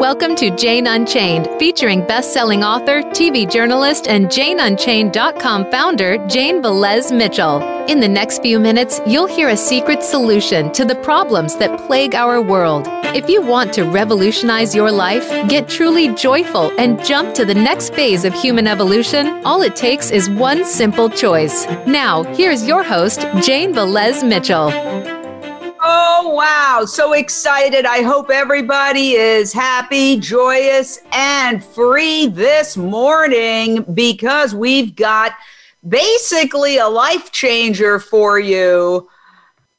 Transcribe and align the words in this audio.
Welcome 0.00 0.34
to 0.36 0.50
Jane 0.56 0.86
Unchained, 0.86 1.46
featuring 1.58 2.06
best-selling 2.06 2.64
author, 2.64 3.02
TV 3.02 3.50
journalist, 3.50 4.08
and 4.08 4.28
JaneUnchained.com 4.28 5.70
founder 5.70 6.16
Jane 6.26 6.62
Velez 6.62 7.14
Mitchell. 7.14 7.73
In 7.86 8.00
the 8.00 8.08
next 8.08 8.40
few 8.40 8.58
minutes, 8.58 8.98
you'll 9.06 9.26
hear 9.26 9.50
a 9.50 9.56
secret 9.56 10.02
solution 10.02 10.72
to 10.72 10.86
the 10.86 10.94
problems 10.94 11.54
that 11.56 11.78
plague 11.86 12.14
our 12.14 12.40
world. 12.40 12.86
If 13.14 13.28
you 13.28 13.42
want 13.42 13.74
to 13.74 13.82
revolutionize 13.84 14.74
your 14.74 14.90
life, 14.90 15.28
get 15.50 15.68
truly 15.68 16.08
joyful, 16.14 16.72
and 16.80 17.04
jump 17.04 17.34
to 17.34 17.44
the 17.44 17.52
next 17.54 17.92
phase 17.92 18.24
of 18.24 18.32
human 18.32 18.66
evolution, 18.66 19.44
all 19.44 19.60
it 19.60 19.76
takes 19.76 20.10
is 20.10 20.30
one 20.30 20.64
simple 20.64 21.10
choice. 21.10 21.66
Now, 21.86 22.22
here's 22.34 22.66
your 22.66 22.82
host, 22.82 23.20
Jane 23.42 23.74
Velez 23.74 24.26
Mitchell. 24.26 24.70
Oh, 25.82 26.32
wow. 26.34 26.86
So 26.86 27.12
excited. 27.12 27.84
I 27.84 28.00
hope 28.00 28.30
everybody 28.30 29.12
is 29.12 29.52
happy, 29.52 30.18
joyous, 30.18 31.00
and 31.12 31.62
free 31.62 32.28
this 32.28 32.78
morning 32.78 33.82
because 33.92 34.54
we've 34.54 34.96
got 34.96 35.32
basically 35.88 36.78
a 36.78 36.88
life 36.88 37.32
changer 37.32 37.98
for 37.98 38.38
you. 38.38 39.08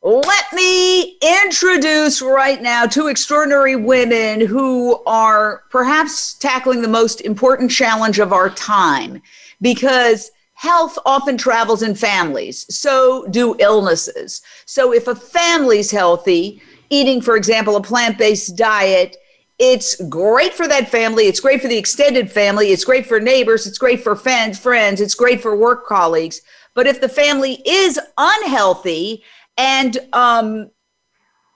Let 0.01 0.53
me 0.53 1.17
introduce 1.43 2.21
right 2.21 2.61
now 2.61 2.85
two 2.85 3.07
extraordinary 3.07 3.75
women 3.75 4.39
who 4.39 5.03
are 5.05 5.63
perhaps 5.71 6.35
tackling 6.35 6.83
the 6.83 6.87
most 6.87 7.21
important 7.21 7.71
challenge 7.71 8.19
of 8.19 8.31
our 8.31 8.51
time 8.51 9.21
because 9.61 10.29
health 10.53 10.97
often 11.07 11.37
travels 11.37 11.81
in 11.81 11.95
families. 11.95 12.65
So 12.69 13.25
do 13.31 13.55
illnesses. 13.59 14.41
So 14.65 14.93
if 14.93 15.07
a 15.07 15.15
family's 15.15 15.89
healthy, 15.89 16.61
eating, 16.91 17.19
for 17.19 17.35
example, 17.35 17.75
a 17.75 17.81
plant 17.81 18.19
based 18.19 18.55
diet, 18.55 19.17
it's 19.57 19.95
great 20.09 20.53
for 20.53 20.67
that 20.67 20.89
family. 20.89 21.27
It's 21.27 21.39
great 21.39 21.61
for 21.61 21.67
the 21.67 21.77
extended 21.77 22.29
family. 22.31 22.71
It's 22.71 22.83
great 22.83 23.05
for 23.05 23.19
neighbors. 23.19 23.65
It's 23.65 23.77
great 23.77 24.03
for 24.03 24.15
friends, 24.15 24.59
friends. 24.59 24.99
It's 24.99 25.15
great 25.15 25.41
for 25.41 25.55
work 25.55 25.85
colleagues. 25.85 26.41
But 26.73 26.87
if 26.87 26.99
the 26.99 27.07
family 27.07 27.61
is 27.65 27.99
unhealthy 28.17 29.23
and 29.57 29.97
um, 30.11 30.71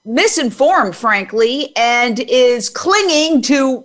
misinformed, 0.06 0.96
frankly, 0.96 1.76
and 1.76 2.20
is 2.22 2.70
clinging 2.70 3.42
to 3.44 3.84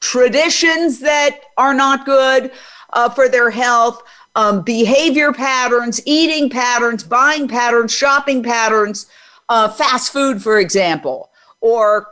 traditions 0.00 1.00
that 1.00 1.40
are 1.58 1.74
not 1.74 2.06
good 2.06 2.50
uh, 2.94 3.10
for 3.10 3.28
their 3.28 3.50
health, 3.50 4.02
um, 4.36 4.62
behavior 4.62 5.32
patterns, 5.32 6.00
eating 6.06 6.48
patterns, 6.48 7.04
buying 7.04 7.46
patterns, 7.46 7.92
shopping 7.92 8.42
patterns, 8.42 9.06
uh, 9.50 9.68
fast 9.68 10.12
food, 10.12 10.42
for 10.42 10.58
example, 10.58 11.30
or 11.60 12.06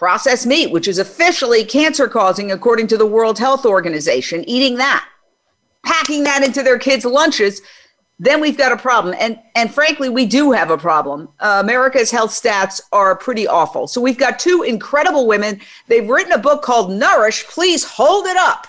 processed 0.00 0.46
meat, 0.46 0.72
which 0.72 0.88
is 0.88 0.98
officially 0.98 1.62
cancer 1.62 2.08
causing 2.08 2.50
according 2.52 2.86
to 2.86 2.96
the 2.96 3.04
World 3.04 3.38
Health 3.38 3.66
Organization, 3.66 4.42
eating 4.48 4.78
that, 4.78 5.06
packing 5.82 6.24
that 6.24 6.42
into 6.42 6.62
their 6.62 6.78
kids' 6.78 7.04
lunches, 7.04 7.60
then 8.18 8.40
we've 8.40 8.56
got 8.56 8.72
a 8.72 8.78
problem. 8.78 9.14
And, 9.20 9.38
and 9.54 9.70
frankly, 9.70 10.08
we 10.08 10.24
do 10.24 10.52
have 10.52 10.70
a 10.70 10.78
problem. 10.78 11.28
Uh, 11.38 11.60
America's 11.62 12.10
health 12.10 12.30
stats 12.30 12.80
are 12.92 13.14
pretty 13.14 13.46
awful. 13.46 13.86
So 13.86 14.00
we've 14.00 14.16
got 14.16 14.38
two 14.38 14.62
incredible 14.62 15.26
women. 15.26 15.60
They've 15.86 16.08
written 16.08 16.32
a 16.32 16.38
book 16.38 16.62
called 16.62 16.90
Nourish. 16.90 17.44
Please 17.48 17.84
hold 17.84 18.24
it 18.24 18.38
up. 18.38 18.68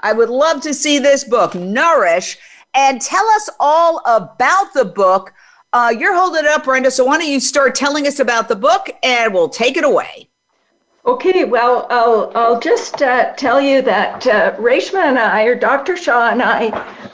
I 0.00 0.12
would 0.12 0.28
love 0.28 0.60
to 0.60 0.74
see 0.74 0.98
this 0.98 1.24
book, 1.24 1.54
Nourish, 1.54 2.36
and 2.74 3.00
tell 3.00 3.26
us 3.28 3.48
all 3.60 4.02
about 4.04 4.74
the 4.74 4.84
book. 4.84 5.32
Uh, 5.72 5.94
you're 5.98 6.14
holding 6.14 6.44
it 6.44 6.50
up, 6.50 6.64
Brenda. 6.64 6.90
So 6.90 7.06
why 7.06 7.16
don't 7.16 7.30
you 7.30 7.40
start 7.40 7.74
telling 7.74 8.06
us 8.06 8.18
about 8.18 8.48
the 8.48 8.56
book 8.56 8.90
and 9.02 9.32
we'll 9.32 9.48
take 9.48 9.78
it 9.78 9.84
away. 9.84 10.28
Okay, 11.06 11.44
well, 11.44 11.86
I'll, 11.88 12.32
I'll 12.34 12.58
just 12.58 13.00
uh, 13.00 13.32
tell 13.34 13.60
you 13.60 13.80
that 13.82 14.26
uh, 14.26 14.56
Reshma 14.56 15.04
and 15.04 15.20
I, 15.20 15.44
or 15.44 15.54
Dr. 15.54 15.96
Shah 15.96 16.30
and 16.30 16.42
I, 16.42 16.66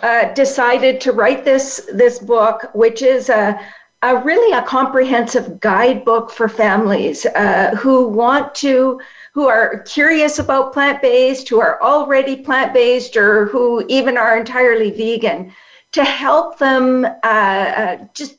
uh, 0.02 0.32
decided 0.32 0.98
to 1.02 1.12
write 1.12 1.44
this, 1.44 1.90
this 1.92 2.18
book, 2.18 2.70
which 2.72 3.02
is 3.02 3.28
a, 3.28 3.60
a 4.00 4.16
really 4.16 4.56
a 4.56 4.62
comprehensive 4.62 5.60
guidebook 5.60 6.30
for 6.30 6.48
families 6.48 7.26
uh, 7.26 7.76
who 7.76 8.08
want 8.08 8.54
to 8.56 8.98
who 9.34 9.48
are 9.48 9.80
curious 9.80 10.38
about 10.38 10.72
plant 10.72 11.02
based, 11.02 11.48
who 11.48 11.60
are 11.60 11.82
already 11.82 12.36
plant 12.36 12.72
based, 12.72 13.16
or 13.16 13.46
who 13.46 13.84
even 13.88 14.16
are 14.16 14.38
entirely 14.38 14.90
vegan, 14.90 15.52
to 15.92 16.04
help 16.04 16.58
them 16.58 17.04
uh, 17.04 17.18
uh, 17.24 17.96
just 18.14 18.38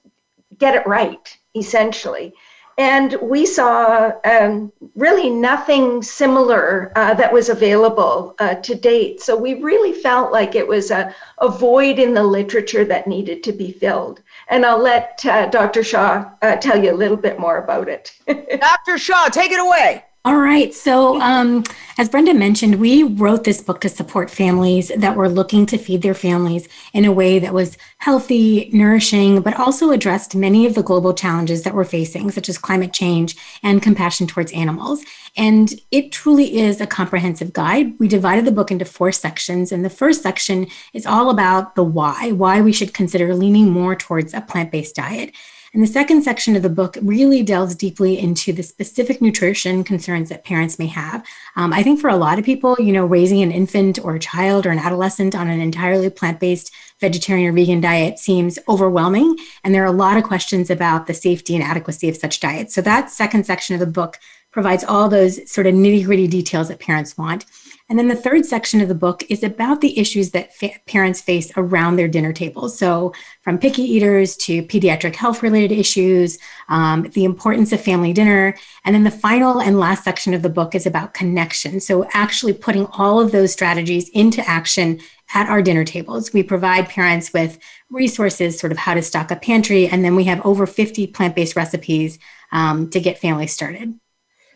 get 0.58 0.76
it 0.76 0.86
right, 0.88 1.38
essentially. 1.56 2.34
And 2.78 3.16
we 3.22 3.46
saw 3.46 4.12
um, 4.26 4.72
really 4.96 5.30
nothing 5.30 6.02
similar 6.02 6.92
uh, 6.96 7.14
that 7.14 7.32
was 7.32 7.50
available 7.50 8.36
uh, 8.40 8.56
to 8.56 8.76
date. 8.76 9.22
So 9.22 9.36
we 9.36 9.56
really 9.56 9.94
felt 9.94 10.32
like 10.32 10.56
it 10.56 10.68
was 10.68 10.90
a, 10.90 11.14
a, 11.38 11.50
void 11.50 12.00
in 12.00 12.14
the 12.14 12.24
literature 12.24 12.84
that 12.86 13.06
needed 13.08 13.44
to 13.44 13.52
be 13.52 13.72
filled. 13.72 14.22
And 14.48 14.66
I'll 14.66 14.82
let 14.82 15.24
uh, 15.26 15.48
Dr. 15.48 15.84
Shah 15.84 16.30
uh, 16.42 16.56
tell 16.56 16.84
you 16.84 16.92
a 16.92 16.96
little 16.96 17.18
bit 17.18 17.40
more 17.40 17.58
about 17.58 17.88
it. 17.88 18.12
Dr. 18.60 18.98
Shah, 18.98 19.30
take 19.30 19.52
it 19.52 19.60
away. 19.60 20.04
All 20.26 20.38
right. 20.38 20.74
So, 20.74 21.20
um, 21.20 21.66
as 21.98 22.08
Brenda 22.08 22.34
mentioned, 22.34 22.76
we 22.76 23.04
wrote 23.04 23.44
this 23.44 23.60
book 23.60 23.82
to 23.82 23.90
support 23.90 24.32
families 24.32 24.90
that 24.96 25.18
were 25.18 25.28
looking 25.28 25.66
to 25.66 25.78
feed 25.78 26.02
their 26.02 26.14
families 26.14 26.70
in 26.94 27.04
a 27.04 27.12
way 27.12 27.40
that 27.40 27.54
was 27.54 27.78
healthy, 27.98 28.70
nourishing, 28.72 29.42
but 29.42 29.60
also 29.60 29.92
addressed 29.92 30.34
many 30.34 30.66
of 30.66 30.76
the 30.76 30.82
global 30.82 31.14
challenges 31.14 31.64
that 31.64 31.76
we're 31.76 31.84
facing, 31.84 32.32
such 32.32 32.48
as 32.48 32.58
climate 32.58 32.94
change 32.94 33.36
and 33.64 33.82
compassion 33.82 34.26
towards 34.26 34.54
animals. 34.54 35.04
And 35.36 35.74
it 35.92 36.14
truly 36.14 36.58
is 36.58 36.80
a 36.80 36.88
comprehensive 36.88 37.52
guide. 37.52 38.00
We 38.00 38.08
divided 38.08 38.46
the 38.46 38.54
book 38.54 38.72
into 38.72 38.86
four 38.86 39.12
sections. 39.12 39.74
And 39.74 39.84
the 39.84 39.90
first 39.90 40.24
section 40.24 40.68
is 40.94 41.06
all 41.06 41.32
about 41.32 41.76
the 41.76 41.84
why, 41.84 42.32
why 42.32 42.62
we 42.62 42.72
should 42.72 42.94
consider 42.94 43.36
leaning 43.36 43.72
more 43.72 43.94
towards 43.94 44.34
a 44.34 44.40
plant 44.40 44.72
based 44.72 44.96
diet. 44.96 45.36
And 45.74 45.82
the 45.82 45.88
second 45.88 46.22
section 46.22 46.56
of 46.56 46.62
the 46.62 46.70
book 46.70 46.98
really 47.02 47.42
delves 47.42 47.74
deeply 47.74 48.20
into 48.20 48.54
the 48.54 48.62
specific 48.62 49.24
nutrition 49.24 49.84
concerns 49.84 50.30
that 50.30 50.44
parents 50.44 50.78
may 50.78 50.86
have. 50.86 51.26
Um, 51.56 51.74
I 51.74 51.82
think 51.82 52.00
for 52.00 52.12
a 52.12 52.16
lot 52.16 52.38
of 52.38 52.46
people, 52.46 52.78
you 52.80 52.92
know, 52.92 53.08
raising 53.08 53.42
an 53.42 53.52
infant 53.52 53.98
or 53.98 54.14
a 54.14 54.20
child 54.20 54.68
or 54.68 54.70
an 54.70 54.78
adolescent 54.78 55.34
on 55.34 55.48
an 55.48 55.60
entirely 55.60 56.12
plant 56.12 56.40
based 56.40 56.72
vegetarian 57.00 57.50
or 57.50 57.54
vegan 57.54 57.82
diet 57.82 58.20
seems 58.20 58.60
overwhelming. 58.70 59.36
And 59.64 59.74
there 59.74 59.82
are 59.82 59.88
a 59.88 59.92
lot 59.92 60.16
of 60.16 60.24
questions 60.24 60.70
about 60.70 61.08
the 61.08 61.14
safety 61.16 61.56
and 61.56 61.64
adequacy 61.64 62.08
of 62.08 62.18
such 62.18 62.40
diets. 62.40 62.76
So 62.76 62.82
that 62.82 63.10
second 63.10 63.48
section 63.48 63.74
of 63.74 63.80
the 63.80 63.88
book 63.88 64.20
provides 64.54 64.84
all 64.84 65.10
those 65.10 65.52
sort 65.52 65.68
of 65.68 65.74
nitty 65.74 66.06
gritty 66.06 66.28
details 66.28 66.70
that 66.70 66.80
parents 66.80 67.18
want. 67.18 67.46
And 67.90 68.00
then 68.00 68.08
the 68.08 68.16
third 68.16 68.46
section 68.46 68.80
of 68.80 68.88
the 68.88 68.96
book 68.96 69.24
is 69.30 69.44
about 69.44 69.82
the 69.82 70.00
issues 70.00 70.32
that 70.32 70.56
fa- 70.56 70.80
parents 70.88 71.20
face 71.20 71.52
around 71.58 71.96
their 71.96 72.08
dinner 72.08 72.32
tables. 72.32 72.78
So, 72.78 73.14
from 73.42 73.58
picky 73.58 73.82
eaters 73.82 74.38
to 74.38 74.64
pediatric 74.64 75.16
health 75.16 75.44
related 75.44 75.72
issues, 75.72 76.40
um, 76.70 77.10
the 77.14 77.26
importance 77.26 77.74
of 77.74 77.82
family 77.82 78.14
dinner. 78.14 78.56
And 78.86 78.96
then 78.96 79.04
the 79.04 79.12
final 79.12 79.60
and 79.60 79.80
last 79.80 80.06
section 80.06 80.34
of 80.34 80.44
the 80.44 80.50
book 80.50 80.76
is 80.76 80.86
about 80.86 81.14
connection. 81.14 81.82
So, 81.82 82.08
actually 82.14 82.54
putting 82.54 82.86
all 82.88 83.20
of 83.20 83.32
those 83.32 83.52
strategies 83.52 84.08
into 84.10 84.48
action 84.48 85.02
at 85.34 85.50
our 85.50 85.62
dinner 85.62 85.84
tables. 85.84 86.32
We 86.32 86.44
provide 86.44 86.90
parents 86.90 87.34
with 87.34 87.60
resources, 87.90 88.58
sort 88.58 88.72
of 88.72 88.78
how 88.78 88.94
to 88.94 89.02
stock 89.02 89.32
a 89.32 89.36
pantry, 89.36 89.88
and 89.88 90.06
then 90.06 90.16
we 90.16 90.26
have 90.26 90.46
over 90.46 90.66
50 90.66 91.08
plant 91.08 91.36
based 91.36 91.56
recipes 91.56 92.18
um, 92.52 92.90
to 92.92 93.00
get 93.00 93.18
families 93.18 93.52
started. 93.52 94.00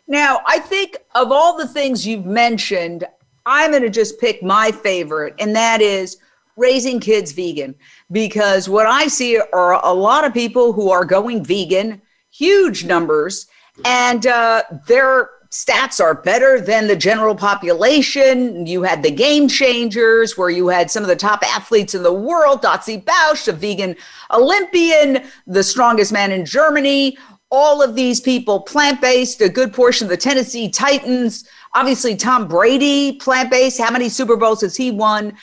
Now, 0.08 0.40
I 0.46 0.58
think 0.58 0.96
of 1.14 1.30
all 1.30 1.56
the 1.56 1.68
things 1.68 2.06
you've 2.06 2.24
mentioned, 2.24 3.04
I'm 3.44 3.70
going 3.70 3.82
to 3.82 3.90
just 3.90 4.18
pick 4.18 4.42
my 4.42 4.72
favorite, 4.72 5.34
and 5.38 5.54
that 5.54 5.82
is 5.82 6.16
raising 6.56 6.98
kids 6.98 7.32
vegan. 7.32 7.74
Because 8.10 8.68
what 8.68 8.86
I 8.86 9.06
see 9.06 9.38
are 9.38 9.84
a 9.84 9.92
lot 9.92 10.24
of 10.24 10.32
people 10.32 10.72
who 10.72 10.90
are 10.90 11.04
going 11.04 11.44
vegan, 11.44 12.00
huge 12.30 12.84
numbers, 12.84 13.46
and 13.84 14.26
uh, 14.26 14.62
their 14.86 15.30
stats 15.50 16.00
are 16.00 16.14
better 16.14 16.60
than 16.60 16.86
the 16.86 16.96
general 16.96 17.34
population. 17.34 18.66
You 18.66 18.82
had 18.82 19.02
the 19.02 19.10
game 19.10 19.46
changers, 19.48 20.36
where 20.36 20.50
you 20.50 20.68
had 20.68 20.90
some 20.90 21.02
of 21.02 21.08
the 21.08 21.16
top 21.16 21.42
athletes 21.42 21.94
in 21.94 22.02
the 22.02 22.12
world, 22.12 22.62
Dotsie 22.62 23.02
Bausch, 23.02 23.48
a 23.48 23.52
vegan 23.52 23.94
Olympian, 24.30 25.24
the 25.46 25.62
strongest 25.62 26.12
man 26.12 26.32
in 26.32 26.44
Germany. 26.44 27.16
All 27.50 27.82
of 27.82 27.94
these 27.94 28.20
people 28.20 28.60
plant 28.60 29.00
based, 29.00 29.40
a 29.40 29.48
good 29.48 29.72
portion 29.72 30.04
of 30.06 30.10
the 30.10 30.16
Tennessee 30.16 30.68
Titans 30.68 31.44
Obviously, 31.74 32.16
Tom 32.16 32.48
Brady, 32.48 33.12
plant 33.12 33.50
based. 33.50 33.80
How 33.80 33.90
many 33.90 34.08
Super 34.08 34.36
Bowls 34.36 34.62
has 34.62 34.76
he 34.76 34.90
won? 34.90 35.34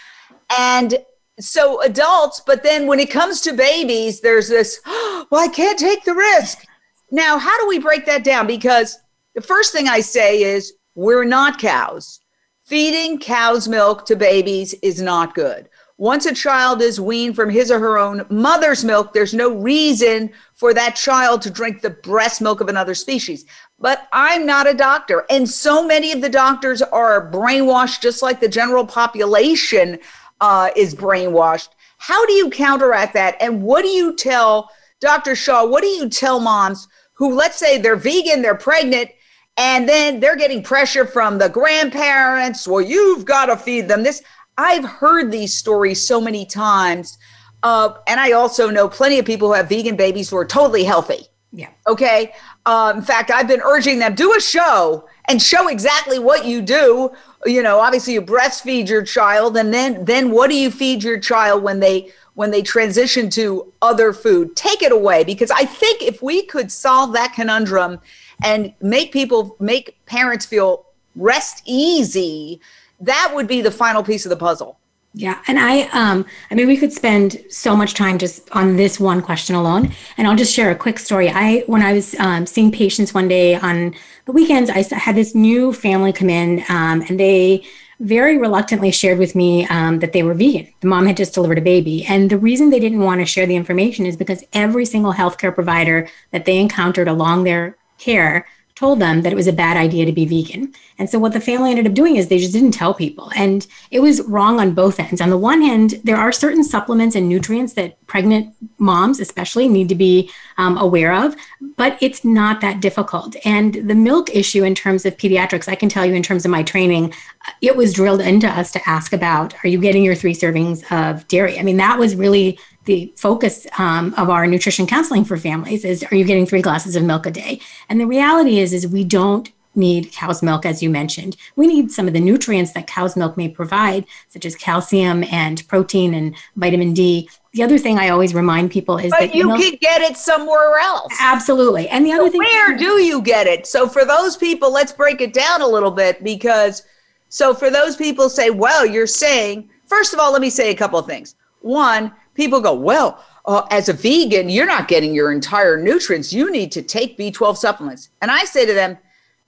And 0.57 0.97
so 1.39 1.81
adults, 1.81 2.41
but 2.45 2.63
then 2.63 2.87
when 2.87 2.99
it 2.99 3.11
comes 3.11 3.41
to 3.41 3.53
babies, 3.53 4.21
there's 4.21 4.47
this, 4.47 4.79
oh, 4.85 5.27
well, 5.31 5.41
I 5.41 5.47
can't 5.47 5.77
take 5.77 6.03
the 6.03 6.15
risk. 6.15 6.65
Now, 7.11 7.37
how 7.37 7.59
do 7.59 7.67
we 7.67 7.79
break 7.79 8.05
that 8.05 8.23
down? 8.23 8.47
Because 8.47 8.97
the 9.35 9.41
first 9.41 9.71
thing 9.71 9.87
I 9.87 9.99
say 9.99 10.43
is 10.43 10.73
we're 10.95 11.25
not 11.25 11.59
cows. 11.59 12.21
Feeding 12.63 13.19
cow's 13.19 13.67
milk 13.67 14.05
to 14.07 14.15
babies 14.15 14.73
is 14.81 15.01
not 15.01 15.35
good. 15.35 15.69
Once 15.97 16.25
a 16.25 16.33
child 16.33 16.81
is 16.81 16.99
weaned 16.99 17.35
from 17.35 17.49
his 17.49 17.69
or 17.69 17.79
her 17.79 17.97
own 17.97 18.25
mother's 18.29 18.83
milk, 18.83 19.13
there's 19.13 19.33
no 19.33 19.55
reason 19.55 20.31
for 20.55 20.73
that 20.73 20.95
child 20.95 21.41
to 21.41 21.49
drink 21.49 21.81
the 21.81 21.89
breast 21.89 22.41
milk 22.41 22.61
of 22.61 22.69
another 22.69 22.95
species. 22.95 23.45
But 23.77 24.07
I'm 24.13 24.45
not 24.45 24.67
a 24.67 24.73
doctor. 24.73 25.25
And 25.29 25.47
so 25.47 25.85
many 25.85 26.13
of 26.13 26.21
the 26.21 26.29
doctors 26.29 26.81
are 26.81 27.29
brainwashed, 27.29 28.01
just 28.01 28.21
like 28.21 28.39
the 28.39 28.47
general 28.47 28.85
population 28.85 29.99
uh, 30.39 30.69
is 30.75 30.95
brainwashed. 30.95 31.69
How 31.97 32.25
do 32.25 32.33
you 32.33 32.49
counteract 32.49 33.13
that? 33.13 33.35
And 33.41 33.63
what 33.63 33.81
do 33.81 33.89
you 33.89 34.15
tell 34.15 34.69
Dr. 35.01 35.35
Shah? 35.35 35.65
What 35.65 35.81
do 35.81 35.87
you 35.87 36.09
tell 36.09 36.39
moms 36.39 36.87
who, 37.13 37.33
let's 37.35 37.57
say, 37.57 37.77
they're 37.77 37.95
vegan, 37.97 38.41
they're 38.41 38.55
pregnant, 38.55 39.11
and 39.57 39.87
then 39.87 40.19
they're 40.19 40.35
getting 40.35 40.63
pressure 40.63 41.05
from 41.05 41.37
the 41.37 41.49
grandparents? 41.49 42.65
Well, 42.65 42.81
you've 42.81 43.25
got 43.25 43.47
to 43.47 43.57
feed 43.57 43.89
them 43.89 44.03
this. 44.03 44.23
I've 44.57 44.85
heard 44.85 45.31
these 45.31 45.53
stories 45.53 46.05
so 46.05 46.21
many 46.21 46.45
times 46.45 47.17
uh, 47.65 47.97
and 48.05 48.19
I 48.19 48.33
also 48.33 48.69
know 48.69 48.87
plenty 48.87 49.17
of 49.17 49.25
people 49.25 49.47
who 49.47 49.55
have 49.55 49.67
vegan 49.67 49.95
babies 49.95 50.29
who 50.29 50.37
are 50.37 50.45
totally 50.45 50.83
healthy. 50.83 51.25
Yeah. 51.51 51.69
Okay. 51.87 52.31
Uh, 52.67 52.93
in 52.95 53.01
fact, 53.01 53.31
I've 53.31 53.47
been 53.47 53.61
urging 53.61 53.97
them 53.97 54.13
do 54.13 54.35
a 54.35 54.39
show 54.39 55.09
and 55.25 55.41
show 55.41 55.67
exactly 55.67 56.19
what 56.19 56.45
you 56.45 56.61
do. 56.61 57.11
You 57.43 57.63
know, 57.63 57.79
obviously 57.79 58.13
you 58.13 58.21
breastfeed 58.21 58.87
your 58.87 59.03
child, 59.03 59.57
and 59.57 59.73
then 59.73 60.05
then 60.05 60.29
what 60.29 60.51
do 60.51 60.55
you 60.55 60.69
feed 60.69 61.01
your 61.03 61.19
child 61.19 61.63
when 61.63 61.79
they 61.79 62.11
when 62.35 62.51
they 62.51 62.61
transition 62.61 63.31
to 63.31 63.73
other 63.81 64.13
food? 64.13 64.55
Take 64.55 64.83
it 64.83 64.91
away 64.91 65.23
because 65.23 65.49
I 65.49 65.65
think 65.65 66.03
if 66.03 66.21
we 66.21 66.45
could 66.45 66.71
solve 66.71 67.13
that 67.13 67.33
conundrum 67.33 67.99
and 68.43 68.75
make 68.79 69.11
people 69.11 69.55
make 69.59 69.97
parents 70.05 70.45
feel 70.45 70.85
rest 71.15 71.63
easy, 71.65 72.61
that 72.99 73.31
would 73.33 73.47
be 73.47 73.61
the 73.61 73.71
final 73.71 74.03
piece 74.03 74.23
of 74.23 74.29
the 74.29 74.37
puzzle. 74.37 74.77
Yeah, 75.17 75.41
and 75.47 75.57
I, 75.57 75.83
um, 75.93 76.25
I 76.51 76.55
mean, 76.55 76.67
we 76.67 76.75
could 76.75 76.91
spend 76.91 77.41
so 77.49 77.73
much 77.73 77.93
time 77.93 78.17
just 78.17 78.49
on 78.51 78.75
this 78.75 78.99
one 78.99 79.21
question 79.21 79.55
alone. 79.55 79.93
And 80.17 80.27
I'll 80.27 80.35
just 80.35 80.53
share 80.53 80.71
a 80.71 80.75
quick 80.75 80.99
story. 80.99 81.29
I, 81.29 81.63
when 81.67 81.81
I 81.81 81.93
was 81.93 82.15
um, 82.19 82.45
seeing 82.45 82.69
patients 82.69 83.13
one 83.13 83.29
day 83.29 83.55
on 83.55 83.95
the 84.25 84.33
weekends, 84.33 84.69
I 84.69 84.83
had 84.93 85.15
this 85.15 85.33
new 85.33 85.71
family 85.71 86.11
come 86.11 86.29
in, 86.29 86.65
um, 86.67 87.01
and 87.07 87.17
they 87.17 87.63
very 88.01 88.37
reluctantly 88.37 88.91
shared 88.91 89.17
with 89.17 89.35
me 89.35 89.65
um, 89.67 89.99
that 89.99 90.11
they 90.11 90.21
were 90.21 90.33
vegan. 90.33 90.67
The 90.81 90.87
mom 90.87 91.05
had 91.05 91.15
just 91.15 91.33
delivered 91.33 91.59
a 91.59 91.61
baby, 91.61 92.05
and 92.05 92.29
the 92.29 92.37
reason 92.37 92.69
they 92.69 92.81
didn't 92.81 92.99
want 92.99 93.21
to 93.21 93.25
share 93.25 93.45
the 93.45 93.55
information 93.55 94.05
is 94.05 94.17
because 94.17 94.43
every 94.51 94.83
single 94.83 95.13
healthcare 95.13 95.55
provider 95.55 96.09
that 96.31 96.43
they 96.43 96.59
encountered 96.59 97.07
along 97.07 97.45
their 97.45 97.77
care 97.97 98.45
told 98.75 98.99
them 98.99 99.21
that 99.21 99.31
it 99.31 99.37
was 99.37 99.47
a 99.47 99.53
bad 99.53 99.77
idea 99.77 100.05
to 100.05 100.11
be 100.11 100.25
vegan. 100.25 100.73
And 100.97 101.09
so 101.09 101.17
what 101.17 101.31
the 101.31 101.39
family 101.39 101.69
ended 101.69 101.87
up 101.87 101.93
doing 101.93 102.17
is 102.17 102.27
they 102.27 102.37
just 102.37 102.51
didn't 102.51 102.71
tell 102.71 102.93
people. 102.93 103.31
And 103.35 103.65
it 103.89 104.01
was 104.01 104.21
wrong 104.23 104.59
on 104.59 104.73
both 104.73 104.99
ends. 104.99 105.21
On 105.21 105.29
the 105.29 105.37
one 105.37 105.61
hand, 105.61 106.01
there 106.03 106.17
are 106.17 106.31
certain 106.31 106.63
supplements 106.63 107.15
and 107.15 107.29
nutrients 107.29 107.73
that 107.73 108.05
pregnant 108.07 108.53
moms, 108.77 109.21
especially, 109.21 109.69
need 109.69 109.87
to 109.89 109.95
be 109.95 110.29
um, 110.57 110.77
aware 110.77 111.13
of, 111.13 111.35
but 111.77 111.97
it's 112.01 112.25
not 112.25 112.59
that 112.61 112.81
difficult. 112.81 113.35
And 113.45 113.73
the 113.73 113.95
milk 113.95 114.33
issue, 114.35 114.63
in 114.63 114.75
terms 114.75 115.05
of 115.05 115.15
pediatrics, 115.17 115.69
I 115.69 115.75
can 115.75 115.89
tell 115.89 116.05
you 116.05 116.13
in 116.13 116.23
terms 116.23 116.43
of 116.43 116.51
my 116.51 116.63
training, 116.63 117.13
it 117.61 117.75
was 117.75 117.93
drilled 117.93 118.21
into 118.21 118.47
us 118.47 118.71
to 118.71 118.89
ask 118.89 119.13
about 119.13 119.53
are 119.63 119.69
you 119.69 119.79
getting 119.79 120.03
your 120.03 120.15
three 120.15 120.33
servings 120.33 120.83
of 120.91 121.25
dairy? 121.29 121.59
I 121.59 121.63
mean, 121.63 121.77
that 121.77 121.97
was 121.97 122.15
really 122.15 122.59
the 122.85 123.11
focus 123.15 123.67
um, 123.77 124.13
of 124.15 124.29
our 124.29 124.47
nutrition 124.47 124.87
counseling 124.87 125.25
for 125.25 125.37
families 125.37 125.83
is 125.83 126.03
are 126.11 126.15
you 126.15 126.23
getting 126.23 126.45
three 126.45 126.61
glasses 126.61 126.95
of 126.95 127.03
milk 127.03 127.25
a 127.25 127.31
day? 127.31 127.59
And 127.89 127.99
the 127.99 128.07
reality 128.07 128.59
is 128.59 128.73
is 128.73 128.87
we 128.87 129.03
don't 129.03 129.51
need 129.75 130.11
cow's 130.11 130.41
milk 130.41 130.65
as 130.65 130.81
you 130.81 130.89
mentioned. 130.89 131.35
We 131.55 131.67
need 131.67 131.91
some 131.91 132.07
of 132.07 132.13
the 132.13 132.19
nutrients 132.19 132.71
that 132.73 132.87
cow's 132.87 133.15
milk 133.15 133.37
may 133.37 133.49
provide 133.49 134.05
such 134.29 134.45
as 134.45 134.55
calcium 134.55 135.23
and 135.25 135.67
protein 135.67 136.13
and 136.13 136.35
vitamin 136.55 136.93
d. 136.93 137.29
The 137.53 137.63
other 137.63 137.77
thing 137.77 137.97
i 137.97 138.09
always 138.09 138.33
remind 138.33 138.71
people 138.71 138.97
is 138.97 139.11
but 139.11 139.19
that 139.19 139.35
you 139.35 139.47
milk, 139.47 139.61
can 139.61 139.75
get 139.81 140.01
it 140.01 140.17
somewhere 140.17 140.77
else. 140.77 141.13
Absolutely. 141.19 141.87
And 141.89 142.05
the 142.05 142.13
other 142.13 142.27
so 142.27 142.31
thing 142.31 142.39
where 142.39 142.77
do 142.77 143.01
you 143.01 143.21
get 143.21 143.47
it? 143.47 143.67
So 143.67 143.87
for 143.87 144.05
those 144.05 144.37
people 144.37 144.71
let's 144.71 144.91
break 144.91 145.21
it 145.21 145.33
down 145.33 145.61
a 145.61 145.67
little 145.67 145.91
bit 145.91 146.23
because 146.23 146.83
so 147.29 147.53
for 147.53 147.69
those 147.69 147.95
people 147.95 148.29
say 148.29 148.49
well 148.49 148.85
you're 148.85 149.07
saying 149.07 149.69
first 149.85 150.13
of 150.13 150.19
all 150.19 150.31
let 150.31 150.41
me 150.41 150.49
say 150.49 150.71
a 150.71 150.75
couple 150.75 150.99
of 150.99 151.05
things. 151.05 151.35
One 151.61 152.13
people 152.35 152.61
go, 152.61 152.73
well, 152.73 153.23
uh, 153.45 153.65
as 153.71 153.89
a 153.89 153.93
vegan, 153.93 154.49
you're 154.49 154.65
not 154.65 154.87
getting 154.87 155.13
your 155.13 155.31
entire 155.31 155.77
nutrients. 155.77 156.31
You 156.31 156.51
need 156.51 156.71
to 156.73 156.81
take 156.81 157.17
B12 157.17 157.57
supplements. 157.57 158.09
And 158.21 158.29
I 158.29 158.45
say 158.45 158.65
to 158.65 158.73
them, 158.73 158.97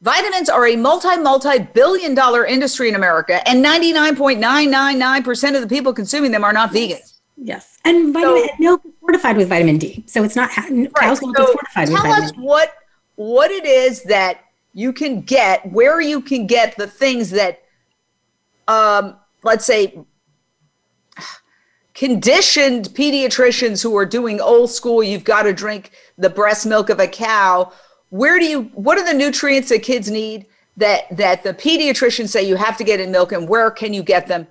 vitamins 0.01 0.49
are 0.49 0.67
a 0.67 0.75
multi, 0.75 1.17
multi 1.17 1.59
billion 1.59 2.15
dollar 2.15 2.45
industry 2.45 2.89
in 2.89 2.95
America, 2.95 3.47
and 3.47 3.63
99.999% 3.63 5.55
of 5.55 5.61
the 5.61 5.67
people 5.67 5.93
consuming 5.93 6.31
them 6.31 6.43
are 6.43 6.53
not 6.53 6.71
vegans. 6.71 7.19
Yes. 7.37 7.77
And 7.85 8.13
vitamin 8.13 8.47
so, 8.47 8.55
milk 8.59 8.81
is 8.85 8.91
fortified 8.99 9.37
with 9.37 9.49
vitamin 9.49 9.77
D. 9.77 10.03
So 10.07 10.23
it's 10.23 10.35
not 10.35 10.55
right. 10.57 10.93
cow's 10.95 11.21
milk 11.21 11.37
so 11.37 11.43
is 11.43 11.51
fortified 11.51 11.89
with 11.89 12.01
vitamin 12.01 12.23
us 12.23 12.31
what 12.37 12.73
what 13.15 13.51
it 13.51 13.65
is 13.65 14.03
that 14.03 14.41
you 14.73 14.93
can 14.93 15.21
get, 15.21 15.71
where 15.71 15.99
you 15.99 16.21
can 16.21 16.45
get 16.45 16.77
the 16.77 16.85
things 16.87 17.31
that 17.31 17.63
um, 18.67 19.15
let's 19.43 19.65
say 19.65 19.97
conditioned 21.97 22.89
pediatricians 22.89 23.81
who 23.81 23.97
are 23.97 24.05
doing 24.05 24.39
old 24.39 24.69
school, 24.69 25.01
you've 25.01 25.23
got 25.23 25.43
to 25.43 25.51
drink 25.51 25.89
the 26.19 26.29
breast 26.29 26.67
milk 26.67 26.89
of 26.89 26.99
a 26.99 27.07
cow. 27.07 27.71
Where 28.09 28.37
do 28.37 28.45
you, 28.45 28.63
what 28.75 28.99
are 28.99 29.05
the 29.05 29.17
nutrients 29.17 29.69
that 29.69 29.81
kids 29.81 30.07
need 30.09 30.45
that, 30.77 31.05
that 31.17 31.43
the 31.43 31.55
pediatricians 31.55 32.29
say 32.29 32.47
you 32.47 32.55
have 32.55 32.77
to 32.77 32.83
get 32.83 32.99
in 32.99 33.11
milk 33.11 33.31
and 33.31 33.49
where 33.49 33.71
can 33.71 33.95
you 33.95 34.03
get 34.03 34.27
them 34.27 34.45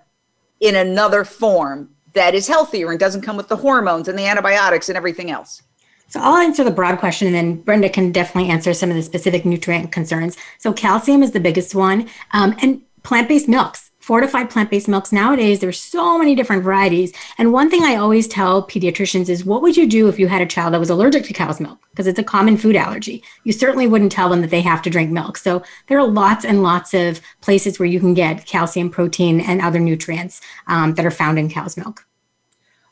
in 0.58 0.74
another 0.74 1.22
form 1.22 1.90
that 2.14 2.34
is 2.34 2.48
healthier 2.48 2.90
and 2.90 2.98
doesn't 2.98 3.22
come 3.22 3.36
with 3.36 3.46
the 3.46 3.56
hormones 3.56 4.08
and 4.08 4.18
the 4.18 4.26
antibiotics 4.26 4.88
and 4.88 4.96
everything 4.96 5.30
else? 5.30 5.62
So 6.08 6.18
I'll 6.20 6.38
answer 6.42 6.64
the 6.64 6.72
broad 6.72 6.98
question 6.98 7.28
and 7.28 7.36
then 7.36 7.62
Brenda 7.62 7.88
can 7.88 8.10
definitely 8.10 8.50
answer 8.50 8.74
some 8.74 8.90
of 8.90 8.96
the 8.96 9.02
specific 9.04 9.44
nutrient 9.44 9.92
concerns. 9.92 10.36
So 10.58 10.72
calcium 10.72 11.22
is 11.22 11.30
the 11.30 11.40
biggest 11.40 11.76
one 11.76 12.08
um, 12.32 12.56
and 12.60 12.82
plant-based 13.04 13.46
milks 13.48 13.85
fortified 14.06 14.48
plant-based 14.48 14.86
milks 14.86 15.10
nowadays 15.10 15.58
there's 15.58 15.80
so 15.80 16.16
many 16.16 16.36
different 16.36 16.62
varieties. 16.62 17.12
And 17.38 17.52
one 17.52 17.68
thing 17.68 17.82
i 17.82 17.96
always 17.96 18.28
tell 18.28 18.64
pediatricians 18.64 19.28
is 19.28 19.44
what 19.44 19.62
would 19.62 19.76
you 19.76 19.88
do 19.88 20.06
if 20.06 20.16
you 20.16 20.28
had 20.28 20.40
a 20.40 20.46
child 20.46 20.72
that 20.72 20.78
was 20.78 20.90
allergic 20.90 21.24
to 21.24 21.32
cow's 21.32 21.58
milk? 21.58 21.80
Because 21.90 22.06
it's 22.06 22.20
a 22.20 22.22
common 22.22 22.56
food 22.56 22.76
allergy. 22.76 23.24
You 23.42 23.52
certainly 23.52 23.88
wouldn't 23.88 24.12
tell 24.12 24.28
them 24.28 24.42
that 24.42 24.50
they 24.50 24.60
have 24.60 24.80
to 24.82 24.90
drink 24.90 25.10
milk. 25.10 25.36
So 25.36 25.64
there 25.88 25.98
are 25.98 26.06
lots 26.06 26.44
and 26.44 26.62
lots 26.62 26.94
of 26.94 27.20
places 27.40 27.80
where 27.80 27.88
you 27.88 27.98
can 27.98 28.14
get 28.14 28.46
calcium 28.46 28.90
protein 28.90 29.40
and 29.40 29.60
other 29.60 29.80
nutrients 29.80 30.40
um, 30.68 30.94
that 30.94 31.04
are 31.04 31.10
found 31.10 31.40
in 31.40 31.50
cow's 31.50 31.76
milk. 31.76 32.06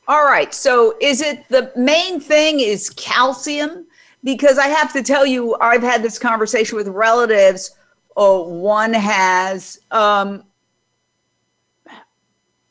All 0.09 0.25
right. 0.25 0.53
So 0.53 0.97
is 1.01 1.21
it 1.21 1.49
the 1.49 1.71
main 1.77 2.19
thing 2.19 2.59
is 2.59 2.91
calcium? 2.91 3.87
Because 4.25 4.59
i 4.59 4.67
have 4.67 4.93
to 4.95 5.03
tell 5.03 5.25
you 5.25 5.55
i've 5.61 5.83
had 5.83 6.03
this 6.03 6.19
conversation 6.19 6.77
with 6.77 6.89
relatives. 6.89 7.71
Oh 8.17 8.49
one 8.49 8.93
has. 8.93 9.79
Um, 9.93 10.43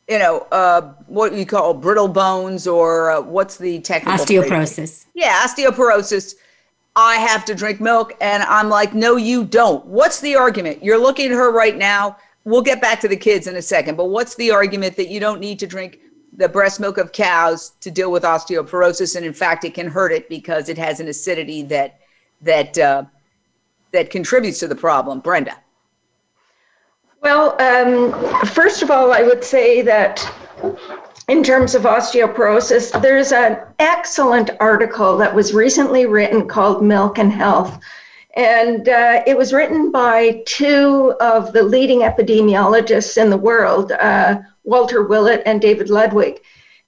you 0.09 0.19
know, 0.19 0.39
uh, 0.51 0.93
what 1.07 1.33
you 1.33 1.45
call 1.45 1.73
brittle 1.73 2.07
bones 2.07 2.67
or 2.67 3.11
uh, 3.11 3.21
what's 3.21 3.57
the 3.57 3.79
technical 3.79 4.13
osteoporosis? 4.13 4.75
Phrase? 4.75 5.05
Yeah, 5.13 5.45
osteoporosis. 5.45 6.35
I 6.95 7.15
have 7.15 7.43
to 7.45 7.55
drink 7.55 7.81
milk, 7.81 8.13
and 8.21 8.43
I'm 8.43 8.69
like, 8.69 8.93
no, 8.93 9.15
you 9.15 9.45
don't. 9.45 9.83
What's 9.85 10.19
the 10.19 10.35
argument? 10.35 10.83
You're 10.83 10.99
looking 10.99 11.31
at 11.31 11.31
her 11.31 11.51
right 11.51 11.75
now. 11.75 12.17
We'll 12.43 12.61
get 12.61 12.81
back 12.81 12.99
to 13.01 13.07
the 13.07 13.15
kids 13.15 13.47
in 13.47 13.55
a 13.55 13.61
second, 13.61 13.95
but 13.95 14.05
what's 14.09 14.35
the 14.35 14.51
argument 14.51 14.95
that 14.97 15.07
you 15.07 15.19
don't 15.19 15.39
need 15.39 15.57
to 15.59 15.67
drink 15.67 15.99
the 16.35 16.49
breast 16.49 16.79
milk 16.79 16.97
of 16.97 17.11
cows 17.11 17.73
to 17.79 17.89
deal 17.89 18.11
with 18.11 18.23
osteoporosis, 18.23 19.15
and 19.15 19.25
in 19.25 19.33
fact, 19.33 19.63
it 19.63 19.73
can 19.73 19.87
hurt 19.87 20.11
it 20.11 20.27
because 20.29 20.67
it 20.69 20.77
has 20.77 20.99
an 20.99 21.07
acidity 21.07 21.63
that 21.63 21.99
that 22.41 22.77
uh, 22.77 23.05
that 23.91 24.09
contributes 24.09 24.59
to 24.59 24.67
the 24.67 24.75
problem, 24.75 25.19
Brenda. 25.19 25.57
Well, 27.23 27.55
um, 27.61 28.11
first 28.47 28.81
of 28.81 28.91
all, 28.91 29.13
I 29.13 29.23
would 29.23 29.45
say 29.45 29.81
that 29.81 30.29
in 31.29 31.41
terms 31.41 31.73
of 31.73 31.83
osteoporosis, 31.83 33.01
there's 33.01 33.31
an 33.31 33.59
excellent 33.79 34.49
article 34.59 35.15
that 35.19 35.33
was 35.33 35.53
recently 35.53 36.05
written 36.05 36.49
called 36.49 36.83
Milk 36.83 37.17
and 37.17 37.31
Health. 37.31 37.79
And 38.35 38.89
uh, 38.89 39.23
it 39.25 39.37
was 39.37 39.53
written 39.53 39.89
by 39.89 40.43
two 40.45 41.13
of 41.21 41.53
the 41.53 41.63
leading 41.63 41.99
epidemiologists 41.99 43.15
in 43.15 43.29
the 43.29 43.37
world, 43.37 43.93
uh, 43.93 44.39
Walter 44.65 45.03
Willett 45.03 45.43
and 45.45 45.61
David 45.61 45.89
Ludwig. 45.89 46.41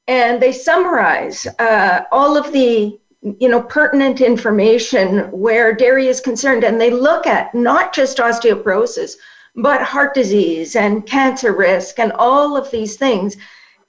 And 0.09 0.41
they 0.41 0.51
summarize 0.51 1.47
uh, 1.59 2.01
all 2.11 2.35
of 2.35 2.51
the 2.51 2.99
you 3.39 3.49
know 3.49 3.61
pertinent 3.61 4.19
information 4.19 5.31
where 5.31 5.73
dairy 5.73 6.07
is 6.07 6.19
concerned 6.19 6.63
and 6.63 6.79
they 6.79 6.91
look 6.91 7.25
at 7.25 7.55
not 7.55 7.91
just 7.91 8.17
osteoporosis 8.17 9.15
but 9.55 9.81
heart 9.81 10.13
disease 10.13 10.75
and 10.75 11.05
cancer 11.05 11.53
risk 11.53 11.99
and 11.99 12.11
all 12.13 12.57
of 12.57 12.69
these 12.71 12.97
things 12.97 13.37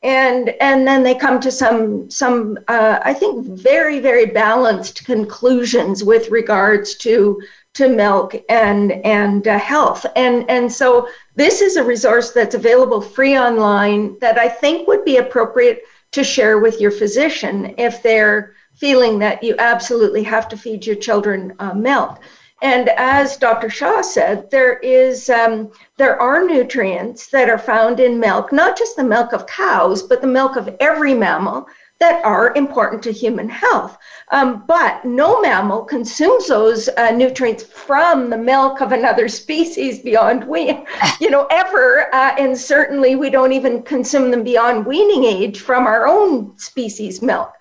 and 0.03 0.51
and 0.61 0.87
then 0.87 1.03
they 1.03 1.15
come 1.15 1.41
to 1.41 1.51
some 1.51 2.09
some 2.11 2.59
uh, 2.69 2.99
i 3.03 3.13
think 3.13 3.47
very 3.47 3.99
very 3.99 4.27
balanced 4.27 5.05
conclusions 5.05 6.05
with 6.05 6.31
regards 6.31 6.95
to 6.97 7.41
to 7.75 7.89
milk 7.89 8.35
and 8.49 8.93
and 9.05 9.49
uh, 9.49 9.59
health 9.59 10.07
and 10.15 10.49
and 10.51 10.71
so 10.71 11.09
this 11.35 11.61
is 11.61 11.77
a 11.77 11.85
resource 11.85 12.31
that's 12.31 12.55
available 12.55 13.01
free 13.01 13.37
online 13.39 14.19
that 14.21 14.39
i 14.39 14.49
think 14.49 14.87
would 14.87 15.05
be 15.05 15.17
appropriate 15.17 15.83
to 16.13 16.23
share 16.23 16.59
with 16.59 16.81
your 16.81 16.91
physician 16.91 17.75
if 17.77 18.03
they're 18.03 18.55
feeling 18.77 19.19
that 19.19 19.43
you 19.43 19.55
absolutely 19.59 20.23
have 20.23 20.49
to 20.49 20.57
feed 20.57 20.87
your 20.87 20.97
children 20.97 21.55
uh, 21.59 21.75
milk. 21.75 22.21
And 22.63 22.89
as 22.97 23.37
Dr. 23.37 23.69
Shah 23.69 24.01
said, 24.01 24.51
there 24.51 24.79
is 24.79 25.29
um, 25.29 25.71
there 25.99 26.19
are 26.21 26.43
nutrients 26.43 27.27
that 27.29 27.51
are 27.51 27.59
found 27.59 28.01
in 28.01 28.19
milk, 28.19 28.51
not 28.51 28.79
just 28.79 28.97
the 28.97 29.05
milk 29.05 29.35
of 29.35 29.47
cows, 29.47 30.03
but 30.03 30.23
the 30.23 30.27
milk 30.27 30.57
of 30.57 30.75
every 30.81 31.13
mammal 31.13 31.69
that 31.99 32.25
are 32.25 32.55
important 32.55 33.03
to 33.03 33.13
human 33.13 33.49
health. 33.49 33.97
Um, 34.31 34.65
but 34.67 35.05
no 35.05 35.41
mammal 35.41 35.85
consumes 35.85 36.49
those 36.49 36.89
uh, 36.97 37.11
nutrients 37.11 37.63
from 37.63 38.29
the 38.29 38.39
milk 38.39 38.81
of 38.81 38.93
another 38.93 39.29
species 39.43 40.01
beyond 40.01 40.45
we, 40.45 40.79
you 41.21 41.31
know, 41.31 41.47
ever. 41.51 42.15
Uh, 42.15 42.35
and 42.39 42.57
certainly 42.57 43.17
we 43.17 43.31
don't 43.31 43.53
even 43.53 43.83
consume 43.83 44.31
them 44.31 44.45
beyond 44.45 44.87
weaning 44.87 45.25
age 45.25 45.61
from 45.61 45.87
our 45.87 46.07
own 46.07 46.57
species 46.59 47.23
milk. 47.23 47.53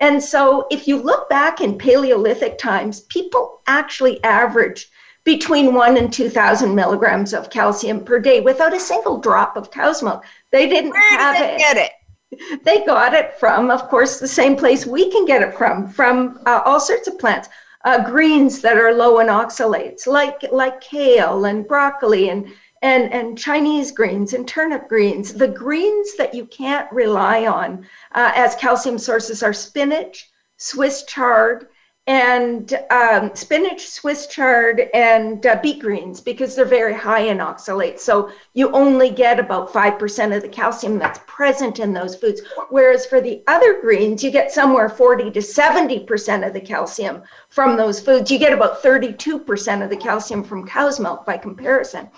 And 0.00 0.22
so 0.22 0.66
if 0.70 0.86
you 0.86 0.96
look 1.02 1.28
back 1.28 1.60
in 1.60 1.78
Paleolithic 1.78 2.58
times, 2.58 3.00
people 3.00 3.62
actually 3.66 4.22
averaged 4.22 4.90
between 5.24 5.74
one 5.74 5.96
and 5.96 6.12
2,000 6.12 6.74
milligrams 6.74 7.34
of 7.34 7.50
calcium 7.50 8.04
per 8.04 8.18
day 8.18 8.40
without 8.40 8.72
a 8.72 8.80
single 8.80 9.18
drop 9.18 9.56
of 9.56 9.70
cow's 9.70 10.02
milk. 10.02 10.24
They 10.52 10.68
didn't 10.68 10.92
Where 10.92 11.18
have 11.18 11.36
did 11.36 11.44
they 11.44 11.54
it. 11.54 11.58
get 11.58 11.76
it? 11.76 11.92
They 12.64 12.84
got 12.84 13.14
it 13.14 13.38
from, 13.38 13.70
of 13.70 13.88
course, 13.88 14.18
the 14.18 14.28
same 14.28 14.56
place 14.56 14.86
we 14.86 15.10
can 15.10 15.24
get 15.24 15.42
it 15.42 15.54
from, 15.54 15.88
from 15.88 16.40
uh, 16.46 16.60
all 16.64 16.80
sorts 16.80 17.08
of 17.08 17.18
plants. 17.18 17.48
Uh, 17.84 18.04
greens 18.10 18.60
that 18.60 18.76
are 18.76 18.92
low 18.92 19.20
in 19.20 19.28
oxalates, 19.28 20.06
like 20.06 20.42
like 20.50 20.80
kale 20.80 21.44
and 21.44 21.66
broccoli 21.66 22.28
and 22.28 22.48
and 22.82 23.12
and 23.12 23.38
Chinese 23.38 23.92
greens 23.92 24.34
and 24.34 24.46
turnip 24.46 24.88
greens. 24.88 25.34
The 25.34 25.48
greens 25.48 26.16
that 26.16 26.34
you 26.34 26.46
can't 26.46 26.90
rely 26.92 27.46
on 27.46 27.86
uh, 28.12 28.32
as 28.34 28.54
calcium 28.56 28.98
sources 28.98 29.42
are 29.42 29.52
spinach, 29.52 30.30
Swiss 30.56 31.04
chard, 31.04 31.68
and 32.08 32.72
um, 32.90 33.30
spinach, 33.34 33.86
Swiss 33.86 34.28
chard, 34.28 34.88
and 34.94 35.44
uh, 35.44 35.60
beet 35.62 35.78
greens 35.80 36.22
because 36.22 36.56
they're 36.56 36.64
very 36.64 36.94
high 36.94 37.20
in 37.20 37.36
oxalates. 37.36 37.98
So 37.98 38.30
you 38.54 38.70
only 38.72 39.10
get 39.10 39.38
about 39.38 39.70
5% 39.70 40.34
of 40.34 40.40
the 40.40 40.48
calcium 40.48 40.98
that's 40.98 41.20
present 41.26 41.80
in 41.80 41.92
those 41.92 42.16
foods. 42.16 42.40
Whereas 42.70 43.04
for 43.04 43.20
the 43.20 43.42
other 43.46 43.82
greens, 43.82 44.24
you 44.24 44.30
get 44.30 44.50
somewhere 44.50 44.88
40 44.88 45.30
to 45.32 45.40
70% 45.40 46.46
of 46.46 46.54
the 46.54 46.60
calcium 46.62 47.22
from 47.50 47.76
those 47.76 48.00
foods. 48.00 48.30
You 48.30 48.38
get 48.38 48.54
about 48.54 48.82
32% 48.82 49.84
of 49.84 49.90
the 49.90 49.96
calcium 49.96 50.42
from 50.42 50.66
cow's 50.66 50.98
milk 50.98 51.26
by 51.26 51.36
comparison. 51.36 52.08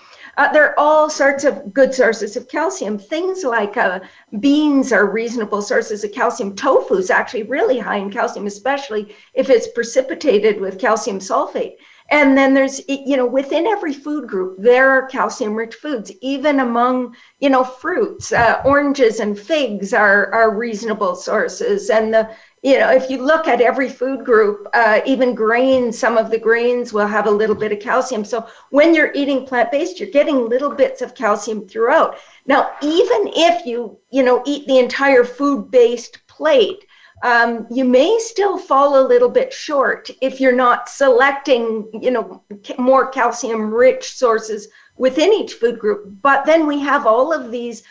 Uh, 0.41 0.51
there 0.51 0.65
are 0.65 0.79
all 0.79 1.07
sorts 1.07 1.43
of 1.43 1.71
good 1.71 1.93
sources 1.93 2.35
of 2.35 2.47
calcium. 2.47 2.97
Things 2.97 3.43
like 3.43 3.77
uh, 3.77 3.99
beans 4.39 4.91
are 4.91 5.05
reasonable 5.05 5.61
sources 5.61 6.03
of 6.03 6.11
calcium. 6.13 6.55
Tofu 6.55 6.95
is 6.95 7.11
actually 7.11 7.43
really 7.43 7.77
high 7.77 7.97
in 7.97 8.09
calcium, 8.09 8.47
especially 8.47 9.15
if 9.35 9.51
it's 9.51 9.67
precipitated 9.67 10.59
with 10.59 10.79
calcium 10.79 11.19
sulfate. 11.19 11.75
And 12.09 12.35
then 12.35 12.55
there's, 12.55 12.81
you 12.89 13.17
know, 13.17 13.25
within 13.27 13.67
every 13.67 13.93
food 13.93 14.27
group, 14.27 14.57
there 14.57 14.89
are 14.89 15.05
calcium 15.05 15.53
rich 15.53 15.75
foods, 15.75 16.11
even 16.21 16.59
among, 16.59 17.15
you 17.39 17.51
know, 17.51 17.63
fruits. 17.63 18.33
Uh, 18.33 18.63
oranges 18.65 19.19
and 19.19 19.37
figs 19.37 19.93
are, 19.93 20.33
are 20.33 20.57
reasonable 20.57 21.15
sources. 21.15 21.91
And 21.91 22.15
the, 22.15 22.31
you 22.63 22.77
know, 22.77 22.91
if 22.91 23.09
you 23.09 23.17
look 23.17 23.47
at 23.47 23.59
every 23.59 23.89
food 23.89 24.23
group, 24.23 24.67
uh, 24.73 25.01
even 25.05 25.33
grains, 25.33 25.97
some 25.97 26.15
of 26.15 26.29
the 26.29 26.37
grains 26.37 26.93
will 26.93 27.07
have 27.07 27.25
a 27.25 27.31
little 27.31 27.55
bit 27.55 27.71
of 27.71 27.79
calcium. 27.79 28.23
So 28.23 28.47
when 28.69 28.93
you're 28.93 29.11
eating 29.13 29.47
plant 29.47 29.71
based, 29.71 29.99
you're 29.99 30.11
getting 30.11 30.47
little 30.47 30.69
bits 30.69 31.01
of 31.01 31.15
calcium 31.15 31.67
throughout. 31.67 32.17
Now, 32.45 32.71
even 32.83 33.31
if 33.35 33.65
you, 33.65 33.97
you 34.11 34.21
know, 34.21 34.43
eat 34.45 34.67
the 34.67 34.77
entire 34.77 35.23
food 35.23 35.71
based 35.71 36.19
plate, 36.27 36.85
um, 37.23 37.65
you 37.71 37.83
may 37.83 38.19
still 38.19 38.59
fall 38.59 38.99
a 38.99 39.07
little 39.07 39.29
bit 39.29 39.51
short 39.51 40.11
if 40.21 40.39
you're 40.39 40.55
not 40.55 40.87
selecting, 40.87 41.89
you 41.99 42.11
know, 42.11 42.43
more 42.77 43.07
calcium 43.07 43.73
rich 43.73 44.13
sources 44.13 44.67
within 44.97 45.33
each 45.33 45.53
food 45.53 45.79
group. 45.79 46.05
But 46.21 46.45
then 46.45 46.67
we 46.67 46.79
have 46.79 47.07
all 47.07 47.33
of 47.33 47.51
these 47.51 47.81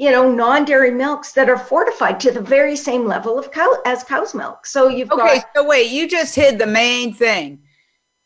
you 0.00 0.10
know, 0.10 0.32
non-dairy 0.32 0.90
milks 0.90 1.32
that 1.32 1.50
are 1.50 1.58
fortified 1.58 2.18
to 2.18 2.30
the 2.30 2.40
very 2.40 2.74
same 2.74 3.06
level 3.06 3.38
of 3.38 3.52
cow 3.52 3.70
as 3.84 4.02
cow's 4.02 4.34
milk. 4.34 4.64
So 4.64 4.88
you've 4.88 5.10
Okay, 5.10 5.36
got 5.40 5.50
so 5.54 5.62
wait, 5.62 5.90
you 5.90 6.08
just 6.08 6.34
hid 6.34 6.58
the 6.58 6.66
main 6.66 7.12
thing. 7.12 7.60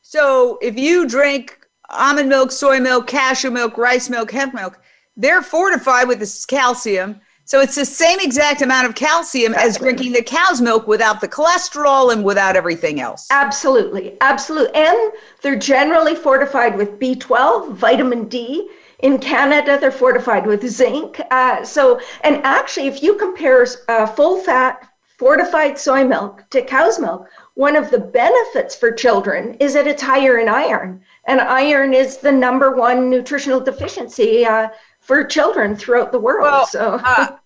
So 0.01 0.57
if 0.63 0.79
you 0.79 1.09
drink 1.09 1.59
almond 1.91 2.29
milk, 2.29 2.53
soy 2.53 2.79
milk, 2.79 3.09
cashew 3.09 3.51
milk, 3.51 3.77
rice 3.77 4.09
milk, 4.09 4.31
hemp 4.31 4.55
milk, 4.55 4.79
they're 5.17 5.43
fortified 5.43 6.07
with 6.07 6.21
this 6.21 6.47
calcium. 6.47 7.21
So 7.45 7.61
it's 7.61 7.75
the 7.75 7.85
same 7.85 8.21
exact 8.21 8.63
amount 8.63 8.87
of 8.87 8.95
calcium 8.95 9.53
as 9.53 9.77
drinking 9.77 10.13
the 10.13 10.23
cow's 10.23 10.61
milk 10.61 10.87
without 10.87 11.21
the 11.21 11.29
cholesterol 11.29 12.13
and 12.13 12.23
without 12.23 12.55
everything 12.55 13.01
else. 13.01 13.27
absolutely, 13.31 14.17
absolutely, 14.21 14.75
and 14.77 15.13
they're 15.43 15.59
generally 15.59 16.15
fortified 16.15 16.77
with 16.77 17.01
B12, 17.01 17.73
vitamin 17.75 18.29
D. 18.29 18.71
In 19.05 19.19
Canada, 19.19 19.77
they're 19.79 19.91
fortified 19.91 20.47
with 20.47 20.67
zinc. 20.67 21.21
Uh, 21.31 21.63
so, 21.63 22.01
and 22.23 22.37
actually, 22.43 22.87
if 22.87 23.03
you 23.03 23.17
compare 23.17 23.67
uh, 23.89 24.07
full-fat 24.07 24.89
fortified 25.19 25.79
soy 25.79 26.05
milk 26.05 26.43
to 26.49 26.63
cow's 26.63 26.99
milk, 26.99 27.29
one 27.53 27.77
of 27.77 27.91
the 27.91 27.99
benefits 27.99 28.75
for 28.75 28.91
children 28.91 29.59
is 29.61 29.75
that 29.75 29.87
it's 29.87 30.01
higher 30.01 30.39
in 30.39 30.49
iron, 30.49 31.03
and 31.27 31.39
iron 31.43 31.93
is 31.93 32.17
the 32.17 32.33
number 32.33 32.75
one 32.75 33.11
nutritional 33.11 33.61
deficiency 33.61 34.47
uh, 34.47 34.69
for 35.01 35.23
children 35.23 35.77
throughout 35.77 36.11
the 36.11 36.19
world. 36.19 36.51
Well, 36.51 36.67
so, 36.67 36.99
uh, 37.05 37.37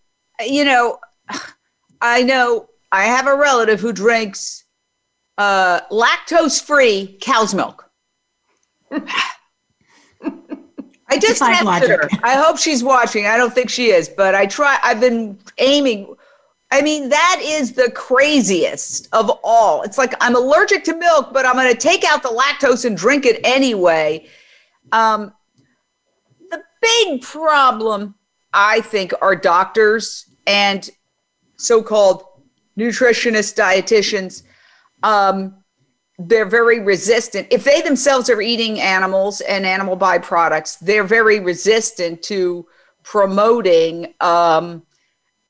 you 0.46 0.64
know, 0.64 1.00
I 2.00 2.22
know 2.22 2.68
I 2.92 3.06
have 3.06 3.26
a 3.26 3.34
relative 3.34 3.80
who 3.80 3.92
drinks 3.92 4.62
uh, 5.38 5.80
lactose 5.90 6.62
free 6.62 7.18
cow's 7.20 7.52
milk. 7.52 7.90
I 11.08 11.18
just 11.18 11.38
tested 11.38 11.66
logic. 11.66 11.88
her. 11.88 12.08
I 12.22 12.34
hope 12.34 12.58
she's 12.58 12.84
watching. 12.84 13.26
I 13.26 13.36
don't 13.36 13.54
think 13.54 13.70
she 13.70 13.90
is, 13.90 14.08
but 14.08 14.34
I 14.34 14.46
try. 14.46 14.78
I've 14.82 15.00
been 15.00 15.38
aiming. 15.58 16.14
I 16.70 16.82
mean, 16.82 17.08
that 17.08 17.40
is 17.42 17.72
the 17.72 17.90
craziest 17.92 19.08
of 19.12 19.30
all. 19.42 19.82
It's 19.82 19.96
like 19.96 20.14
I'm 20.20 20.36
allergic 20.36 20.84
to 20.84 20.96
milk, 20.96 21.32
but 21.32 21.46
I'm 21.46 21.54
going 21.54 21.72
to 21.72 21.78
take 21.78 22.04
out 22.04 22.22
the 22.22 22.28
lactose 22.28 22.84
and 22.84 22.96
drink 22.96 23.24
it 23.24 23.40
anyway. 23.42 24.26
Um, 24.92 25.32
the 26.50 26.62
big 26.82 27.22
problem, 27.22 28.14
I 28.52 28.82
think, 28.82 29.14
are 29.22 29.34
doctors 29.34 30.26
and 30.46 30.88
so 31.56 31.82
called 31.82 32.24
nutritionists, 32.78 33.54
dietitians. 33.54 34.42
Um, 35.02 35.54
they're 36.18 36.46
very 36.46 36.80
resistant. 36.80 37.46
If 37.50 37.64
they 37.64 37.80
themselves 37.80 38.28
are 38.28 38.40
eating 38.40 38.80
animals 38.80 39.40
and 39.42 39.64
animal 39.64 39.96
byproducts, 39.96 40.78
they're 40.80 41.04
very 41.04 41.38
resistant 41.38 42.22
to 42.25 42.66
promoting 43.04 44.14
um, 44.20 44.82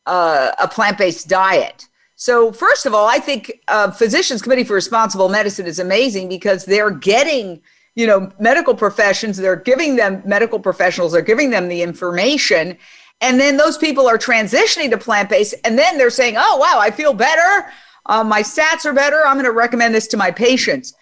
uh, 0.06 0.52
a 0.58 0.68
plant 0.68 0.98
based 0.98 1.28
diet. 1.28 1.88
So, 2.16 2.52
first 2.52 2.84
of 2.84 2.94
all, 2.94 3.06
I 3.06 3.18
think 3.18 3.60
uh, 3.68 3.90
Physicians 3.92 4.42
Committee 4.42 4.64
for 4.64 4.75
Responsible 4.75 5.28
Medicine 5.28 5.66
is 5.66 5.78
amazing 5.78 6.28
because 6.28 6.64
they're 6.64 6.90
getting, 6.90 7.62
you 7.94 8.06
know, 8.06 8.30
medical 8.40 8.75
professions, 8.75 9.37
they're 9.37 9.56
giving 9.56 9.96
them 9.96 10.22
medical 10.26 10.58
professionals, 10.58 11.12
they're 11.12 11.22
giving 11.22 11.50
them 11.50 11.68
the 11.68 11.80
information. 11.80 12.76
And 13.20 13.40
then 13.40 13.56
those 13.56 13.78
people 13.78 14.08
are 14.08 14.18
transitioning 14.18 14.90
to 14.90 14.98
plant 14.98 15.28
based, 15.28 15.54
and 15.64 15.78
then 15.78 15.96
they're 15.96 16.10
saying, 16.10 16.34
oh, 16.37 16.56
wow, 16.56 16.78
I 16.80 16.90
feel 16.90 17.14
better. 17.14 17.68
Uh, 18.08 18.24
my 18.24 18.42
stats 18.42 18.86
are 18.86 18.92
better. 18.92 19.26
I'm 19.26 19.34
going 19.34 19.44
to 19.44 19.52
recommend 19.52 19.94
this 19.94 20.08
to 20.08 20.16
my 20.16 20.30
patients. 20.30 20.94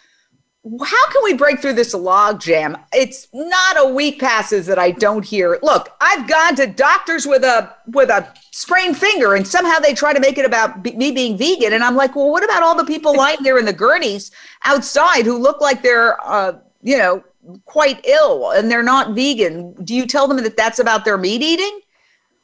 How 0.85 1.11
can 1.11 1.23
we 1.23 1.35
break 1.35 1.61
through 1.61 1.75
this 1.75 1.95
log 1.95 2.41
jam? 2.41 2.77
It's 2.93 3.29
not 3.33 3.79
a 3.79 3.89
week 3.89 4.19
passes 4.19 4.67
that 4.67 4.81
I 4.81 4.91
don't 4.91 5.25
hear. 5.25 5.61
Look, 5.63 5.91
I've 6.01 6.29
gone 6.29 6.57
to 6.57 6.67
doctors 6.67 7.25
with 7.25 7.45
a 7.45 7.73
with 7.87 8.11
a 8.11 8.35
sprained 8.51 8.99
finger, 8.99 9.37
and 9.37 9.47
somehow 9.47 9.79
they 9.79 9.95
try 9.95 10.13
to 10.13 10.19
make 10.19 10.39
it 10.39 10.45
about 10.45 10.83
be- 10.83 10.97
me 10.97 11.13
being 11.13 11.39
vegan. 11.39 11.73
And 11.73 11.85
I'm 11.85 11.95
like, 11.95 12.17
well, 12.17 12.33
what 12.33 12.43
about 12.43 12.65
all 12.65 12.77
the 12.77 12.85
people 12.85 13.17
lying 13.17 13.45
there 13.45 13.59
in 13.59 13.65
the 13.65 13.73
gurneys 13.73 14.33
outside 14.65 15.25
who 15.25 15.39
look 15.39 15.61
like 15.61 15.83
they're, 15.83 16.21
uh, 16.29 16.55
you 16.83 16.99
know, 16.99 17.23
quite 17.65 18.05
ill 18.05 18.51
and 18.51 18.69
they're 18.69 18.83
not 18.83 19.15
vegan? 19.15 19.73
Do 19.85 19.95
you 19.95 20.05
tell 20.05 20.27
them 20.27 20.43
that 20.43 20.57
that's 20.57 20.81
about 20.81 21.05
their 21.05 21.17
meat 21.17 21.43
eating, 21.43 21.81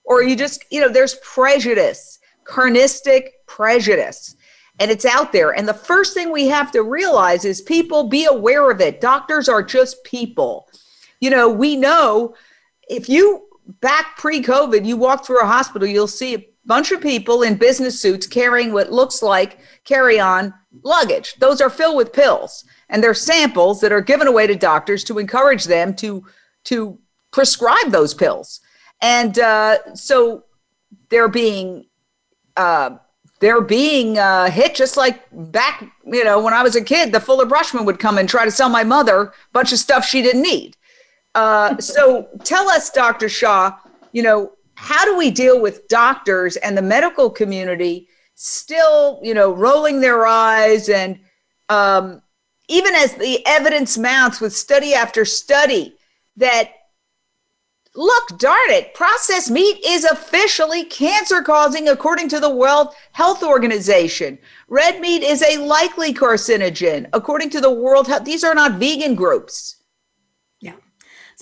or 0.05 0.23
you 0.23 0.37
just, 0.37 0.65
you 0.71 0.81
know, 0.81 0.89
there's 0.89 1.17
prejudice, 1.25 2.21
carnistic 2.45 3.31
prejudice 3.49 4.37
and 4.79 4.91
it's 4.91 5.05
out 5.05 5.33
there. 5.33 5.51
And 5.51 5.69
the 5.69 5.75
first 5.75 6.15
thing 6.15 6.33
we 6.33 6.49
have 6.49 6.73
to 6.73 6.83
realize 6.83 7.45
is 7.45 7.61
people 7.61 8.09
be 8.09 8.25
aware 8.25 8.71
of 8.71 8.81
it. 8.81 9.01
Doctors 9.01 9.49
are 9.49 9.63
just 9.63 10.03
people. 10.05 10.69
You 11.21 11.31
know, 11.31 11.49
we 11.49 11.77
know 11.77 12.35
if 12.89 13.09
you 13.09 13.47
back 13.81 14.17
pre 14.17 14.43
COVID, 14.43 14.85
you 14.85 14.97
walk 14.97 15.25
through 15.25 15.41
a 15.41 15.47
hospital, 15.47 15.87
you'll 15.87 16.09
see 16.09 16.35
a 16.35 16.47
bunch 16.65 16.93
of 16.93 17.01
people 17.01 17.43
in 17.43 17.57
business 17.57 18.01
suits 18.01 18.27
carrying 18.27 18.73
what 18.73 18.93
looks 18.93 19.23
like 19.23 19.59
carry 19.85 20.19
on 20.21 20.55
luggage. 20.83 21.35
Those 21.37 21.61
are 21.61 21.71
filled 21.71 21.97
with 21.97 22.13
pills 22.13 22.65
and 22.89 23.03
they're 23.03 23.15
samples 23.15 23.81
that 23.81 23.93
are 23.93 24.01
given 24.01 24.27
away 24.27 24.47
to 24.47 24.55
doctors 24.55 25.05
to 25.05 25.19
encourage 25.19 25.65
them 25.65 25.95
to, 25.97 26.25
to 26.65 26.99
prescribe 27.31 27.91
those 27.91 28.15
pills. 28.15 28.61
And 29.01 29.39
uh, 29.39 29.95
so 29.95 30.45
they're 31.09 31.29
being 31.29 31.87
uh, 32.57 32.97
they're 33.43 33.61
being 33.61 34.17
uh, 34.17 34.51
hit 34.51 34.75
just 34.75 34.97
like 34.97 35.23
back, 35.33 35.85
you 36.07 36.25
know, 36.25 36.41
when 36.43 36.55
I 36.55 36.63
was 36.63 36.77
a 36.77 36.83
kid, 36.83 37.13
the 37.13 37.21
Fuller 37.21 37.45
Brushman 37.45 37.85
would 37.85 37.99
come 37.99 38.17
and 38.17 38.27
try 38.27 38.47
to 38.47 38.51
sell 38.51 38.71
my 38.71 38.85
mother 38.85 39.21
a 39.25 39.33
bunch 39.53 39.73
of 39.73 39.79
stuff 39.79 40.07
she 40.07 40.23
didn't 40.23 40.43
need. 40.43 40.77
Uh, 41.35 41.77
so 41.79 42.29
tell 42.45 42.71
us, 42.71 42.89
Dr. 42.89 43.29
Shah 43.29 43.77
you 44.13 44.23
know, 44.23 44.53
how 44.75 45.05
do 45.05 45.17
we 45.17 45.31
deal 45.31 45.61
with 45.61 45.89
doctors 45.89 46.57
and 46.57 46.77
the 46.77 46.83
medical 46.83 47.31
community 47.31 48.09
still, 48.35 49.21
you 49.23 49.35
know, 49.35 49.53
rolling 49.53 50.01
their 50.01 50.27
eyes 50.27 50.89
and 50.89 51.19
um, 51.69 52.23
even 52.69 52.95
as 52.95 53.15
the 53.15 53.45
evidence 53.47 53.99
mounts 53.99 54.41
with 54.41 54.55
study 54.55 54.95
after 54.95 55.25
study 55.25 55.97
that 56.37 56.71
Look, 57.95 58.39
darn 58.39 58.71
it, 58.71 58.95
processed 58.95 59.51
meat 59.51 59.85
is 59.85 60.05
officially 60.05 60.85
cancer 60.85 61.43
causing 61.43 61.91
according 61.91 62.31
to 62.31 62.41
the 62.41 62.49
World 62.49 62.95
Health 63.13 63.43
Organization. 63.43 64.39
Red 64.69 64.99
meat 64.99 65.23
is 65.23 65.43
a 65.43 65.59
likely 65.59 66.15
carcinogen 66.15 67.11
according 67.13 67.51
to 67.51 67.61
the 67.61 67.71
World 67.71 68.07
Health. 68.07 68.25
These 68.25 68.45
are 68.45 68.55
not 68.55 68.79
vegan 68.79 69.15
groups. 69.15 69.77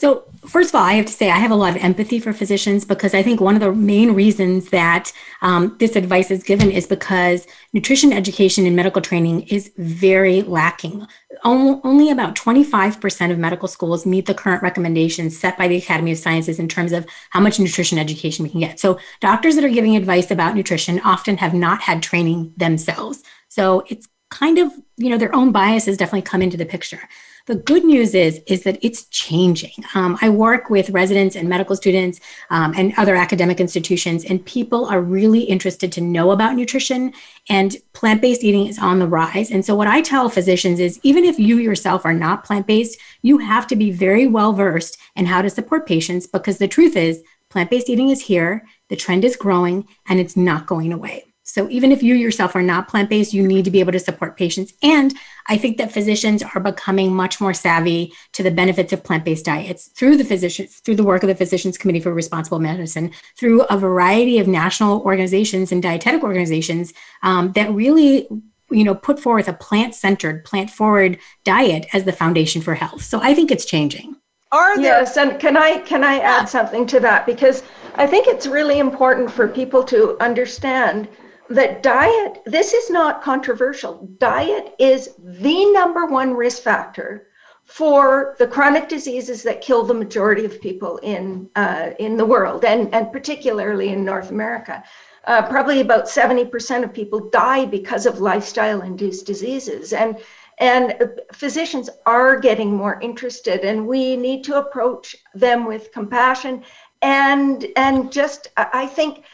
So, 0.01 0.25
first 0.47 0.71
of 0.71 0.77
all, 0.77 0.83
I 0.83 0.95
have 0.95 1.05
to 1.05 1.13
say 1.13 1.31
I 1.31 1.37
have 1.37 1.51
a 1.51 1.55
lot 1.55 1.77
of 1.77 1.85
empathy 1.85 2.21
for 2.21 2.33
physicians 2.33 2.87
because 2.87 3.13
I 3.13 3.23
think 3.23 3.39
one 3.39 3.55
of 3.55 3.61
the 3.61 3.71
main 3.71 4.13
reasons 4.15 4.71
that 4.71 5.13
um, 5.43 5.77
this 5.79 5.95
advice 5.95 6.31
is 6.31 6.43
given 6.43 6.71
is 6.71 6.87
because 6.87 7.47
nutrition 7.75 8.11
education 8.11 8.65
and 8.65 8.75
medical 8.75 9.03
training 9.03 9.43
is 9.43 9.71
very 9.77 10.41
lacking. 10.41 11.07
Only 11.45 12.11
about 12.11 12.35
25% 12.35 13.31
of 13.31 13.39
medical 13.39 13.69
schools 13.69 14.07
meet 14.07 14.25
the 14.25 14.33
current 14.33 14.63
recommendations 14.63 15.39
set 15.39 15.59
by 15.59 15.69
the 15.69 15.77
Academy 15.77 16.13
of 16.13 16.19
Sciences 16.19 16.59
in 16.59 16.67
terms 16.67 16.93
of 16.93 17.07
how 17.29 17.41
much 17.41 17.61
nutrition 17.61 17.99
education 17.99 18.43
we 18.43 18.49
can 18.49 18.61
get. 18.61 18.81
So, 18.81 18.99
doctors 19.21 19.55
that 19.57 19.65
are 19.65 19.69
giving 19.69 19.97
advice 19.97 20.31
about 20.31 20.55
nutrition 20.55 20.99
often 21.01 21.37
have 21.37 21.53
not 21.53 21.83
had 21.83 22.03
training 22.03 22.55
themselves. 22.57 23.23
So, 23.49 23.85
it's 23.89 24.09
kind 24.31 24.57
of, 24.57 24.73
you 24.97 25.11
know, 25.11 25.19
their 25.19 25.35
own 25.35 25.53
biases 25.53 25.99
definitely 25.99 26.23
come 26.23 26.41
into 26.41 26.57
the 26.57 26.65
picture. 26.65 27.03
The 27.51 27.57
good 27.57 27.83
news 27.83 28.15
is 28.15 28.41
is 28.47 28.63
that 28.63 28.79
it's 28.81 29.07
changing. 29.07 29.73
Um, 29.97 30.17
I 30.23 30.29
work 30.29 30.71
with 30.71 30.91
residents 30.91 31.35
and 31.35 31.49
medical 31.49 31.75
students 31.75 32.21
um, 32.49 32.73
and 32.77 32.95
other 32.97 33.17
academic 33.17 33.59
institutions, 33.59 34.25
and 34.25 34.47
people 34.47 34.87
are 34.87 35.01
really 35.01 35.41
interested 35.41 35.91
to 35.91 36.01
know 36.01 36.31
about 36.31 36.55
nutrition. 36.55 37.13
And 37.49 37.77
plant 37.93 38.23
based 38.23 38.45
eating 38.45 38.69
is 38.69 38.79
on 38.79 39.01
the 39.01 39.09
rise. 39.09 39.51
And 39.51 39.65
so, 39.65 39.75
what 39.75 39.89
I 39.89 40.01
tell 40.01 40.29
physicians 40.29 40.79
is, 40.79 41.01
even 41.03 41.25
if 41.25 41.41
you 41.41 41.59
yourself 41.59 42.05
are 42.05 42.15
not 42.15 42.45
plant 42.45 42.69
based, 42.69 43.01
you 43.23 43.39
have 43.39 43.67
to 43.67 43.75
be 43.75 43.91
very 43.91 44.29
well 44.29 44.53
versed 44.53 44.97
in 45.17 45.27
how 45.27 45.43
to 45.43 45.51
support 45.51 45.89
patients 45.89 46.29
because 46.29 46.59
the 46.59 46.69
truth 46.69 46.95
is, 46.95 47.21
plant 47.49 47.69
based 47.69 47.91
eating 47.91 48.11
is 48.11 48.23
here. 48.23 48.65
The 48.91 48.97
trend 48.97 49.25
is 49.25 49.35
growing, 49.35 49.89
and 50.09 50.21
it's 50.21 50.37
not 50.37 50.69
going 50.69 50.93
away. 50.93 51.25
So 51.51 51.69
even 51.69 51.91
if 51.91 52.01
you 52.01 52.15
yourself 52.15 52.55
are 52.55 52.63
not 52.63 52.87
plant 52.87 53.11
based, 53.11 53.35
you 53.35 53.45
need 53.45 53.65
to 53.65 53.73
be 53.73 53.81
able 53.81 53.91
to 53.91 53.99
support 53.99 54.37
patients. 54.37 54.73
And 54.85 55.13
I 55.51 55.57
think 55.57 55.79
that 55.79 55.91
physicians 55.91 56.45
are 56.45 56.61
becoming 56.61 57.13
much 57.13 57.41
more 57.41 57.53
savvy 57.53 58.15
to 58.35 58.45
the 58.45 58.53
benefits 58.53 58.93
of 58.93 59.03
plant 59.03 59.25
based 59.25 59.45
diets 59.45 59.89
through 59.89 60.17
the 60.17 60.25
physicians, 60.25 60.77
through 60.77 60.95
the 60.95 61.03
work 61.03 61.25
of 61.25 61.29
the 61.29 61.35
Physicians 61.35 61.77
Committee 61.77 61.99
for 61.99 62.15
Responsible 62.15 62.61
Medicine, 62.61 63.11
through 63.37 63.63
a 63.63 63.77
variety 63.77 64.39
of 64.39 64.47
national 64.47 65.01
organizations 65.01 65.73
and 65.73 65.83
dietetic 65.83 66.23
organizations 66.23 66.95
um, 67.25 67.51
that 67.53 67.69
really 67.73 68.29
you 68.71 68.85
know 68.85 68.95
put 68.95 69.19
forth 69.19 69.49
a 69.49 69.53
plant 69.53 69.97
centered 69.97 70.45
plant 70.45 70.71
forward 70.71 71.19
diet 71.43 71.85
as 71.93 72.05
the 72.05 72.13
foundation 72.13 72.63
for 72.63 72.75
health. 72.75 73.03
So 73.03 73.21
i 73.21 73.35
think 73.35 73.51
it's 73.51 73.65
changing. 73.65 74.15
Are 74.53 74.77
there 74.77 75.01
yes 75.01 75.17
and 75.17 75.41
can 75.41 75.57
i 75.57 75.79
can 75.79 76.05
i 76.05 76.21
add 76.21 76.49
something 76.49 76.87
to 76.87 77.01
that? 77.01 77.27
Because 77.27 77.65
i 77.97 78.07
think 78.07 78.29
it's 78.29 78.47
really 78.47 78.79
important 78.79 79.29
for 79.33 79.49
people 79.49 79.83
to 79.85 80.17
understand 80.21 81.09
that 81.51 81.83
diet, 81.83 82.41
this 82.47 82.73
is 82.73 82.91
not 82.91 83.23
controversial. 83.23 84.09
Diet 84.19 84.73
is 84.79 85.11
the 85.19 85.65
number 85.73 86.07
one 86.07 86.33
risk 86.35 86.63
factor 86.63 87.27
for 87.65 88.35
the 88.39 88.47
chronic 88.47 88.89
diseases 88.89 89.43
that 89.43 89.61
kill 89.61 89.85
the 89.85 89.95
majority 89.95 90.45
of 90.45 90.61
people 90.61 90.99
in 90.99 91.49
uh, 91.57 91.91
in 91.99 92.17
the 92.17 92.25
world, 92.25 92.65
and 92.65 92.93
and 92.95 93.13
particularly 93.13 93.91
in 93.91 94.05
North 94.05 94.31
America. 94.31 94.83
Uh, 95.27 95.43
probably 95.43 95.81
about 95.81 96.07
70% 96.07 96.83
of 96.83 96.95
people 96.95 97.29
die 97.29 97.67
because 97.67 98.07
of 98.07 98.21
lifestyle-induced 98.21 99.27
diseases, 99.27 99.93
and 99.93 100.17
and 100.59 100.95
physicians 101.33 101.91
are 102.07 102.39
getting 102.39 102.75
more 102.75 102.99
interested, 103.01 103.65
and 103.65 103.87
we 103.87 104.17
need 104.17 104.45
to 104.45 104.57
approach 104.57 105.17
them 105.35 105.67
with 105.67 105.93
compassion 105.93 106.63
and 107.03 107.67
and 107.77 108.13
just 108.13 108.49
I 108.57 108.87
think 108.87 109.25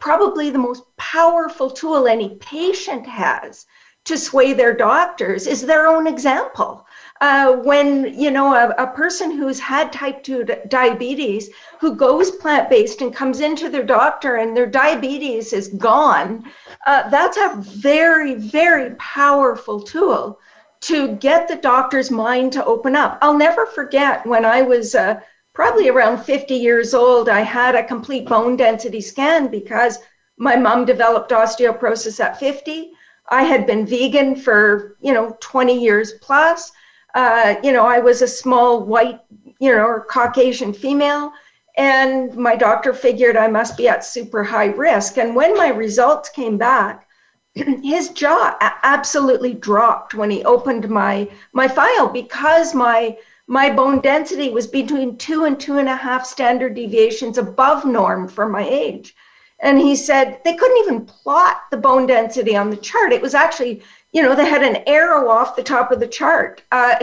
probably 0.00 0.50
the 0.50 0.58
most 0.58 0.84
powerful 0.96 1.70
tool 1.70 2.06
any 2.06 2.36
patient 2.36 3.06
has 3.06 3.66
to 4.04 4.16
sway 4.16 4.54
their 4.54 4.74
doctors 4.74 5.46
is 5.46 5.66
their 5.66 5.86
own 5.86 6.06
example. 6.06 6.86
Uh, 7.20 7.54
when 7.56 8.18
you 8.18 8.30
know 8.30 8.54
a, 8.54 8.68
a, 8.82 8.86
person 8.86 9.30
who's 9.30 9.58
had 9.58 9.92
type 9.92 10.22
2 10.22 10.44
diabetes 10.68 11.50
who 11.80 11.96
goes 11.96 12.30
plant-based 12.30 13.02
and 13.02 13.14
comes 13.14 13.40
into 13.40 13.68
their 13.68 13.82
doctor 13.82 14.36
and 14.36 14.56
their 14.56 14.68
diabetes 14.68 15.52
is 15.52 15.68
gone 15.68 16.44
uh, 16.86 17.08
that's 17.10 17.36
a 17.36 17.56
very 17.56 18.34
very 18.34 18.94
powerful 19.00 19.82
tool 19.82 20.38
to 20.80 21.16
get 21.16 21.48
the 21.48 21.56
doctor's 21.56 22.08
mind 22.08 22.52
to 22.52 22.64
open 22.64 22.94
up 22.94 23.18
i'll 23.20 23.36
never 23.36 23.66
forget 23.66 24.24
when 24.24 24.44
i 24.44 24.62
was 24.62 24.94
uh, 24.94 25.18
probably 25.58 25.88
around 25.88 26.22
50 26.22 26.54
years 26.54 26.94
old, 26.94 27.28
I 27.28 27.40
had 27.40 27.74
a 27.74 27.82
complete 27.82 28.28
bone 28.28 28.56
density 28.56 29.00
scan 29.00 29.48
because 29.48 29.98
my 30.36 30.54
mom 30.54 30.84
developed 30.84 31.32
osteoporosis 31.32 32.20
at 32.20 32.38
50. 32.38 32.92
I 33.30 33.42
had 33.42 33.66
been 33.66 33.84
vegan 33.84 34.36
for, 34.36 34.96
you 35.00 35.12
know, 35.12 35.36
20 35.40 35.76
years 35.76 36.12
plus. 36.22 36.70
Uh, 37.12 37.56
you 37.64 37.72
know, 37.72 37.84
I 37.84 37.98
was 37.98 38.22
a 38.22 38.28
small 38.28 38.84
white, 38.84 39.18
you 39.58 39.74
know, 39.74 39.84
or 39.84 40.04
Caucasian 40.04 40.72
female. 40.72 41.32
And 41.76 42.36
my 42.36 42.54
doctor 42.54 42.94
figured 42.94 43.36
I 43.36 43.48
must 43.48 43.76
be 43.76 43.88
at 43.88 44.04
super 44.04 44.44
high 44.44 44.66
risk. 44.66 45.18
And 45.18 45.34
when 45.34 45.56
my 45.56 45.70
results 45.70 46.28
came 46.28 46.56
back, 46.56 47.08
his 47.82 48.10
jaw 48.10 48.56
absolutely 48.84 49.54
dropped 49.54 50.14
when 50.14 50.30
he 50.30 50.44
opened 50.44 50.88
my 50.88 51.28
my 51.52 51.66
file 51.66 52.06
because 52.06 52.76
my 52.76 53.16
my 53.48 53.70
bone 53.70 54.00
density 54.00 54.50
was 54.50 54.66
between 54.66 55.16
two 55.16 55.44
and 55.44 55.58
two 55.58 55.78
and 55.78 55.88
a 55.88 55.96
half 55.96 56.26
standard 56.26 56.74
deviations 56.74 57.38
above 57.38 57.86
norm 57.86 58.28
for 58.28 58.46
my 58.46 58.62
age. 58.62 59.16
And 59.60 59.78
he 59.78 59.96
said 59.96 60.40
they 60.44 60.54
couldn't 60.54 60.84
even 60.84 61.06
plot 61.06 61.62
the 61.70 61.78
bone 61.78 62.06
density 62.06 62.54
on 62.54 62.68
the 62.68 62.76
chart. 62.76 63.10
It 63.10 63.22
was 63.22 63.34
actually, 63.34 63.82
you 64.12 64.22
know, 64.22 64.34
they 64.34 64.44
had 64.44 64.62
an 64.62 64.82
arrow 64.86 65.30
off 65.30 65.56
the 65.56 65.62
top 65.62 65.90
of 65.90 65.98
the 65.98 66.06
chart. 66.06 66.62
Uh, 66.70 66.96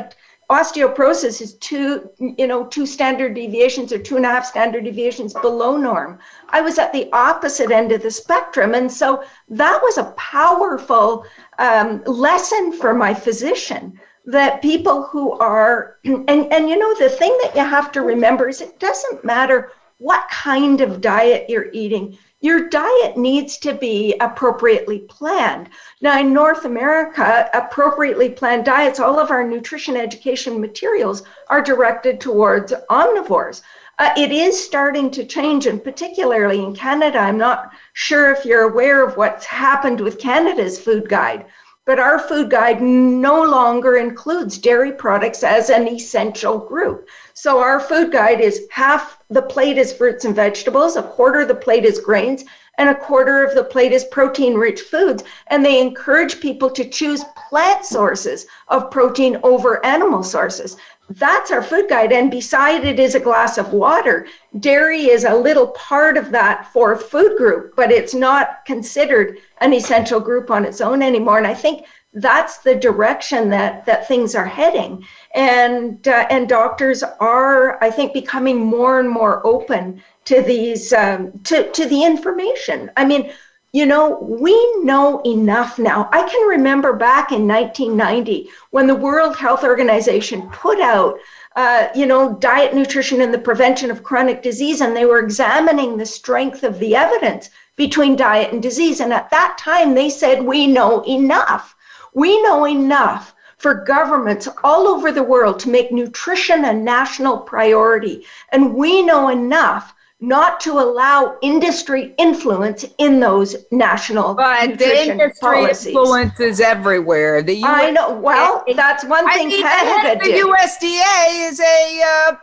osteoporosis 0.51 1.41
is 1.41 1.55
two, 1.55 2.11
you 2.19 2.45
know, 2.45 2.65
two 2.67 2.85
standard 2.85 3.33
deviations 3.33 3.91
or 3.91 3.97
two 3.97 4.15
and 4.15 4.25
a 4.25 4.29
half 4.29 4.45
standard 4.45 4.83
deviations 4.83 5.33
below 5.33 5.75
norm. 5.75 6.19
I 6.49 6.61
was 6.61 6.77
at 6.77 6.93
the 6.93 7.09
opposite 7.11 7.71
end 7.71 7.91
of 7.91 8.03
the 8.03 8.11
spectrum. 8.11 8.75
And 8.75 8.89
so 8.89 9.23
that 9.49 9.79
was 9.81 9.97
a 9.97 10.13
powerful 10.15 11.25
um, 11.57 12.03
lesson 12.05 12.71
for 12.71 12.93
my 12.93 13.15
physician 13.15 13.99
that 14.25 14.61
people 14.61 15.03
who 15.03 15.33
are 15.33 15.97
and 16.05 16.29
and 16.29 16.69
you 16.69 16.77
know 16.77 16.93
the 16.95 17.09
thing 17.09 17.37
that 17.43 17.55
you 17.55 17.61
have 17.61 17.91
to 17.91 18.01
remember 18.01 18.49
is 18.49 18.61
it 18.61 18.79
doesn't 18.79 19.23
matter 19.23 19.71
what 19.99 20.27
kind 20.29 20.81
of 20.81 20.99
diet 20.99 21.49
you're 21.49 21.71
eating. 21.71 22.17
Your 22.41 22.67
diet 22.67 23.15
needs 23.15 23.57
to 23.59 23.73
be 23.73 24.15
appropriately 24.19 24.99
planned. 24.99 25.69
Now 26.01 26.19
in 26.19 26.33
north 26.33 26.65
america 26.65 27.49
appropriately 27.53 28.29
planned 28.29 28.65
diets 28.65 28.99
all 28.99 29.19
of 29.19 29.31
our 29.31 29.47
nutrition 29.47 29.95
education 29.95 30.59
materials 30.59 31.23
are 31.47 31.61
directed 31.61 32.19
towards 32.19 32.73
omnivores. 32.89 33.61
Uh, 33.97 34.09
it 34.17 34.31
is 34.31 34.61
starting 34.61 35.09
to 35.09 35.23
change 35.23 35.67
and 35.67 35.81
particularly 35.81 36.61
in 36.61 36.75
canada. 36.75 37.19
I'm 37.19 37.37
not 37.37 37.71
sure 37.93 38.31
if 38.31 38.43
you're 38.43 38.69
aware 38.69 39.05
of 39.05 39.17
what's 39.17 39.45
happened 39.45 40.01
with 40.01 40.19
canada's 40.19 40.79
food 40.79 41.07
guide 41.07 41.45
but 41.85 41.99
our 41.99 42.19
food 42.19 42.49
guide 42.49 42.81
no 42.81 43.43
longer 43.43 43.97
includes 43.97 44.57
dairy 44.57 44.91
products 44.91 45.43
as 45.43 45.69
an 45.69 45.87
essential 45.87 46.57
group. 46.57 47.07
So 47.33 47.59
our 47.59 47.79
food 47.79 48.11
guide 48.11 48.41
is 48.41 48.67
half 48.71 49.19
the 49.29 49.43
plate 49.43 49.77
is 49.77 49.93
fruits 49.93 50.25
and 50.25 50.35
vegetables, 50.35 50.95
a 50.95 51.03
quarter 51.03 51.41
of 51.41 51.47
the 51.47 51.55
plate 51.55 51.85
is 51.85 51.99
grains, 51.99 52.43
and 52.77 52.89
a 52.89 52.95
quarter 52.95 53.43
of 53.43 53.55
the 53.55 53.63
plate 53.63 53.91
is 53.91 54.03
protein 54.05 54.55
rich 54.55 54.81
foods. 54.81 55.23
And 55.47 55.63
they 55.63 55.79
encourage 55.79 56.41
people 56.41 56.69
to 56.71 56.89
choose 56.89 57.23
plant 57.49 57.85
sources 57.85 58.45
of 58.67 58.91
protein 58.91 59.39
over 59.43 59.85
animal 59.85 60.23
sources. 60.23 60.75
That's 61.09 61.51
our 61.51 61.61
food 61.61 61.87
guide. 61.87 62.11
And 62.11 62.31
beside 62.31 62.83
it 62.83 62.99
is 62.99 63.13
a 63.13 63.19
glass 63.19 63.57
of 63.57 63.73
water. 63.73 64.27
Dairy 64.59 65.05
is 65.05 65.23
a 65.23 65.35
little 65.35 65.67
part 65.67 66.17
of 66.17 66.31
that 66.31 66.71
fourth 66.73 67.03
food 67.09 67.37
group, 67.37 67.75
but 67.75 67.91
it's 67.91 68.15
not 68.15 68.65
considered 68.65 69.37
an 69.61 69.73
essential 69.73 70.19
group 70.19 70.49
on 70.49 70.65
its 70.65 70.81
own 70.81 71.03
anymore. 71.03 71.37
And 71.37 71.45
I 71.45 71.53
think 71.53 71.85
that's 72.15 72.59
the 72.59 72.73
direction 72.73 73.49
that 73.49 73.85
that 73.85 74.07
things 74.07 74.35
are 74.35 74.45
heading 74.45 75.05
and 75.35 76.07
uh, 76.07 76.25
and 76.29 76.47
doctors 76.47 77.03
are 77.19 77.83
i 77.83 77.91
think 77.91 78.13
becoming 78.13 78.65
more 78.65 79.01
and 79.01 79.09
more 79.09 79.45
open 79.45 80.01
to 80.23 80.41
these 80.41 80.93
um, 80.93 81.37
to 81.43 81.69
to 81.71 81.85
the 81.85 82.03
information 82.03 82.89
i 82.95 83.03
mean 83.03 83.31
you 83.75 83.85
know, 83.85 84.19
we 84.21 84.55
know 84.83 85.19
enough 85.25 85.77
now. 85.77 86.07
I 86.13 86.25
can 86.29 86.47
remember 86.47 86.93
back 86.93 87.33
in 87.33 87.45
1990 87.45 88.49
when 88.69 88.87
the 88.87 88.95
World 88.95 89.35
Health 89.35 89.65
Organization 89.65 90.49
put 90.49 90.79
out, 90.79 91.19
uh, 91.57 91.89
you 91.93 92.05
know, 92.05 92.35
diet, 92.35 92.73
nutrition, 92.73 93.19
and 93.19 93.33
the 93.33 93.37
prevention 93.37 93.91
of 93.91 94.01
chronic 94.01 94.41
disease, 94.41 94.79
and 94.79 94.95
they 94.95 95.03
were 95.03 95.19
examining 95.19 95.97
the 95.97 96.05
strength 96.05 96.63
of 96.63 96.79
the 96.79 96.95
evidence 96.95 97.49
between 97.75 98.15
diet 98.15 98.53
and 98.53 98.63
disease. 98.63 99.01
And 99.01 99.11
at 99.11 99.29
that 99.31 99.57
time, 99.59 99.93
they 99.93 100.09
said, 100.09 100.41
we 100.41 100.67
know 100.67 101.03
enough. 101.05 101.75
We 102.13 102.41
know 102.43 102.65
enough 102.65 103.35
for 103.57 103.83
governments 103.83 104.47
all 104.63 104.87
over 104.87 105.11
the 105.11 105.21
world 105.21 105.59
to 105.59 105.69
make 105.69 105.91
nutrition 105.91 106.63
a 106.63 106.71
national 106.71 107.39
priority. 107.39 108.25
And 108.53 108.73
we 108.73 109.01
know 109.01 109.27
enough 109.27 109.93
not 110.21 110.59
to 110.61 110.71
allow 110.71 111.37
industry 111.41 112.13
influence 112.17 112.85
in 112.97 113.19
those 113.19 113.55
national 113.71 114.33
but 114.33 114.77
the 114.77 115.09
industry 115.09 115.31
policies. 115.41 115.87
influence 115.87 116.39
is 116.39 116.59
everywhere 116.61 117.41
the 117.41 117.55
US, 117.55 117.63
I 117.65 117.91
know 117.91 118.17
well 118.17 118.63
that's 118.75 119.03
one 119.03 119.29
thing 119.31 119.47
I 119.47 119.49
mean, 119.49 119.61
Canada 119.61 120.23
the, 120.23 120.31
the 120.31 120.37
USDA 120.39 121.49
is 121.49 121.59
a 121.59 122.01
uh, 122.05 122.35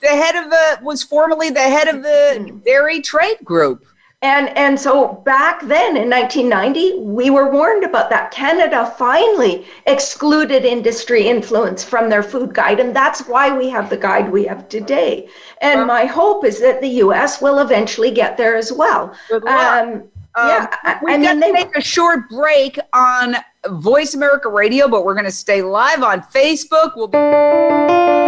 the 0.00 0.08
head 0.08 0.36
of 0.36 0.50
the 0.50 0.78
was 0.82 1.02
formerly 1.02 1.50
the 1.50 1.60
head 1.60 1.88
of 1.88 2.02
the 2.02 2.36
mm-hmm. 2.38 2.58
dairy 2.58 3.00
trade 3.00 3.38
group 3.44 3.84
and, 4.24 4.56
and 4.56 4.80
so 4.80 5.20
back 5.26 5.60
then 5.60 5.98
in 5.98 6.08
1990, 6.08 7.00
we 7.00 7.28
were 7.28 7.50
warned 7.50 7.84
about 7.84 8.08
that. 8.08 8.30
Canada 8.30 8.90
finally 8.96 9.66
excluded 9.86 10.64
industry 10.64 11.28
influence 11.28 11.84
from 11.84 12.08
their 12.08 12.22
food 12.22 12.54
guide, 12.54 12.80
and 12.80 12.96
that's 12.96 13.28
why 13.28 13.54
we 13.54 13.68
have 13.68 13.90
the 13.90 13.98
guide 13.98 14.32
we 14.32 14.44
have 14.44 14.66
today. 14.70 15.28
And 15.60 15.86
my 15.86 16.06
hope 16.06 16.42
is 16.42 16.58
that 16.60 16.80
the 16.80 16.88
US 17.04 17.42
will 17.42 17.58
eventually 17.58 18.10
get 18.10 18.38
there 18.38 18.56
as 18.56 18.72
well. 18.72 19.14
Luck. 19.30 19.44
Um, 19.44 20.04
yeah, 20.36 20.74
um, 20.84 20.98
we've 21.02 21.20
I 21.20 21.22
got 21.22 21.34
to 21.34 21.52
take 21.52 21.76
a 21.76 21.82
short 21.82 22.28
break 22.30 22.78
on 22.94 23.36
Voice 23.68 24.14
America 24.14 24.48
Radio, 24.48 24.88
but 24.88 25.04
we're 25.04 25.14
going 25.14 25.26
to 25.26 25.30
stay 25.30 25.60
live 25.60 26.02
on 26.02 26.22
Facebook. 26.22 26.96
We'll 26.96 27.08
be. 27.08 28.23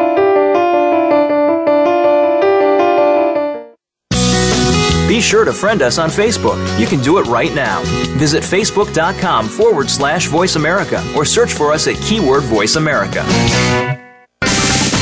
Sure 5.26 5.44
to 5.44 5.52
friend 5.52 5.82
us 5.82 5.98
on 5.98 6.08
Facebook. 6.08 6.56
You 6.78 6.86
can 6.86 7.00
do 7.00 7.18
it 7.18 7.26
right 7.26 7.52
now. 7.54 7.82
Visit 8.16 8.42
facebook.com 8.44 9.48
forward 9.48 9.90
slash 9.90 10.28
voice 10.28 10.54
America 10.56 11.02
or 11.16 11.24
search 11.24 11.52
for 11.52 11.72
us 11.72 11.88
at 11.88 11.96
keyword 11.96 12.44
voice 12.44 12.76
America. 12.76 13.24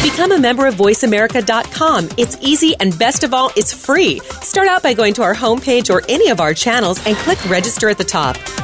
Become 0.02 0.32
a 0.32 0.38
member 0.38 0.66
of 0.66 0.74
VoiceAmerica.com. 0.76 2.08
It's 2.16 2.38
easy 2.40 2.74
and 2.80 2.98
best 2.98 3.24
of 3.24 3.34
all, 3.34 3.50
it's 3.56 3.72
free. 3.72 4.20
Start 4.42 4.68
out 4.68 4.82
by 4.82 4.94
going 4.94 5.12
to 5.14 5.22
our 5.22 5.34
homepage 5.34 5.92
or 5.92 6.02
any 6.08 6.30
of 6.30 6.40
our 6.40 6.54
channels 6.54 7.04
and 7.06 7.16
click 7.16 7.44
register 7.48 7.88
at 7.88 7.98
the 7.98 8.04
top. 8.04 8.36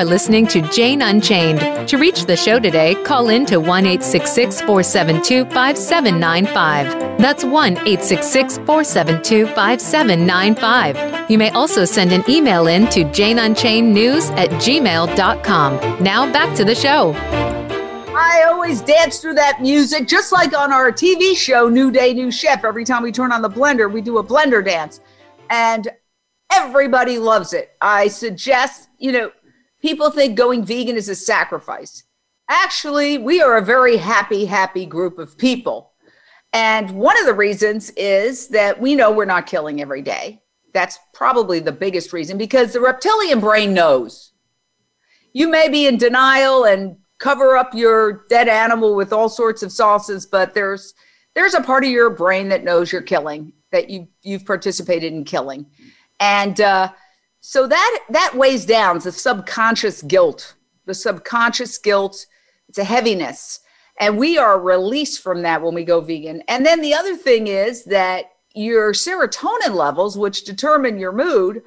Are 0.00 0.04
listening 0.04 0.46
to 0.46 0.62
Jane 0.70 1.02
Unchained. 1.02 1.86
To 1.86 1.98
reach 1.98 2.24
the 2.24 2.34
show 2.36 2.58
today, 2.58 2.94
call 3.04 3.28
in 3.28 3.44
to 3.44 3.58
1 3.60 3.84
472 3.84 5.44
5795. 5.44 7.18
That's 7.18 7.44
1 7.44 7.76
472 7.76 9.46
5795. 9.48 11.30
You 11.30 11.36
may 11.36 11.50
also 11.50 11.84
send 11.84 12.12
an 12.12 12.24
email 12.30 12.66
in 12.66 12.88
to 12.88 13.04
janeunchainednews 13.04 14.30
at 14.38 14.48
gmail.com. 14.52 16.02
Now 16.02 16.32
back 16.32 16.56
to 16.56 16.64
the 16.64 16.74
show. 16.74 17.12
I 18.16 18.44
always 18.48 18.80
dance 18.80 19.18
through 19.18 19.34
that 19.34 19.60
music, 19.60 20.08
just 20.08 20.32
like 20.32 20.56
on 20.56 20.72
our 20.72 20.90
TV 20.90 21.36
show, 21.36 21.68
New 21.68 21.90
Day, 21.90 22.14
New 22.14 22.30
Chef. 22.30 22.64
Every 22.64 22.86
time 22.86 23.02
we 23.02 23.12
turn 23.12 23.32
on 23.32 23.42
the 23.42 23.50
blender, 23.50 23.92
we 23.92 24.00
do 24.00 24.16
a 24.16 24.24
blender 24.24 24.64
dance. 24.64 25.02
And 25.50 25.88
everybody 26.50 27.18
loves 27.18 27.52
it. 27.52 27.76
I 27.82 28.08
suggest, 28.08 28.88
you 28.98 29.12
know, 29.12 29.30
people 29.80 30.10
think 30.10 30.36
going 30.36 30.64
vegan 30.64 30.96
is 30.96 31.08
a 31.08 31.14
sacrifice. 31.14 32.04
Actually, 32.48 33.18
we 33.18 33.40
are 33.40 33.56
a 33.56 33.64
very 33.64 33.96
happy, 33.96 34.44
happy 34.44 34.84
group 34.84 35.18
of 35.18 35.38
people. 35.38 35.92
And 36.52 36.90
one 36.90 37.18
of 37.18 37.26
the 37.26 37.34
reasons 37.34 37.90
is 37.90 38.48
that 38.48 38.80
we 38.80 38.94
know 38.94 39.12
we're 39.12 39.24
not 39.24 39.46
killing 39.46 39.80
every 39.80 40.02
day. 40.02 40.42
That's 40.72 40.98
probably 41.14 41.60
the 41.60 41.72
biggest 41.72 42.12
reason 42.12 42.38
because 42.38 42.72
the 42.72 42.80
reptilian 42.80 43.40
brain 43.40 43.72
knows. 43.72 44.32
You 45.32 45.48
may 45.48 45.68
be 45.68 45.86
in 45.86 45.96
denial 45.96 46.64
and 46.64 46.96
cover 47.18 47.56
up 47.56 47.74
your 47.74 48.24
dead 48.28 48.48
animal 48.48 48.96
with 48.96 49.12
all 49.12 49.28
sorts 49.28 49.62
of 49.62 49.70
sauces, 49.70 50.26
but 50.26 50.54
there's 50.54 50.94
there's 51.34 51.54
a 51.54 51.62
part 51.62 51.84
of 51.84 51.90
your 51.90 52.10
brain 52.10 52.48
that 52.48 52.64
knows 52.64 52.90
you're 52.90 53.02
killing, 53.02 53.52
that 53.70 53.88
you 53.88 54.08
you've 54.22 54.44
participated 54.44 55.12
in 55.12 55.24
killing. 55.24 55.66
And 56.18 56.60
uh, 56.60 56.90
so 57.40 57.66
that 57.66 58.04
that 58.10 58.34
weighs 58.34 58.66
down 58.66 58.98
the 58.98 59.12
subconscious 59.12 60.02
guilt. 60.02 60.54
The 60.86 60.94
subconscious 60.94 61.78
guilt 61.78 62.26
it's 62.68 62.78
a 62.78 62.84
heaviness. 62.84 63.60
And 63.98 64.16
we 64.16 64.38
are 64.38 64.58
released 64.60 65.22
from 65.22 65.42
that 65.42 65.60
when 65.60 65.74
we 65.74 65.84
go 65.84 66.00
vegan. 66.00 66.42
And 66.46 66.64
then 66.64 66.80
the 66.80 66.94
other 66.94 67.16
thing 67.16 67.48
is 67.48 67.84
that 67.86 68.26
your 68.54 68.92
serotonin 68.92 69.74
levels 69.74 70.16
which 70.16 70.44
determine 70.44 70.98
your 70.98 71.12
mood 71.12 71.62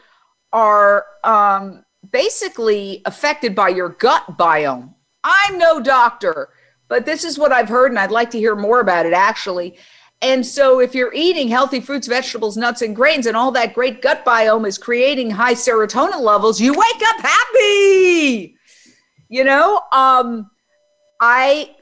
are 0.53 1.05
um, 1.23 1.83
basically 2.09 3.01
affected 3.05 3.53
by 3.53 3.69
your 3.69 3.89
gut 3.89 4.37
biome. 4.37 4.93
I'm 5.23 5.57
no 5.57 5.81
doctor 5.81 6.49
but 6.93 7.07
this 7.07 7.23
is 7.23 7.39
what 7.39 7.51
i've 7.51 7.69
heard 7.69 7.91
and 7.91 7.97
i'd 7.99 8.11
like 8.11 8.29
to 8.29 8.37
hear 8.37 8.55
more 8.55 8.79
about 8.79 9.05
it 9.05 9.13
actually 9.13 9.75
and 10.23 10.45
so, 10.45 10.79
if 10.79 10.95
you're 10.95 11.13
eating 11.13 11.49
healthy 11.49 11.81
fruits, 11.81 12.07
vegetables, 12.07 12.55
nuts, 12.55 12.81
and 12.81 12.95
grains, 12.95 13.25
and 13.25 13.35
all 13.35 13.51
that 13.51 13.73
great 13.73 14.01
gut 14.01 14.23
biome 14.23 14.65
is 14.65 14.77
creating 14.77 15.29
high 15.29 15.53
serotonin 15.53 16.21
levels, 16.21 16.61
you 16.61 16.71
wake 16.71 17.01
up 17.07 17.19
happy. 17.19 18.55
You 19.27 19.43
know, 19.43 19.81
um, 19.91 20.49
I 21.19 21.75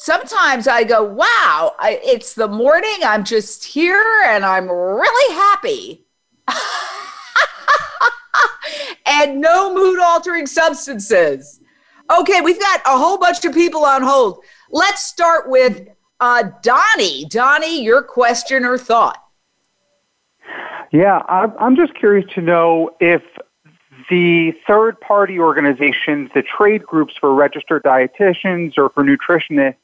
sometimes 0.00 0.68
I 0.68 0.84
go, 0.84 1.02
wow, 1.02 1.74
I, 1.78 1.98
it's 2.04 2.34
the 2.34 2.46
morning. 2.46 2.98
I'm 3.02 3.24
just 3.24 3.64
here 3.64 4.22
and 4.26 4.44
I'm 4.44 4.68
really 4.68 5.34
happy. 5.34 6.06
and 9.06 9.40
no 9.40 9.74
mood 9.74 9.98
altering 9.98 10.46
substances. 10.46 11.60
Okay, 12.10 12.42
we've 12.42 12.60
got 12.60 12.80
a 12.84 12.98
whole 12.98 13.16
bunch 13.16 13.44
of 13.46 13.54
people 13.54 13.84
on 13.84 14.02
hold. 14.02 14.44
Let's 14.70 15.06
start 15.06 15.48
with 15.48 15.88
uh, 16.20 16.44
Donnie, 16.62 17.24
Donnie, 17.26 17.82
your 17.82 18.02
question 18.02 18.64
or 18.64 18.78
thought? 18.78 19.22
Yeah, 20.90 21.22
I'm 21.28 21.76
just 21.76 21.94
curious 21.94 22.30
to 22.34 22.40
know 22.40 22.90
if 22.98 23.22
the 24.08 24.52
third 24.66 24.98
party 25.00 25.38
organizations, 25.38 26.30
the 26.34 26.42
trade 26.42 26.82
groups 26.82 27.14
for 27.20 27.34
registered 27.34 27.82
dietitians 27.82 28.78
or 28.78 28.88
for 28.88 29.04
nutritionists, 29.04 29.76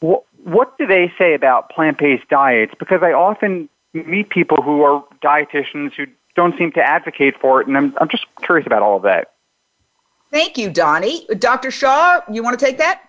what 0.00 0.76
do 0.78 0.86
they 0.86 1.12
say 1.16 1.34
about 1.34 1.70
plant-based 1.70 2.28
diets? 2.28 2.74
Because 2.76 3.02
I 3.02 3.12
often 3.12 3.68
meet 3.94 4.30
people 4.30 4.62
who 4.62 4.82
are 4.82 5.04
dietitians 5.22 5.92
who 5.94 6.06
don't 6.34 6.58
seem 6.58 6.72
to 6.72 6.82
advocate 6.82 7.38
for 7.40 7.60
it, 7.60 7.68
and 7.68 7.76
I'm, 7.76 7.94
I'm 8.00 8.08
just 8.08 8.26
curious 8.42 8.66
about 8.66 8.82
all 8.82 8.96
of 8.96 9.02
that. 9.04 9.34
Thank 10.32 10.58
you, 10.58 10.70
Donnie. 10.70 11.26
Dr. 11.38 11.70
Shah, 11.70 12.22
you 12.30 12.42
want 12.42 12.58
to 12.58 12.64
take 12.64 12.78
that? 12.78 13.02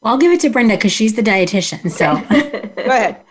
Well, 0.00 0.12
I'll 0.12 0.18
give 0.18 0.32
it 0.32 0.40
to 0.40 0.50
Brenda 0.50 0.76
because 0.76 0.92
she's 0.92 1.14
the 1.14 1.22
dietitian. 1.22 1.90
So 1.90 2.14
go 2.76 2.90
ahead. 2.90 3.22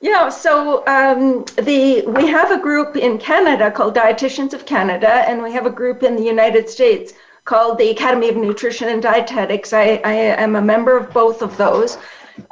Yeah, 0.00 0.28
so 0.28 0.86
um, 0.86 1.44
the 1.56 2.04
we 2.06 2.28
have 2.28 2.52
a 2.52 2.60
group 2.60 2.96
in 2.96 3.18
Canada 3.18 3.68
called 3.70 3.96
Dietitians 3.96 4.52
of 4.54 4.64
Canada, 4.64 5.08
and 5.28 5.42
we 5.42 5.52
have 5.52 5.66
a 5.66 5.70
group 5.70 6.04
in 6.04 6.14
the 6.14 6.22
United 6.22 6.70
States 6.70 7.14
called 7.44 7.78
the 7.78 7.90
Academy 7.90 8.28
of 8.28 8.36
Nutrition 8.36 8.88
and 8.90 9.02
Dietetics. 9.02 9.72
I, 9.72 10.00
I 10.04 10.12
am 10.12 10.54
a 10.54 10.62
member 10.62 10.96
of 10.96 11.12
both 11.12 11.42
of 11.42 11.56
those 11.56 11.98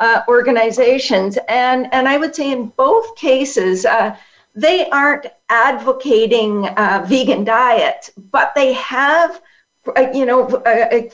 uh, 0.00 0.22
organizations, 0.26 1.38
and 1.48 1.86
and 1.92 2.08
I 2.08 2.16
would 2.16 2.34
say 2.34 2.50
in 2.50 2.66
both 2.76 3.14
cases. 3.16 3.86
Uh, 3.86 4.16
they 4.58 4.88
aren't 4.88 5.26
advocating 5.50 6.66
uh, 6.66 7.04
vegan 7.06 7.44
diets, 7.44 8.10
but 8.16 8.54
they 8.54 8.72
have 8.72 9.42
you 10.14 10.26
know, 10.26 10.48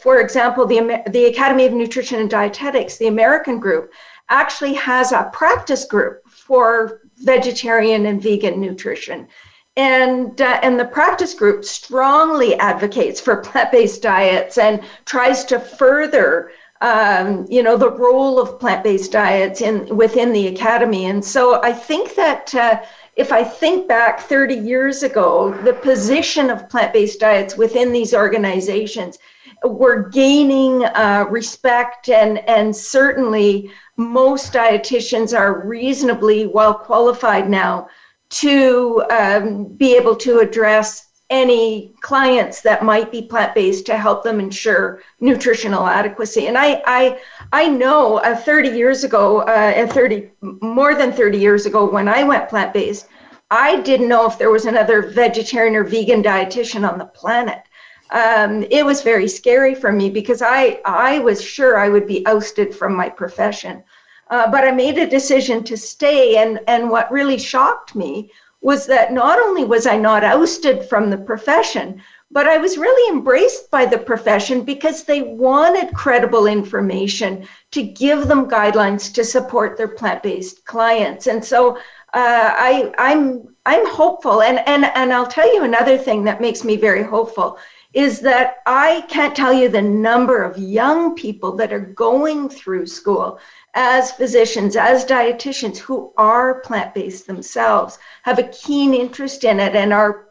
for 0.00 0.20
example, 0.20 0.66
the, 0.66 1.02
the 1.10 1.26
Academy 1.26 1.66
of 1.66 1.72
Nutrition 1.72 2.20
and 2.20 2.30
Dietetics, 2.30 2.98
the 2.98 3.08
American 3.08 3.58
group, 3.58 3.92
actually 4.28 4.74
has 4.74 5.12
a 5.12 5.30
practice 5.32 5.84
group 5.84 6.22
for 6.28 7.00
vegetarian 7.18 8.06
and 8.06 8.22
vegan 8.22 8.60
nutrition. 8.60 9.28
And, 9.76 10.40
uh, 10.40 10.60
and 10.62 10.78
the 10.78 10.84
practice 10.84 11.32
group 11.32 11.64
strongly 11.64 12.54
advocates 12.56 13.20
for 13.20 13.36
plant-based 13.36 14.02
diets 14.02 14.58
and 14.58 14.82
tries 15.06 15.44
to 15.46 15.58
further 15.58 16.50
um, 16.82 17.46
you 17.48 17.62
know 17.62 17.76
the 17.76 17.90
role 17.90 18.40
of 18.40 18.58
plant-based 18.58 19.12
diets 19.12 19.60
in 19.60 19.96
within 19.96 20.32
the 20.32 20.48
academy 20.48 21.06
and 21.06 21.24
so 21.24 21.62
i 21.62 21.72
think 21.72 22.16
that 22.16 22.52
uh, 22.56 22.82
if 23.16 23.30
I 23.30 23.44
think 23.44 23.88
back 23.88 24.20
30 24.20 24.54
years 24.54 25.02
ago, 25.02 25.52
the 25.64 25.74
position 25.74 26.48
of 26.50 26.68
plant 26.68 26.92
based 26.92 27.20
diets 27.20 27.56
within 27.56 27.92
these 27.92 28.14
organizations 28.14 29.18
were 29.64 30.08
gaining 30.08 30.84
uh, 30.84 31.26
respect, 31.28 32.08
and, 32.08 32.38
and 32.48 32.74
certainly 32.74 33.70
most 33.96 34.52
dietitians 34.52 35.38
are 35.38 35.66
reasonably 35.66 36.46
well 36.46 36.74
qualified 36.74 37.50
now 37.50 37.88
to 38.30 39.04
um, 39.10 39.64
be 39.64 39.94
able 39.94 40.16
to 40.16 40.38
address 40.38 41.11
any 41.32 41.94
clients 42.02 42.60
that 42.60 42.84
might 42.84 43.10
be 43.10 43.22
plant-based 43.22 43.86
to 43.86 43.96
help 43.96 44.22
them 44.22 44.38
ensure 44.38 45.00
nutritional 45.18 45.86
adequacy. 45.86 46.46
And 46.46 46.58
I, 46.58 46.82
I, 46.86 47.18
I 47.54 47.68
know 47.68 48.18
uh, 48.18 48.36
30 48.36 48.68
years 48.68 49.02
ago, 49.02 49.40
uh, 49.40 49.72
and 49.74 49.90
30 49.90 50.30
more 50.60 50.94
than 50.94 51.10
30 51.10 51.38
years 51.38 51.64
ago, 51.64 51.90
when 51.90 52.06
I 52.06 52.22
went 52.22 52.50
plant-based, 52.50 53.08
I 53.50 53.80
didn't 53.80 54.08
know 54.08 54.26
if 54.26 54.36
there 54.36 54.50
was 54.50 54.66
another 54.66 55.08
vegetarian 55.08 55.74
or 55.74 55.84
vegan 55.84 56.22
dietitian 56.22 56.86
on 56.86 56.98
the 56.98 57.06
planet. 57.06 57.62
Um, 58.10 58.64
it 58.70 58.84
was 58.84 59.00
very 59.00 59.26
scary 59.26 59.74
for 59.74 59.90
me 59.90 60.10
because 60.10 60.42
I, 60.42 60.80
I 60.84 61.18
was 61.20 61.42
sure 61.42 61.78
I 61.78 61.88
would 61.88 62.06
be 62.06 62.26
ousted 62.26 62.74
from 62.74 62.94
my 62.94 63.08
profession. 63.08 63.82
Uh, 64.28 64.50
but 64.50 64.64
I 64.64 64.70
made 64.70 64.98
a 64.98 65.06
decision 65.06 65.64
to 65.64 65.78
stay. 65.78 66.36
And, 66.36 66.60
and 66.66 66.90
what 66.90 67.10
really 67.10 67.38
shocked 67.38 67.94
me 67.94 68.30
was 68.62 68.86
that 68.86 69.12
not 69.12 69.38
only 69.38 69.64
was 69.64 69.86
I 69.86 69.96
not 69.96 70.24
ousted 70.24 70.84
from 70.88 71.10
the 71.10 71.18
profession, 71.18 72.00
but 72.30 72.46
I 72.46 72.56
was 72.56 72.78
really 72.78 73.14
embraced 73.14 73.70
by 73.70 73.84
the 73.84 73.98
profession 73.98 74.62
because 74.64 75.04
they 75.04 75.22
wanted 75.22 75.94
credible 75.94 76.46
information 76.46 77.46
to 77.72 77.82
give 77.82 78.26
them 78.26 78.48
guidelines 78.48 79.12
to 79.14 79.24
support 79.24 79.76
their 79.76 79.88
plant-based 79.88 80.64
clients. 80.64 81.26
And 81.26 81.44
so 81.44 81.76
uh, 82.14 82.52
I, 82.56 82.92
I'm 82.98 83.48
I'm 83.64 83.86
hopeful, 83.86 84.42
and 84.42 84.58
and 84.66 84.84
and 84.84 85.12
I'll 85.12 85.26
tell 85.26 85.52
you 85.54 85.62
another 85.64 85.96
thing 85.96 86.24
that 86.24 86.40
makes 86.40 86.62
me 86.64 86.76
very 86.76 87.02
hopeful 87.02 87.58
is 87.94 88.20
that 88.20 88.56
I 88.66 89.04
can't 89.08 89.36
tell 89.36 89.52
you 89.52 89.68
the 89.68 89.82
number 89.82 90.42
of 90.42 90.56
young 90.58 91.14
people 91.14 91.56
that 91.56 91.72
are 91.72 91.80
going 91.80 92.48
through 92.48 92.86
school 92.86 93.38
as 93.74 94.12
physicians, 94.12 94.76
as 94.76 95.04
dietitians 95.04 95.78
who 95.78 96.12
are 96.16 96.60
plant 96.60 96.94
based 96.94 97.26
themselves, 97.26 97.98
have 98.22 98.38
a 98.38 98.48
keen 98.48 98.94
interest 98.94 99.44
in 99.44 99.60
it, 99.60 99.74
and 99.74 99.92
are 99.92 100.28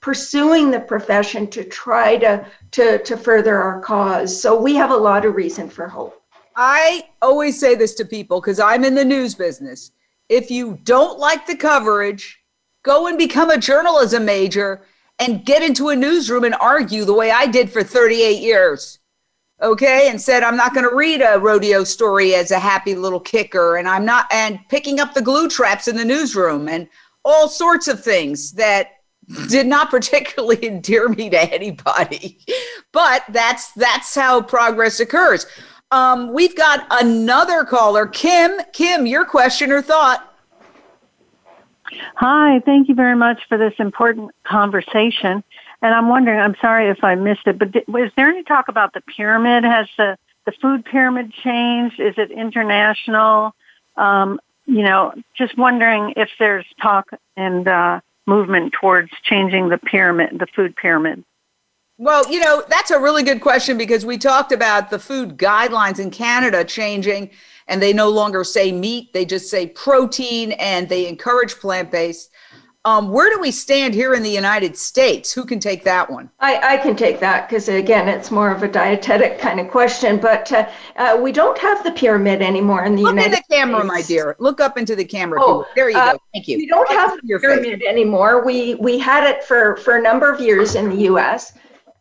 pursuing 0.00 0.70
the 0.70 0.80
profession 0.80 1.46
to 1.48 1.64
try 1.64 2.16
to, 2.16 2.46
to, 2.70 2.98
to 2.98 3.16
further 3.16 3.60
our 3.60 3.80
cause. 3.80 4.38
So 4.40 4.60
we 4.60 4.74
have 4.76 4.90
a 4.90 4.96
lot 4.96 5.24
of 5.24 5.34
reason 5.34 5.68
for 5.68 5.88
hope. 5.88 6.20
I 6.56 7.08
always 7.20 7.58
say 7.58 7.74
this 7.74 7.94
to 7.94 8.04
people 8.04 8.40
because 8.40 8.60
I'm 8.60 8.84
in 8.84 8.94
the 8.94 9.04
news 9.04 9.34
business. 9.34 9.90
If 10.28 10.50
you 10.50 10.78
don't 10.84 11.18
like 11.18 11.46
the 11.46 11.56
coverage, 11.56 12.40
go 12.82 13.08
and 13.08 13.18
become 13.18 13.50
a 13.50 13.58
journalism 13.58 14.24
major 14.24 14.82
and 15.18 15.44
get 15.44 15.62
into 15.62 15.88
a 15.88 15.96
newsroom 15.96 16.44
and 16.44 16.54
argue 16.60 17.04
the 17.04 17.14
way 17.14 17.30
I 17.30 17.46
did 17.46 17.70
for 17.70 17.82
38 17.82 18.40
years 18.40 19.00
okay, 19.62 20.08
and 20.08 20.20
said, 20.20 20.42
I'm 20.42 20.56
not 20.56 20.74
going 20.74 20.88
to 20.88 20.94
read 20.94 21.20
a 21.20 21.38
rodeo 21.38 21.84
story 21.84 22.34
as 22.34 22.50
a 22.50 22.58
happy 22.58 22.94
little 22.94 23.20
kicker, 23.20 23.76
and 23.76 23.88
I'm 23.88 24.04
not, 24.04 24.26
and 24.32 24.58
picking 24.68 25.00
up 25.00 25.14
the 25.14 25.22
glue 25.22 25.48
traps 25.48 25.88
in 25.88 25.96
the 25.96 26.04
newsroom, 26.04 26.68
and 26.68 26.88
all 27.24 27.48
sorts 27.48 27.88
of 27.88 28.02
things 28.02 28.52
that 28.52 28.92
did 29.48 29.66
not 29.66 29.90
particularly 29.90 30.64
endear 30.66 31.08
me 31.08 31.30
to 31.30 31.54
anybody. 31.54 32.38
But 32.92 33.24
that's 33.30 33.72
that's 33.72 34.14
how 34.14 34.42
progress 34.42 35.00
occurs. 35.00 35.46
Um, 35.90 36.32
we've 36.32 36.56
got 36.56 36.86
another 36.90 37.64
caller, 37.64 38.06
Kim. 38.06 38.60
Kim, 38.72 39.06
your 39.06 39.24
question 39.24 39.70
or 39.70 39.80
thought? 39.80 40.30
Hi, 42.16 42.60
thank 42.64 42.88
you 42.88 42.94
very 42.94 43.14
much 43.14 43.40
for 43.48 43.58
this 43.58 43.74
important 43.78 44.30
conversation. 44.44 45.44
And 45.82 45.94
I'm 45.94 46.08
wondering, 46.08 46.40
I'm 46.40 46.56
sorry 46.60 46.88
if 46.88 47.04
I 47.04 47.14
missed 47.14 47.46
it, 47.46 47.58
but 47.58 47.74
was 47.88 48.10
there 48.16 48.28
any 48.28 48.42
talk 48.42 48.68
about 48.68 48.94
the 48.94 49.02
pyramid? 49.02 49.64
Has 49.64 49.86
the, 49.96 50.16
the 50.46 50.52
food 50.52 50.84
pyramid 50.84 51.32
changed? 51.32 52.00
Is 52.00 52.14
it 52.16 52.30
international? 52.30 53.54
Um, 53.96 54.40
you 54.66 54.82
know, 54.82 55.12
just 55.36 55.58
wondering 55.58 56.14
if 56.16 56.30
there's 56.38 56.66
talk 56.80 57.10
and 57.36 57.68
uh, 57.68 58.00
movement 58.26 58.72
towards 58.72 59.10
changing 59.22 59.68
the 59.68 59.78
pyramid, 59.78 60.38
the 60.38 60.46
food 60.46 60.74
pyramid. 60.76 61.24
Well, 61.96 62.28
you 62.30 62.40
know, 62.40 62.64
that's 62.68 62.90
a 62.90 62.98
really 62.98 63.22
good 63.22 63.40
question 63.40 63.78
because 63.78 64.04
we 64.04 64.18
talked 64.18 64.50
about 64.50 64.90
the 64.90 64.98
food 64.98 65.36
guidelines 65.36 66.00
in 66.00 66.10
Canada 66.10 66.64
changing 66.64 67.30
and 67.68 67.80
they 67.80 67.92
no 67.92 68.08
longer 68.08 68.42
say 68.42 68.72
meat, 68.72 69.12
they 69.12 69.24
just 69.24 69.48
say 69.48 69.68
protein 69.68 70.52
and 70.52 70.88
they 70.88 71.06
encourage 71.06 71.54
plant 71.56 71.92
based. 71.92 72.30
Um, 72.86 73.08
where 73.08 73.30
do 73.34 73.40
we 73.40 73.50
stand 73.50 73.94
here 73.94 74.12
in 74.12 74.22
the 74.22 74.30
United 74.30 74.76
States? 74.76 75.32
Who 75.32 75.46
can 75.46 75.58
take 75.58 75.84
that 75.84 76.10
one? 76.10 76.28
I, 76.40 76.74
I 76.74 76.76
can 76.76 76.94
take 76.94 77.18
that 77.20 77.48
because, 77.48 77.68
again, 77.70 78.08
it's 78.08 78.30
more 78.30 78.50
of 78.50 78.62
a 78.62 78.68
dietetic 78.68 79.38
kind 79.38 79.58
of 79.58 79.70
question. 79.70 80.18
But 80.18 80.52
uh, 80.52 80.68
uh, 80.96 81.18
we 81.18 81.32
don't 81.32 81.56
have 81.58 81.82
the 81.82 81.92
pyramid 81.92 82.42
anymore 82.42 82.84
in 82.84 82.94
the 82.94 83.02
Look 83.02 83.12
United 83.12 83.38
in 83.38 83.42
the 83.48 83.54
camera, 83.54 83.80
States. 83.80 83.88
my 83.88 84.02
dear. 84.02 84.36
Look 84.38 84.60
up 84.60 84.76
into 84.76 84.94
the 84.94 85.04
camera. 85.04 85.40
Oh, 85.42 85.64
there 85.74 85.88
you 85.88 85.96
uh, 85.96 86.12
go. 86.12 86.18
Thank 86.34 86.46
you. 86.46 86.58
We 86.58 86.66
don't 86.66 86.90
have 86.90 87.18
the 87.22 87.38
pyramid 87.38 87.80
face. 87.80 87.88
anymore. 87.88 88.44
We 88.44 88.74
we 88.74 88.98
had 88.98 89.24
it 89.24 89.44
for 89.44 89.76
for 89.78 89.96
a 89.96 90.02
number 90.02 90.30
of 90.30 90.38
years 90.38 90.74
in 90.74 90.90
the 90.90 91.04
U.S. 91.04 91.54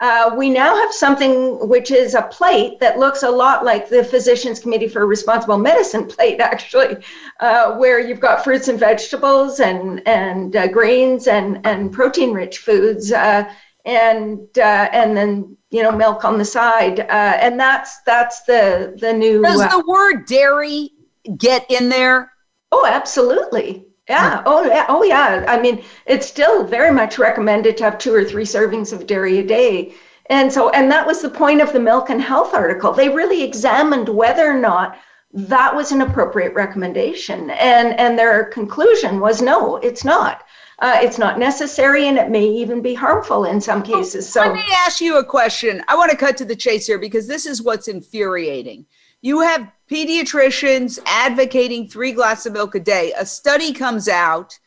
Uh, 0.04 0.36
we 0.36 0.50
now 0.50 0.76
have 0.76 0.94
something 0.94 1.66
which 1.70 1.90
is 1.90 2.14
a 2.14 2.24
plate 2.24 2.78
that 2.82 3.00
looks 3.00 3.24
a 3.24 3.32
lot 3.32 3.64
like 3.64 3.88
the 3.88 4.04
Physicians 4.04 4.60
Committee 4.60 4.90
for 4.90 5.08
Responsible 5.08 5.58
Medicine 5.58 6.06
plate, 6.10 6.42
actually, 6.42 6.98
uh, 7.40 7.76
where 7.76 8.02
you've 8.02 8.20
got 8.20 8.44
fruits 8.44 8.68
and 8.68 8.78
vegetables 8.78 9.62
and 9.62 10.06
and 10.06 10.58
uh, 10.58 10.68
grains 10.68 11.28
and 11.28 11.66
and 11.66 11.94
protein-rich 11.94 12.58
foods, 12.58 13.14
uh, 13.14 13.50
and 13.86 14.46
uh, 14.58 14.90
and 14.92 15.16
then 15.16 15.56
you 15.70 15.82
know 15.82 15.92
milk 15.94 16.26
on 16.26 16.38
the 16.38 16.44
side, 16.44 17.00
uh, 17.00 17.38
and 17.40 17.58
that's 17.58 18.02
that's 18.02 18.44
the 18.44 18.98
the 19.00 19.14
new. 19.14 19.42
Does 19.42 19.62
the 19.62 19.86
word 19.88 20.26
dairy 20.26 20.92
get 21.38 21.66
in 21.72 21.88
there? 21.88 22.30
Oh, 22.74 22.86
absolutely. 22.86 23.88
Yeah. 24.10 24.44
Oh, 24.46 24.66
yeah. 24.66 24.86
Oh, 24.90 25.04
yeah. 25.04 25.46
I 25.48 25.62
mean, 25.62 25.84
it's 26.06 26.28
still 26.28 26.66
very 26.66 26.92
much 26.92 27.18
recommended 27.18 27.78
to 27.78 27.84
have 27.86 27.98
two 27.98 28.14
or 28.14 28.24
three 28.26 28.44
servings 28.44 28.92
of 28.92 29.08
dairy 29.08 29.40
a 29.40 29.44
day. 29.44 29.94
And 30.30 30.52
so, 30.52 30.70
and 30.70 30.92
that 30.92 31.08
was 31.08 31.22
the 31.22 31.30
point 31.30 31.62
of 31.62 31.74
the 31.74 31.80
Milk 31.80 32.10
and 32.10 32.22
Health 32.22 32.54
article. 32.54 32.92
They 32.92 33.10
really 33.10 33.44
examined 33.44 34.10
whether 34.10 34.50
or 34.50 34.60
not 34.60 34.98
that 35.34 35.76
was 35.76 35.92
an 35.92 36.02
appropriate 36.02 36.54
recommendation. 36.54 37.50
And, 37.52 38.00
and 38.00 38.20
their 38.20 38.46
conclusion 38.46 39.20
was 39.20 39.42
no, 39.42 39.78
it's 39.78 40.04
not. 40.04 40.44
Uh, 40.80 41.00
it's 41.02 41.18
not 41.18 41.40
necessary 41.40 42.08
and 42.08 42.18
it 42.18 42.30
may 42.30 42.46
even 42.46 42.82
be 42.82 42.94
harmful 42.94 43.46
in 43.46 43.62
some 43.62 43.82
cases. 43.84 44.28
So, 44.28 44.42
Let 44.42 44.54
me 44.54 44.66
ask 44.86 45.00
you 45.00 45.18
a 45.18 45.24
question. 45.24 45.82
I 45.88 45.96
want 45.96 46.12
to 46.12 46.18
cut 46.18 46.36
to 46.38 46.46
the 46.46 46.56
chase 46.56 46.86
here 46.86 47.00
because 47.00 47.28
this 47.28 47.46
is 47.46 47.62
what's 47.62 47.88
infuriating. 47.88 48.86
You 49.24 49.42
have 49.42 49.72
pediatricians 49.90 51.00
advocating 51.08 51.88
three 51.88 52.12
glasses 52.12 52.46
of 52.46 52.54
milk 52.54 52.76
a 52.76 52.80
day. 52.80 53.14
A 53.18 53.26
study 53.26 53.74
comes 53.74 54.08
out 54.08 54.60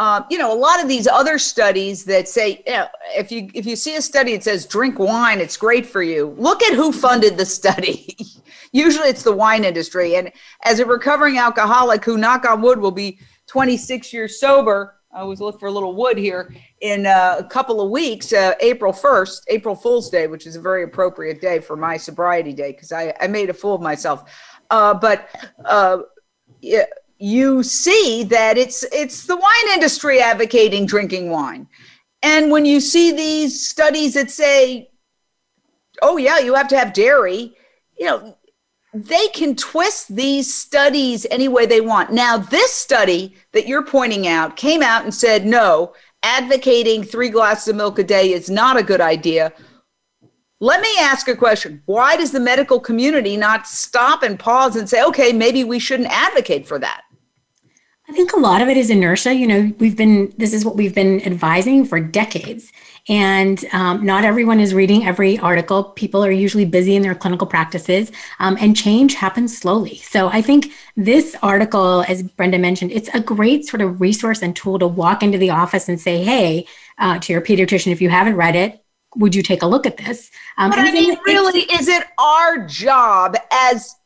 um, 0.00 0.24
you 0.30 0.38
know, 0.38 0.50
a 0.50 0.56
lot 0.56 0.82
of 0.82 0.88
these 0.88 1.06
other 1.06 1.38
studies 1.38 2.06
that 2.06 2.26
say, 2.26 2.62
you 2.66 2.72
know, 2.72 2.88
if 3.14 3.30
you 3.30 3.50
if 3.52 3.66
you 3.66 3.76
see 3.76 3.96
a 3.96 4.02
study 4.02 4.32
that 4.32 4.42
says 4.42 4.64
drink 4.64 4.98
wine, 4.98 5.40
it's 5.40 5.58
great 5.58 5.84
for 5.84 6.02
you. 6.02 6.34
Look 6.38 6.62
at 6.62 6.72
who 6.72 6.90
funded 6.90 7.36
the 7.36 7.44
study. 7.44 8.16
Usually, 8.72 9.10
it's 9.10 9.22
the 9.22 9.32
wine 9.32 9.62
industry. 9.62 10.16
And 10.16 10.32
as 10.64 10.78
a 10.78 10.86
recovering 10.86 11.36
alcoholic, 11.36 12.02
who 12.02 12.16
knock 12.16 12.48
on 12.48 12.62
wood 12.62 12.78
will 12.78 12.90
be 12.90 13.18
26 13.48 14.10
years 14.14 14.40
sober, 14.40 14.96
I 15.12 15.20
always 15.20 15.40
look 15.40 15.58
for 15.58 15.66
a 15.66 15.72
little 15.72 15.96
wood 15.96 16.16
here 16.16 16.54
in 16.80 17.04
uh, 17.04 17.36
a 17.38 17.44
couple 17.44 17.80
of 17.80 17.90
weeks, 17.90 18.32
uh, 18.32 18.54
April 18.60 18.92
1st, 18.92 19.42
April 19.48 19.74
Fool's 19.74 20.08
Day, 20.08 20.28
which 20.28 20.46
is 20.46 20.54
a 20.54 20.60
very 20.60 20.84
appropriate 20.84 21.40
day 21.40 21.58
for 21.58 21.76
my 21.76 21.96
sobriety 21.96 22.52
day 22.52 22.70
because 22.70 22.92
I, 22.92 23.12
I 23.20 23.26
made 23.26 23.50
a 23.50 23.54
fool 23.54 23.74
of 23.74 23.80
myself. 23.80 24.30
Uh, 24.70 24.94
but 24.94 25.28
uh, 25.64 25.98
you 27.18 27.62
see 27.64 28.22
that 28.24 28.56
it's 28.56 28.84
it's 28.92 29.26
the 29.26 29.36
wine 29.36 29.74
industry 29.74 30.20
advocating 30.20 30.86
drinking 30.86 31.30
wine. 31.30 31.66
And 32.22 32.52
when 32.52 32.64
you 32.64 32.80
see 32.80 33.10
these 33.10 33.68
studies 33.68 34.14
that 34.14 34.30
say, 34.30 34.90
oh 36.02 36.18
yeah, 36.18 36.38
you 36.38 36.54
have 36.54 36.68
to 36.68 36.78
have 36.78 36.92
dairy, 36.92 37.56
you 37.98 38.06
know, 38.06 38.36
they 38.92 39.28
can 39.28 39.54
twist 39.54 40.14
these 40.14 40.52
studies 40.52 41.26
any 41.30 41.48
way 41.48 41.64
they 41.64 41.80
want. 41.80 42.12
Now, 42.12 42.36
this 42.36 42.72
study 42.72 43.34
that 43.52 43.68
you're 43.68 43.84
pointing 43.84 44.26
out 44.26 44.56
came 44.56 44.82
out 44.82 45.04
and 45.04 45.14
said, 45.14 45.46
no, 45.46 45.92
advocating 46.22 47.04
three 47.04 47.28
glasses 47.28 47.68
of 47.68 47.76
milk 47.76 47.98
a 47.98 48.04
day 48.04 48.32
is 48.32 48.50
not 48.50 48.76
a 48.76 48.82
good 48.82 49.00
idea. 49.00 49.52
Let 50.58 50.82
me 50.82 50.88
ask 50.98 51.28
a 51.28 51.36
question. 51.36 51.82
Why 51.86 52.16
does 52.16 52.32
the 52.32 52.40
medical 52.40 52.80
community 52.80 53.36
not 53.36 53.66
stop 53.66 54.22
and 54.22 54.38
pause 54.38 54.76
and 54.76 54.88
say, 54.88 55.02
okay, 55.04 55.32
maybe 55.32 55.64
we 55.64 55.78
shouldn't 55.78 56.10
advocate 56.10 56.66
for 56.66 56.78
that? 56.80 57.02
I 58.08 58.12
think 58.12 58.32
a 58.32 58.40
lot 58.40 58.60
of 58.60 58.68
it 58.68 58.76
is 58.76 58.90
inertia. 58.90 59.32
You 59.32 59.46
know, 59.46 59.72
we've 59.78 59.96
been, 59.96 60.34
this 60.36 60.52
is 60.52 60.64
what 60.64 60.76
we've 60.76 60.94
been 60.94 61.24
advising 61.24 61.84
for 61.84 62.00
decades. 62.00 62.72
And 63.10 63.64
um, 63.72 64.06
not 64.06 64.24
everyone 64.24 64.60
is 64.60 64.72
reading 64.72 65.04
every 65.04 65.36
article. 65.40 65.82
People 65.82 66.24
are 66.24 66.30
usually 66.30 66.64
busy 66.64 66.94
in 66.94 67.02
their 67.02 67.16
clinical 67.16 67.46
practices, 67.46 68.12
um, 68.38 68.56
and 68.60 68.76
change 68.76 69.14
happens 69.14 69.58
slowly. 69.58 69.96
So 69.96 70.28
I 70.28 70.40
think 70.40 70.72
this 70.96 71.34
article, 71.42 72.04
as 72.06 72.22
Brenda 72.22 72.58
mentioned, 72.58 72.92
it's 72.92 73.08
a 73.12 73.18
great 73.20 73.66
sort 73.66 73.82
of 73.82 74.00
resource 74.00 74.42
and 74.42 74.54
tool 74.54 74.78
to 74.78 74.86
walk 74.86 75.24
into 75.24 75.38
the 75.38 75.50
office 75.50 75.88
and 75.88 76.00
say, 76.00 76.22
hey, 76.22 76.66
uh, 76.98 77.18
to 77.18 77.32
your 77.32 77.42
pediatrician, 77.42 77.90
if 77.90 78.00
you 78.00 78.10
haven't 78.10 78.36
read 78.36 78.54
it, 78.54 78.82
would 79.16 79.34
you 79.34 79.42
take 79.42 79.62
a 79.62 79.66
look 79.66 79.86
at 79.86 79.96
this? 79.96 80.30
Um, 80.56 80.70
but 80.70 80.78
I 80.78 80.92
mean, 80.92 81.18
really, 81.26 81.62
is 81.62 81.88
it 81.88 82.04
our 82.16 82.64
job 82.66 83.36
as 83.50 83.96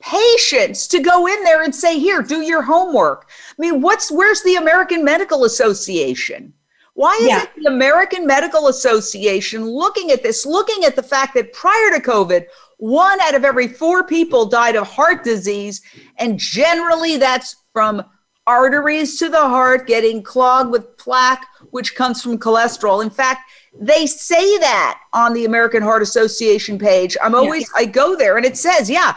patients 0.00 0.86
to 0.88 1.00
go 1.00 1.26
in 1.26 1.42
there 1.44 1.62
and 1.62 1.74
say, 1.74 1.98
here, 1.98 2.22
do 2.22 2.42
your 2.42 2.62
homework. 2.62 3.28
I 3.50 3.54
mean, 3.58 3.80
what's 3.80 4.10
where's 4.10 4.42
the 4.42 4.56
American 4.56 5.04
Medical 5.04 5.44
Association? 5.44 6.52
Why 6.94 7.18
is 7.22 7.28
yeah. 7.28 7.46
the 7.56 7.70
American 7.70 8.26
Medical 8.26 8.68
Association 8.68 9.64
looking 9.64 10.10
at 10.10 10.22
this, 10.22 10.44
looking 10.44 10.84
at 10.84 10.94
the 10.94 11.02
fact 11.02 11.34
that 11.34 11.52
prior 11.52 11.90
to 11.90 12.00
COVID, 12.00 12.44
one 12.76 13.20
out 13.22 13.34
of 13.34 13.44
every 13.44 13.68
four 13.68 14.04
people 14.04 14.44
died 14.46 14.76
of 14.76 14.86
heart 14.86 15.24
disease, 15.24 15.80
and 16.18 16.38
generally 16.38 17.16
that's 17.16 17.56
from 17.72 18.04
arteries 18.46 19.18
to 19.18 19.28
the 19.28 19.40
heart 19.40 19.86
getting 19.86 20.22
clogged 20.22 20.70
with 20.70 20.96
plaque, 20.98 21.46
which 21.70 21.94
comes 21.94 22.22
from 22.22 22.38
cholesterol. 22.38 23.02
In 23.02 23.10
fact, 23.10 23.50
they 23.78 24.06
say 24.06 24.58
that 24.58 25.00
on 25.12 25.32
the 25.32 25.44
American 25.44 25.82
Heart 25.82 26.02
Association 26.02 26.78
page. 26.78 27.16
I'm 27.22 27.34
always, 27.34 27.62
yeah. 27.62 27.82
I 27.82 27.84
go 27.86 28.16
there 28.16 28.36
and 28.36 28.44
it 28.44 28.58
says, 28.58 28.90
yeah, 28.90 29.16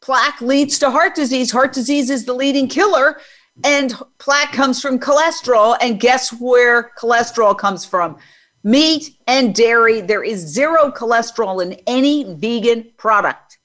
plaque 0.00 0.40
leads 0.40 0.78
to 0.80 0.90
heart 0.90 1.14
disease. 1.14 1.50
Heart 1.50 1.72
disease 1.72 2.10
is 2.10 2.24
the 2.24 2.34
leading 2.34 2.68
killer. 2.68 3.20
And 3.64 3.94
plaque 4.18 4.52
comes 4.52 4.80
from 4.80 4.98
cholesterol. 4.98 5.76
And 5.80 5.98
guess 5.98 6.30
where 6.32 6.92
cholesterol 6.98 7.56
comes 7.56 7.84
from? 7.84 8.18
Meat 8.62 9.16
and 9.26 9.54
dairy. 9.54 10.00
There 10.00 10.24
is 10.24 10.40
zero 10.40 10.90
cholesterol 10.90 11.62
in 11.62 11.74
any 11.86 12.24
vegan 12.34 12.90
product. 12.96 13.58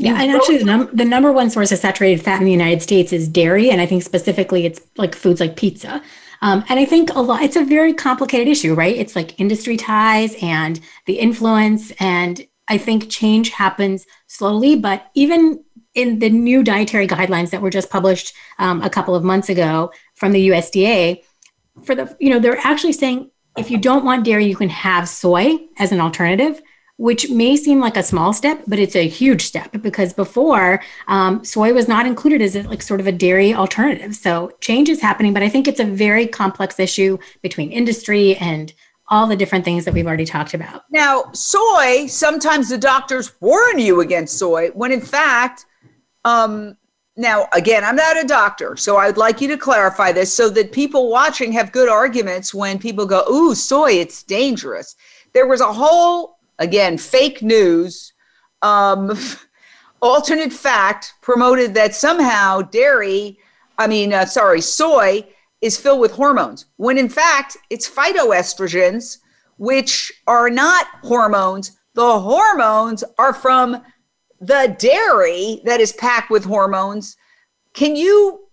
Yeah, 0.00 0.20
and 0.20 0.32
actually, 0.32 0.58
the, 0.58 0.64
num- 0.64 0.90
the 0.94 1.04
number 1.04 1.30
one 1.30 1.50
source 1.50 1.72
of 1.72 1.78
saturated 1.78 2.22
fat 2.22 2.38
in 2.38 2.46
the 2.46 2.50
United 2.50 2.80
States 2.80 3.12
is 3.12 3.28
dairy, 3.28 3.70
and 3.70 3.82
I 3.82 3.86
think 3.86 4.02
specifically 4.02 4.64
it's 4.64 4.80
like 4.96 5.14
foods 5.14 5.40
like 5.40 5.56
pizza. 5.56 6.02
Um, 6.40 6.64
and 6.70 6.80
I 6.80 6.86
think 6.86 7.10
a 7.10 7.20
lot. 7.20 7.42
It's 7.42 7.56
a 7.56 7.64
very 7.64 7.92
complicated 7.92 8.48
issue, 8.48 8.72
right? 8.72 8.96
It's 8.96 9.14
like 9.14 9.38
industry 9.38 9.76
ties 9.76 10.34
and 10.40 10.80
the 11.04 11.18
influence, 11.18 11.92
and 12.00 12.46
I 12.68 12.78
think 12.78 13.10
change 13.10 13.50
happens 13.50 14.06
slowly. 14.26 14.74
But 14.74 15.10
even 15.14 15.62
in 15.94 16.18
the 16.18 16.30
new 16.30 16.62
dietary 16.62 17.06
guidelines 17.06 17.50
that 17.50 17.62
were 17.62 17.70
just 17.70 17.90
published 17.90 18.32
um, 18.58 18.82
a 18.82 18.90
couple 18.90 19.14
of 19.14 19.24
months 19.24 19.48
ago 19.48 19.92
from 20.14 20.32
the 20.32 20.48
USDA, 20.48 21.22
for 21.82 21.94
the 21.94 22.16
you 22.20 22.30
know 22.30 22.38
they're 22.38 22.58
actually 22.58 22.92
saying 22.92 23.30
if 23.56 23.70
you 23.70 23.78
don't 23.78 24.04
want 24.04 24.24
dairy, 24.24 24.46
you 24.46 24.56
can 24.56 24.68
have 24.68 25.08
soy 25.08 25.58
as 25.78 25.92
an 25.92 26.00
alternative, 26.00 26.62
which 26.96 27.30
may 27.30 27.56
seem 27.56 27.80
like 27.80 27.96
a 27.96 28.02
small 28.02 28.32
step, 28.32 28.62
but 28.66 28.78
it's 28.78 28.94
a 28.94 29.08
huge 29.08 29.42
step 29.42 29.72
because 29.82 30.12
before 30.12 30.82
um, 31.08 31.44
soy 31.44 31.72
was 31.72 31.88
not 31.88 32.06
included 32.06 32.42
as 32.42 32.54
a, 32.54 32.62
like 32.64 32.82
sort 32.82 33.00
of 33.00 33.06
a 33.06 33.12
dairy 33.12 33.52
alternative. 33.52 34.14
So 34.14 34.52
change 34.60 34.88
is 34.88 35.00
happening, 35.00 35.32
but 35.32 35.42
I 35.42 35.48
think 35.48 35.66
it's 35.66 35.80
a 35.80 35.84
very 35.84 36.26
complex 36.26 36.78
issue 36.78 37.18
between 37.42 37.72
industry 37.72 38.36
and 38.36 38.72
all 39.08 39.26
the 39.26 39.36
different 39.36 39.64
things 39.64 39.84
that 39.84 39.94
we've 39.94 40.06
already 40.06 40.24
talked 40.24 40.54
about. 40.54 40.84
Now, 40.90 41.24
soy, 41.32 42.06
sometimes 42.06 42.68
the 42.68 42.78
doctors 42.78 43.32
warn 43.40 43.80
you 43.80 44.00
against 44.00 44.38
soy 44.38 44.68
when 44.68 44.92
in 44.92 45.00
fact 45.00 45.66
um, 46.24 46.76
now, 47.16 47.48
again, 47.52 47.84
I'm 47.84 47.96
not 47.96 48.22
a 48.22 48.26
doctor, 48.26 48.76
so 48.76 48.96
I'd 48.96 49.16
like 49.16 49.40
you 49.40 49.48
to 49.48 49.56
clarify 49.56 50.12
this 50.12 50.34
so 50.34 50.48
that 50.50 50.72
people 50.72 51.10
watching 51.10 51.52
have 51.52 51.72
good 51.72 51.88
arguments 51.88 52.54
when 52.54 52.78
people 52.78 53.04
go, 53.04 53.24
ooh, 53.30 53.54
soy, 53.54 53.92
it's 53.92 54.22
dangerous. 54.22 54.96
There 55.34 55.46
was 55.46 55.60
a 55.60 55.72
whole, 55.72 56.38
again, 56.58 56.96
fake 56.96 57.42
news, 57.42 58.12
um, 58.62 59.18
alternate 60.02 60.52
fact 60.52 61.14
promoted 61.20 61.74
that 61.74 61.94
somehow 61.94 62.62
dairy, 62.62 63.38
I 63.76 63.86
mean, 63.86 64.14
uh, 64.14 64.24
sorry, 64.24 64.60
soy 64.60 65.26
is 65.60 65.76
filled 65.76 66.00
with 66.00 66.12
hormones, 66.12 66.66
when 66.76 66.96
in 66.96 67.08
fact 67.08 67.56
it's 67.68 67.88
phytoestrogens, 67.88 69.18
which 69.58 70.10
are 70.26 70.48
not 70.48 70.86
hormones. 71.02 71.72
The 71.94 72.18
hormones 72.20 73.04
are 73.18 73.34
from 73.34 73.82
the 74.40 74.74
dairy 74.78 75.60
that 75.64 75.80
is 75.80 75.92
packed 75.92 76.30
with 76.30 76.44
hormones. 76.44 77.16
Can 77.74 77.94
you 77.94 78.48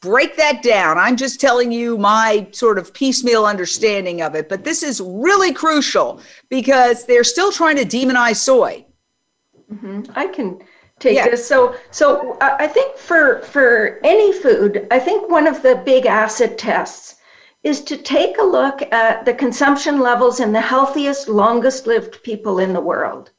break 0.00 0.36
that 0.36 0.62
down? 0.62 0.98
I'm 0.98 1.16
just 1.16 1.40
telling 1.40 1.72
you 1.72 1.96
my 1.96 2.46
sort 2.52 2.78
of 2.78 2.92
piecemeal 2.92 3.46
understanding 3.46 4.20
of 4.20 4.34
it, 4.34 4.48
but 4.48 4.64
this 4.64 4.82
is 4.82 5.00
really 5.00 5.52
crucial 5.52 6.20
because 6.50 7.06
they're 7.06 7.24
still 7.24 7.50
trying 7.50 7.76
to 7.76 7.84
demonize 7.84 8.36
soy. 8.36 8.84
Mm-hmm. 9.72 10.02
I 10.14 10.26
can 10.26 10.60
take 10.98 11.16
yeah. 11.16 11.28
this. 11.28 11.46
So, 11.46 11.74
so 11.90 12.36
uh, 12.40 12.56
I 12.58 12.66
think 12.66 12.96
for 12.98 13.40
for 13.40 14.00
any 14.04 14.32
food, 14.32 14.86
I 14.90 14.98
think 14.98 15.30
one 15.30 15.46
of 15.46 15.62
the 15.62 15.82
big 15.84 16.06
acid 16.06 16.58
tests 16.58 17.16
is 17.62 17.80
to 17.80 17.96
take 17.96 18.36
a 18.38 18.42
look 18.42 18.82
at 18.92 19.24
the 19.24 19.32
consumption 19.32 19.98
levels 19.98 20.38
in 20.38 20.52
the 20.52 20.60
healthiest, 20.60 21.28
longest 21.28 21.86
lived 21.86 22.22
people 22.22 22.58
in 22.58 22.74
the 22.74 22.80
world. 22.80 23.30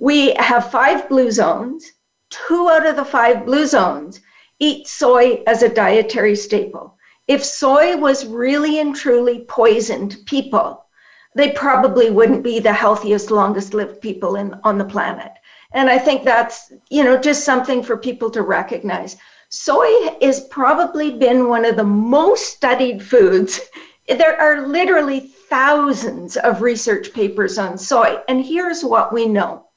We 0.00 0.32
have 0.34 0.70
five 0.70 1.08
blue 1.08 1.32
zones. 1.32 1.84
Two 2.30 2.68
out 2.68 2.86
of 2.86 2.94
the 2.94 3.04
five 3.04 3.44
blue 3.44 3.66
zones 3.66 4.20
eat 4.60 4.86
soy 4.86 5.42
as 5.46 5.62
a 5.62 5.68
dietary 5.68 6.36
staple. 6.36 6.96
If 7.26 7.44
soy 7.44 7.96
was 7.96 8.24
really 8.24 8.78
and 8.78 8.94
truly 8.94 9.44
poisoned 9.48 10.18
people, 10.24 10.86
they 11.34 11.50
probably 11.50 12.10
wouldn't 12.10 12.44
be 12.44 12.60
the 12.60 12.72
healthiest, 12.72 13.32
longest 13.32 13.74
lived 13.74 14.00
people 14.00 14.36
in, 14.36 14.54
on 14.62 14.78
the 14.78 14.84
planet. 14.84 15.32
And 15.72 15.90
I 15.90 15.98
think 15.98 16.24
that's, 16.24 16.72
you 16.90 17.02
know, 17.02 17.18
just 17.18 17.44
something 17.44 17.82
for 17.82 17.96
people 17.96 18.30
to 18.30 18.42
recognize. 18.42 19.16
Soy 19.48 20.16
has 20.22 20.46
probably 20.46 21.10
been 21.18 21.48
one 21.48 21.64
of 21.64 21.76
the 21.76 21.84
most 21.84 22.54
studied 22.54 23.02
foods. 23.02 23.60
There 24.08 24.40
are 24.40 24.66
literally 24.66 25.20
thousands 25.20 26.38
of 26.38 26.62
research 26.62 27.12
papers 27.12 27.58
on 27.58 27.76
soy. 27.76 28.20
And 28.26 28.42
here's 28.42 28.82
what 28.82 29.12
we 29.12 29.26
know 29.26 29.67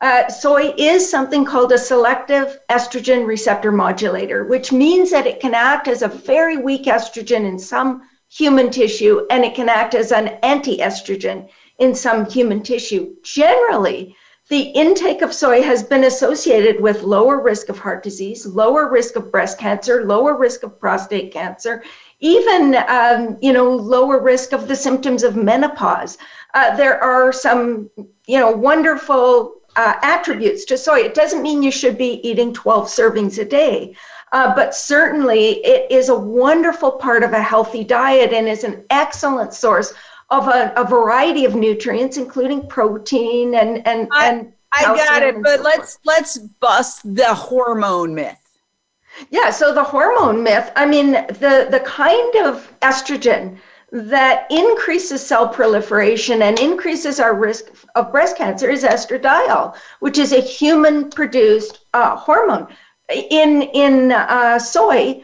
uh, 0.00 0.28
soy 0.28 0.74
is 0.76 1.08
something 1.08 1.44
called 1.44 1.72
a 1.72 1.78
selective 1.78 2.58
estrogen 2.68 3.26
receptor 3.26 3.72
modulator, 3.72 4.44
which 4.44 4.72
means 4.72 5.10
that 5.10 5.26
it 5.26 5.40
can 5.40 5.54
act 5.54 5.88
as 5.88 6.02
a 6.02 6.08
very 6.08 6.56
weak 6.56 6.84
estrogen 6.84 7.46
in 7.46 7.58
some 7.58 8.02
human 8.28 8.70
tissue 8.70 9.26
and 9.30 9.44
it 9.44 9.54
can 9.54 9.68
act 9.68 9.94
as 9.94 10.10
an 10.10 10.28
anti 10.42 10.78
estrogen 10.78 11.48
in 11.78 11.94
some 11.94 12.26
human 12.26 12.62
tissue. 12.62 13.14
Generally, 13.22 14.16
the 14.50 14.60
intake 14.60 15.22
of 15.22 15.32
soy 15.32 15.62
has 15.62 15.82
been 15.82 16.04
associated 16.04 16.80
with 16.80 17.02
lower 17.02 17.40
risk 17.40 17.70
of 17.70 17.78
heart 17.78 18.02
disease, 18.02 18.44
lower 18.44 18.90
risk 18.90 19.16
of 19.16 19.32
breast 19.32 19.58
cancer, 19.58 20.04
lower 20.04 20.36
risk 20.36 20.62
of 20.64 20.78
prostate 20.78 21.32
cancer, 21.32 21.82
even 22.20 22.74
um, 22.88 23.38
you 23.40 23.52
know 23.52 23.70
lower 23.70 24.20
risk 24.20 24.52
of 24.52 24.68
the 24.68 24.76
symptoms 24.76 25.22
of 25.22 25.36
menopause. 25.36 26.18
Uh, 26.52 26.76
there 26.76 27.02
are 27.02 27.32
some 27.32 27.88
you 28.26 28.38
know 28.38 28.50
wonderful 28.50 29.62
uh, 29.76 29.94
attributes 30.02 30.64
to 30.66 30.78
soy. 30.78 31.00
It 31.00 31.14
doesn't 31.14 31.42
mean 31.42 31.62
you 31.62 31.70
should 31.70 31.98
be 31.98 32.26
eating 32.28 32.52
12 32.52 32.86
servings 32.86 33.38
a 33.38 33.44
day. 33.44 33.96
Uh, 34.32 34.54
but 34.54 34.74
certainly, 34.74 35.64
it 35.64 35.90
is 35.92 36.08
a 36.08 36.14
wonderful 36.14 36.92
part 36.92 37.22
of 37.22 37.32
a 37.32 37.42
healthy 37.42 37.84
diet 37.84 38.32
and 38.32 38.48
is 38.48 38.64
an 38.64 38.84
excellent 38.90 39.54
source 39.54 39.94
of 40.30 40.48
a, 40.48 40.72
a 40.76 40.84
variety 40.84 41.44
of 41.44 41.54
nutrients, 41.54 42.16
including 42.16 42.66
protein 42.66 43.54
and 43.54 43.86
and 43.86 44.08
I, 44.10 44.28
and. 44.28 44.52
I 44.76 44.82
got 44.82 45.22
it, 45.22 45.40
but 45.40 45.58
so 45.58 45.62
let's 45.62 45.98
let's 46.04 46.38
bust 46.38 47.14
the 47.14 47.32
hormone 47.32 48.12
myth. 48.12 48.58
Yeah, 49.30 49.50
so 49.50 49.72
the 49.72 49.84
hormone 49.84 50.42
myth. 50.42 50.72
I 50.74 50.84
mean, 50.84 51.12
the 51.12 51.68
the 51.70 51.80
kind 51.86 52.34
of 52.44 52.72
estrogen 52.80 53.58
that 53.94 54.50
increases 54.50 55.24
cell 55.24 55.48
proliferation 55.48 56.42
and 56.42 56.58
increases 56.58 57.20
our 57.20 57.32
risk 57.32 57.66
of 57.94 58.10
breast 58.10 58.36
cancer 58.36 58.68
is 58.68 58.82
estradiol, 58.82 59.76
which 60.00 60.18
is 60.18 60.32
a 60.32 60.40
human 60.40 61.08
produced 61.10 61.86
uh, 61.94 62.16
hormone. 62.16 62.66
In, 63.30 63.62
in 63.62 64.10
uh, 64.10 64.58
soy, 64.58 65.22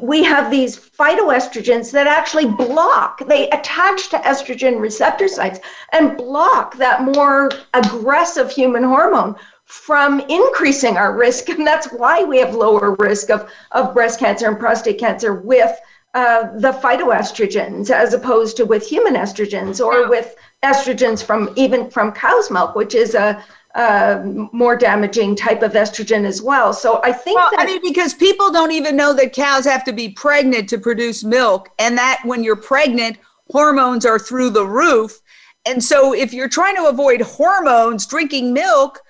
we 0.00 0.24
have 0.24 0.50
these 0.50 0.76
phytoestrogens 0.76 1.92
that 1.92 2.08
actually 2.08 2.46
block, 2.46 3.24
they 3.28 3.48
attach 3.50 4.08
to 4.08 4.16
estrogen 4.18 4.80
receptor 4.80 5.28
sites 5.28 5.60
and 5.92 6.16
block 6.16 6.76
that 6.78 7.04
more 7.04 7.52
aggressive 7.74 8.50
human 8.50 8.82
hormone 8.82 9.36
from 9.64 10.18
increasing 10.28 10.96
our 10.96 11.16
risk. 11.16 11.50
And 11.50 11.64
that's 11.64 11.86
why 11.92 12.24
we 12.24 12.38
have 12.38 12.56
lower 12.56 12.96
risk 12.98 13.30
of, 13.30 13.48
of 13.70 13.94
breast 13.94 14.18
cancer 14.18 14.48
and 14.48 14.58
prostate 14.58 14.98
cancer 14.98 15.34
with 15.34 15.70
uh, 16.14 16.50
the 16.58 16.72
phytoestrogens 16.72 17.90
as 17.90 18.12
opposed 18.12 18.56
to 18.58 18.66
with 18.66 18.86
human 18.86 19.14
estrogens 19.14 19.84
or 19.84 20.08
with 20.08 20.36
estrogens 20.62 21.24
from 21.24 21.50
even 21.56 21.90
from 21.90 22.12
cow's 22.12 22.50
milk, 22.50 22.74
which 22.74 22.94
is 22.94 23.14
a, 23.14 23.42
a 23.74 24.22
more 24.52 24.76
damaging 24.76 25.34
type 25.34 25.62
of 25.62 25.72
estrogen 25.72 26.26
as 26.26 26.42
well. 26.42 26.74
So 26.74 27.00
I 27.02 27.12
think 27.12 27.38
well, 27.38 27.50
that 27.52 27.60
I 27.60 27.66
mean 27.66 27.80
because 27.82 28.12
people 28.12 28.52
don't 28.52 28.72
even 28.72 28.94
know 28.94 29.14
that 29.14 29.32
cows 29.32 29.64
have 29.64 29.84
to 29.84 29.92
be 29.92 30.10
pregnant 30.10 30.68
to 30.68 30.78
produce 30.78 31.24
milk, 31.24 31.70
and 31.78 31.96
that 31.96 32.20
when 32.24 32.44
you're 32.44 32.56
pregnant, 32.56 33.16
hormones 33.50 34.04
are 34.04 34.18
through 34.18 34.50
the 34.50 34.66
roof. 34.66 35.18
And 35.64 35.82
so 35.82 36.12
if 36.12 36.34
you're 36.34 36.48
trying 36.48 36.76
to 36.76 36.86
avoid 36.86 37.22
hormones, 37.22 38.04
drinking 38.04 38.52
milk 38.52 39.00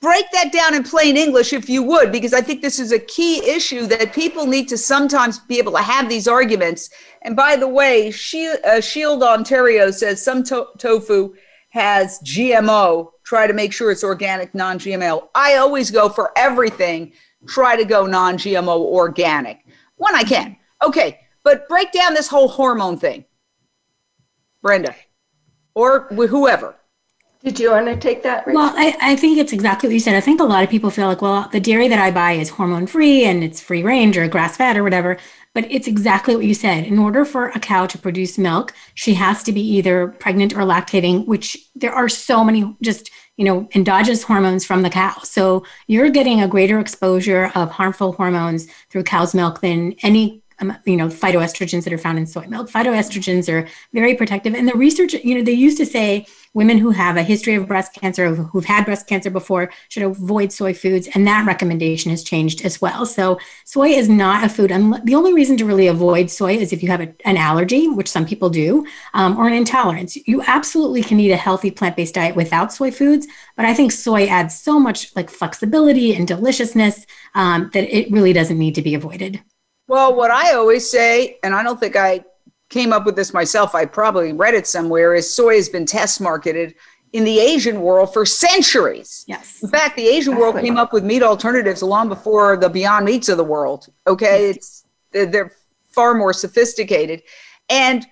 break 0.00 0.30
that 0.32 0.52
down 0.52 0.74
in 0.74 0.82
plain 0.82 1.16
English 1.16 1.52
if 1.52 1.68
you 1.68 1.82
would, 1.82 2.12
because 2.12 2.32
I 2.32 2.40
think 2.40 2.62
this 2.62 2.78
is 2.78 2.92
a 2.92 2.98
key 2.98 3.44
issue 3.48 3.86
that 3.86 4.12
people 4.12 4.46
need 4.46 4.68
to 4.68 4.78
sometimes 4.78 5.38
be 5.38 5.58
able 5.58 5.72
to 5.72 5.82
have 5.82 6.08
these 6.08 6.28
arguments. 6.28 6.90
And 7.22 7.34
by 7.34 7.56
the 7.56 7.68
way, 7.68 8.10
Shield, 8.10 8.58
uh, 8.64 9.26
Ontario 9.26 9.90
says 9.90 10.22
some 10.22 10.42
to- 10.44 10.68
tofu 10.78 11.34
has 11.70 12.20
GMO. 12.20 13.12
Try 13.24 13.46
to 13.46 13.52
make 13.52 13.72
sure 13.72 13.90
it's 13.90 14.04
organic, 14.04 14.54
non 14.54 14.78
GMO. 14.78 15.28
I 15.34 15.56
always 15.56 15.90
go 15.90 16.08
for 16.08 16.32
everything, 16.36 17.12
try 17.46 17.76
to 17.76 17.84
go 17.84 18.06
non 18.06 18.38
GMO 18.38 18.78
organic 18.78 19.64
when 19.96 20.14
I 20.14 20.22
can. 20.22 20.56
Okay, 20.82 21.18
but 21.42 21.68
break 21.68 21.92
down 21.92 22.14
this 22.14 22.28
whole 22.28 22.48
hormone 22.48 22.98
thing, 22.98 23.24
Brenda, 24.62 24.94
or 25.74 26.06
whoever. 26.08 26.77
Did 27.44 27.60
you 27.60 27.70
want 27.70 27.86
to 27.86 27.96
take 27.96 28.24
that? 28.24 28.46
Well, 28.46 28.72
I, 28.76 28.96
I 29.00 29.16
think 29.16 29.38
it's 29.38 29.52
exactly 29.52 29.88
what 29.88 29.94
you 29.94 30.00
said. 30.00 30.16
I 30.16 30.20
think 30.20 30.40
a 30.40 30.44
lot 30.44 30.64
of 30.64 30.70
people 30.70 30.90
feel 30.90 31.06
like, 31.06 31.22
well, 31.22 31.48
the 31.52 31.60
dairy 31.60 31.86
that 31.86 32.00
I 32.00 32.10
buy 32.10 32.32
is 32.32 32.48
hormone 32.48 32.88
free 32.88 33.24
and 33.24 33.44
it's 33.44 33.60
free 33.60 33.84
range 33.84 34.16
or 34.16 34.26
grass 34.26 34.56
fed 34.56 34.76
or 34.76 34.82
whatever. 34.82 35.18
But 35.54 35.70
it's 35.70 35.86
exactly 35.86 36.34
what 36.34 36.44
you 36.44 36.54
said. 36.54 36.84
In 36.84 36.98
order 36.98 37.24
for 37.24 37.48
a 37.50 37.60
cow 37.60 37.86
to 37.86 37.98
produce 37.98 38.38
milk, 38.38 38.74
she 38.94 39.14
has 39.14 39.44
to 39.44 39.52
be 39.52 39.60
either 39.60 40.08
pregnant 40.08 40.52
or 40.52 40.62
lactating, 40.62 41.26
which 41.26 41.56
there 41.76 41.92
are 41.92 42.08
so 42.08 42.42
many 42.42 42.76
just, 42.82 43.10
you 43.36 43.44
know, 43.44 43.68
endogenous 43.74 44.24
hormones 44.24 44.64
from 44.64 44.82
the 44.82 44.90
cow. 44.90 45.16
So 45.22 45.64
you're 45.86 46.10
getting 46.10 46.42
a 46.42 46.48
greater 46.48 46.80
exposure 46.80 47.52
of 47.54 47.70
harmful 47.70 48.12
hormones 48.12 48.66
through 48.90 49.04
cow's 49.04 49.32
milk 49.32 49.60
than 49.60 49.94
any 50.02 50.42
um, 50.60 50.76
you 50.84 50.96
know, 50.96 51.06
phytoestrogens 51.06 51.84
that 51.84 51.92
are 51.92 51.98
found 51.98 52.18
in 52.18 52.26
soy 52.26 52.46
milk. 52.48 52.68
Phytoestrogens 52.68 53.48
are 53.52 53.68
very 53.92 54.14
protective. 54.14 54.54
And 54.54 54.68
the 54.68 54.74
research, 54.74 55.14
you 55.14 55.36
know, 55.36 55.42
they 55.42 55.52
used 55.52 55.78
to 55.78 55.86
say 55.86 56.26
women 56.58 56.76
who 56.76 56.90
have 56.90 57.16
a 57.16 57.22
history 57.22 57.54
of 57.54 57.68
breast 57.68 57.92
cancer, 57.94 58.34
who've 58.34 58.64
had 58.64 58.84
breast 58.84 59.06
cancer 59.06 59.30
before, 59.30 59.70
should 59.88 60.02
avoid 60.02 60.50
soy 60.52 60.74
foods. 60.74 61.08
And 61.14 61.24
that 61.28 61.46
recommendation 61.46 62.10
has 62.10 62.24
changed 62.24 62.64
as 62.64 62.80
well. 62.80 63.06
So 63.06 63.38
soy 63.64 63.90
is 63.90 64.08
not 64.08 64.44
a 64.44 64.48
food. 64.48 64.72
And 64.72 65.00
the 65.06 65.14
only 65.14 65.32
reason 65.32 65.56
to 65.58 65.64
really 65.64 65.86
avoid 65.86 66.30
soy 66.30 66.56
is 66.56 66.72
if 66.72 66.82
you 66.82 66.88
have 66.88 67.00
a, 67.00 67.14
an 67.24 67.36
allergy, 67.36 67.86
which 67.88 68.10
some 68.10 68.26
people 68.26 68.50
do, 68.50 68.84
um, 69.14 69.38
or 69.38 69.46
an 69.46 69.54
intolerance. 69.54 70.16
You 70.26 70.42
absolutely 70.48 71.04
can 71.04 71.20
eat 71.20 71.30
a 71.30 71.36
healthy 71.36 71.70
plant-based 71.70 72.14
diet 72.14 72.34
without 72.34 72.72
soy 72.72 72.90
foods. 72.90 73.28
But 73.56 73.64
I 73.64 73.72
think 73.72 73.92
soy 73.92 74.26
adds 74.26 74.58
so 74.58 74.80
much 74.80 75.14
like 75.14 75.30
flexibility 75.30 76.12
and 76.16 76.26
deliciousness 76.26 77.06
um, 77.36 77.70
that 77.72 77.84
it 77.96 78.10
really 78.10 78.32
doesn't 78.32 78.58
need 78.58 78.74
to 78.74 78.82
be 78.82 78.96
avoided. 78.96 79.40
Well, 79.86 80.14
what 80.14 80.32
I 80.32 80.54
always 80.54 80.90
say, 80.90 81.38
and 81.42 81.54
I 81.54 81.62
don't 81.62 81.78
think 81.80 81.94
I 81.94 82.24
came 82.70 82.92
up 82.92 83.06
with 83.06 83.16
this 83.16 83.32
myself, 83.32 83.74
I 83.74 83.84
probably 83.84 84.32
read 84.32 84.54
it 84.54 84.66
somewhere, 84.66 85.14
is 85.14 85.32
soy 85.32 85.56
has 85.56 85.68
been 85.68 85.86
test 85.86 86.20
marketed 86.20 86.74
in 87.12 87.24
the 87.24 87.38
Asian 87.38 87.80
world 87.80 88.12
for 88.12 88.26
centuries. 88.26 89.24
Yes. 89.26 89.62
In 89.62 89.70
fact, 89.70 89.96
the 89.96 90.06
Asian 90.06 90.36
world 90.36 90.56
came 90.56 90.76
up 90.76 90.92
with 90.92 91.04
meat 91.04 91.22
alternatives 91.22 91.82
long 91.82 92.08
before 92.08 92.56
the 92.56 92.68
Beyond 92.68 93.06
Meats 93.06 93.28
of 93.28 93.38
the 93.38 93.44
world. 93.44 93.88
Okay, 94.06 94.50
it's 94.50 94.84
they're 95.12 95.52
far 95.88 96.14
more 96.14 96.34
sophisticated, 96.34 97.22
and 97.70 98.06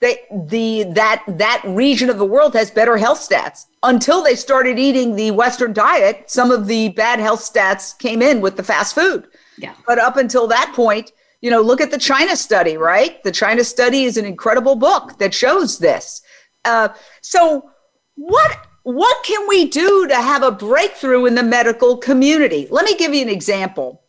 they 0.00 0.18
the 0.48 0.84
that 0.94 1.22
that 1.28 1.62
region 1.64 2.10
of 2.10 2.18
the 2.18 2.24
world 2.24 2.54
has 2.54 2.70
better 2.70 2.96
health 2.96 3.20
stats. 3.20 3.66
Until 3.84 4.22
they 4.22 4.34
started 4.34 4.78
eating 4.78 5.14
the 5.14 5.30
Western 5.30 5.72
diet, 5.72 6.28
some 6.28 6.50
of 6.50 6.66
the 6.66 6.88
bad 6.90 7.20
health 7.20 7.40
stats 7.40 7.96
came 7.98 8.20
in 8.20 8.40
with 8.40 8.56
the 8.56 8.64
fast 8.64 8.96
food. 8.96 9.28
Yeah. 9.56 9.74
But 9.86 10.00
up 10.00 10.16
until 10.16 10.48
that 10.48 10.72
point, 10.74 11.12
you 11.40 11.50
know, 11.50 11.60
look 11.60 11.80
at 11.80 11.90
the 11.90 11.98
China 11.98 12.36
study, 12.36 12.76
right? 12.76 13.22
The 13.22 13.30
China 13.30 13.62
study 13.64 14.04
is 14.04 14.16
an 14.16 14.24
incredible 14.24 14.74
book 14.74 15.18
that 15.18 15.32
shows 15.32 15.78
this. 15.78 16.22
Uh, 16.64 16.88
so, 17.22 17.70
what 18.16 18.66
what 18.82 19.22
can 19.24 19.46
we 19.48 19.66
do 19.66 20.08
to 20.08 20.16
have 20.16 20.42
a 20.42 20.50
breakthrough 20.50 21.26
in 21.26 21.34
the 21.34 21.42
medical 21.42 21.96
community? 21.98 22.66
Let 22.70 22.84
me 22.84 22.96
give 22.96 23.14
you 23.14 23.22
an 23.22 23.28
example. 23.28 24.02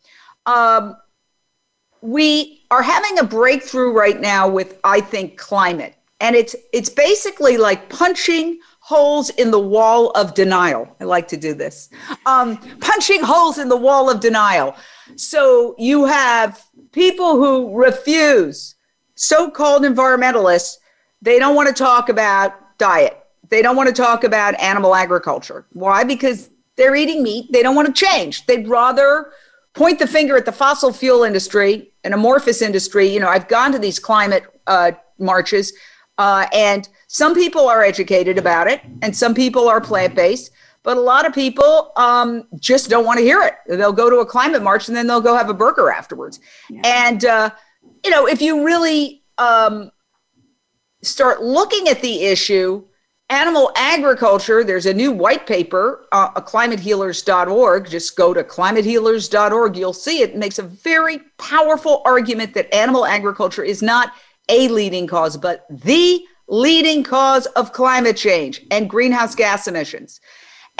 Um, 0.46 0.96
we 2.00 2.64
are 2.70 2.82
having 2.82 3.18
a 3.18 3.24
breakthrough 3.24 3.92
right 3.92 4.18
now 4.18 4.48
with, 4.48 4.78
I 4.82 5.02
think, 5.02 5.36
climate, 5.36 5.94
and 6.20 6.34
it's 6.34 6.56
it's 6.72 6.88
basically 6.88 7.56
like 7.58 7.88
punching 7.88 8.58
holes 8.80 9.30
in 9.30 9.50
the 9.50 9.58
wall 9.58 10.10
of 10.10 10.34
denial. 10.34 10.88
I 11.00 11.04
like 11.04 11.28
to 11.28 11.36
do 11.36 11.54
this. 11.54 11.90
Um, 12.26 12.56
punching 12.80 13.22
holes 13.22 13.58
in 13.58 13.68
the 13.68 13.76
wall 13.76 14.10
of 14.10 14.20
denial. 14.20 14.74
So 15.16 15.74
you 15.78 16.06
have 16.06 16.64
people 16.92 17.36
who 17.36 17.74
refuse, 17.76 18.74
so 19.14 19.50
called 19.50 19.82
environmentalists, 19.82 20.78
they 21.22 21.38
don't 21.38 21.54
want 21.54 21.68
to 21.68 21.74
talk 21.74 22.08
about 22.08 22.78
diet. 22.78 23.16
They 23.48 23.62
don't 23.62 23.76
want 23.76 23.88
to 23.88 23.94
talk 23.94 24.24
about 24.24 24.58
animal 24.60 24.94
agriculture. 24.94 25.66
Why? 25.72 26.04
Because 26.04 26.50
they're 26.76 26.94
eating 26.94 27.22
meat. 27.22 27.52
They 27.52 27.62
don't 27.62 27.74
want 27.74 27.94
to 27.94 28.06
change. 28.06 28.46
They'd 28.46 28.68
rather 28.68 29.32
point 29.74 29.98
the 29.98 30.06
finger 30.06 30.36
at 30.36 30.46
the 30.46 30.52
fossil 30.52 30.92
fuel 30.92 31.24
industry, 31.24 31.92
an 32.04 32.12
amorphous 32.12 32.62
industry. 32.62 33.08
You 33.08 33.20
know, 33.20 33.28
I've 33.28 33.48
gone 33.48 33.72
to 33.72 33.78
these 33.78 33.98
climate 33.98 34.44
uh, 34.66 34.92
marches, 35.18 35.72
uh, 36.18 36.46
and 36.52 36.88
some 37.06 37.34
people 37.34 37.68
are 37.68 37.82
educated 37.82 38.38
about 38.38 38.66
it, 38.66 38.80
and 39.02 39.14
some 39.14 39.34
people 39.34 39.68
are 39.68 39.80
plant 39.80 40.14
based. 40.14 40.50
But 40.82 40.96
a 40.96 41.00
lot 41.00 41.26
of 41.26 41.34
people 41.34 41.92
um, 41.96 42.44
just 42.58 42.88
don't 42.88 43.04
want 43.04 43.18
to 43.18 43.24
hear 43.24 43.42
it. 43.42 43.54
They'll 43.66 43.92
go 43.92 44.08
to 44.08 44.16
a 44.16 44.26
climate 44.26 44.62
march 44.62 44.88
and 44.88 44.96
then 44.96 45.06
they'll 45.06 45.20
go 45.20 45.36
have 45.36 45.50
a 45.50 45.54
burger 45.54 45.90
afterwards. 45.90 46.40
Yeah. 46.70 46.80
And, 46.84 47.24
uh, 47.24 47.50
you 48.04 48.10
know, 48.10 48.26
if 48.26 48.40
you 48.40 48.64
really 48.64 49.22
um, 49.36 49.90
start 51.02 51.42
looking 51.42 51.88
at 51.88 52.00
the 52.00 52.24
issue, 52.24 52.84
animal 53.28 53.70
agriculture, 53.76 54.64
there's 54.64 54.86
a 54.86 54.94
new 54.94 55.12
white 55.12 55.46
paper, 55.46 56.06
uh, 56.12 56.32
climatehealers.org. 56.40 57.88
Just 57.88 58.16
go 58.16 58.32
to 58.32 58.42
climatehealers.org. 58.42 59.76
You'll 59.76 59.92
see 59.92 60.22
it. 60.22 60.30
it 60.30 60.36
makes 60.36 60.58
a 60.58 60.62
very 60.62 61.20
powerful 61.36 62.02
argument 62.06 62.54
that 62.54 62.74
animal 62.74 63.04
agriculture 63.04 63.62
is 63.62 63.82
not 63.82 64.12
a 64.48 64.68
leading 64.68 65.06
cause, 65.06 65.36
but 65.36 65.66
the 65.70 66.24
leading 66.48 67.04
cause 67.04 67.46
of 67.46 67.72
climate 67.72 68.16
change 68.16 68.62
and 68.72 68.90
greenhouse 68.90 69.36
gas 69.36 69.68
emissions 69.68 70.20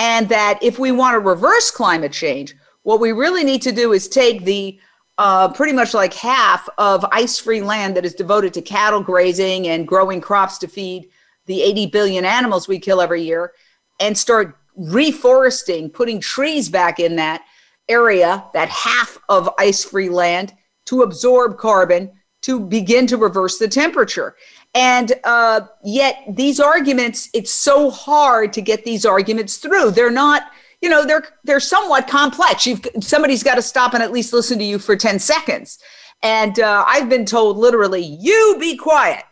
and 0.00 0.30
that 0.30 0.58
if 0.62 0.78
we 0.78 0.90
want 0.90 1.14
to 1.14 1.20
reverse 1.20 1.70
climate 1.70 2.10
change, 2.10 2.56
what 2.82 3.00
we 3.00 3.12
really 3.12 3.44
need 3.44 3.60
to 3.60 3.70
do 3.70 3.92
is 3.92 4.08
take 4.08 4.46
the 4.46 4.80
uh, 5.18 5.52
pretty 5.52 5.74
much 5.74 5.92
like 5.92 6.14
half 6.14 6.66
of 6.78 7.04
ice 7.12 7.38
free 7.38 7.60
land 7.60 7.94
that 7.94 8.06
is 8.06 8.14
devoted 8.14 8.54
to 8.54 8.62
cattle 8.62 9.02
grazing 9.02 9.68
and 9.68 9.86
growing 9.86 10.18
crops 10.18 10.56
to 10.56 10.66
feed 10.66 11.10
the 11.44 11.62
80 11.62 11.86
billion 11.88 12.24
animals 12.24 12.66
we 12.66 12.78
kill 12.78 13.02
every 13.02 13.22
year 13.22 13.52
and 14.00 14.16
start 14.16 14.56
reforesting, 14.78 15.92
putting 15.92 16.18
trees 16.18 16.70
back 16.70 16.98
in 16.98 17.16
that 17.16 17.44
area, 17.86 18.42
that 18.54 18.70
half 18.70 19.18
of 19.28 19.50
ice 19.58 19.84
free 19.84 20.08
land 20.08 20.54
to 20.86 21.02
absorb 21.02 21.58
carbon 21.58 22.10
to 22.40 22.58
begin 22.58 23.06
to 23.06 23.18
reverse 23.18 23.58
the 23.58 23.68
temperature. 23.68 24.34
And 24.74 25.12
uh, 25.24 25.62
yet, 25.82 26.24
these 26.28 26.60
arguments, 26.60 27.28
it's 27.34 27.50
so 27.50 27.90
hard 27.90 28.52
to 28.52 28.62
get 28.62 28.84
these 28.84 29.04
arguments 29.04 29.56
through. 29.56 29.90
They're 29.90 30.10
not 30.10 30.44
you 30.80 30.88
know, 30.88 31.04
they're 31.04 31.24
they're 31.44 31.60
somewhat 31.60 32.08
complex. 32.08 32.66
You've 32.66 32.86
somebody's 33.00 33.42
got 33.42 33.56
to 33.56 33.62
stop 33.62 33.94
and 33.94 34.02
at 34.02 34.12
least 34.12 34.32
listen 34.32 34.58
to 34.58 34.64
you 34.64 34.78
for 34.78 34.96
10 34.96 35.18
seconds. 35.18 35.78
And 36.22 36.58
uh, 36.60 36.84
I've 36.86 37.08
been 37.08 37.24
told 37.24 37.56
literally, 37.56 38.02
you 38.02 38.56
be 38.60 38.76
quiet, 38.76 39.24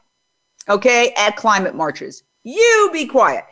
okay, 0.68 1.12
at 1.16 1.36
climate 1.36 1.74
marches. 1.74 2.24
You 2.44 2.90
be 2.92 3.06
quiet. 3.06 3.44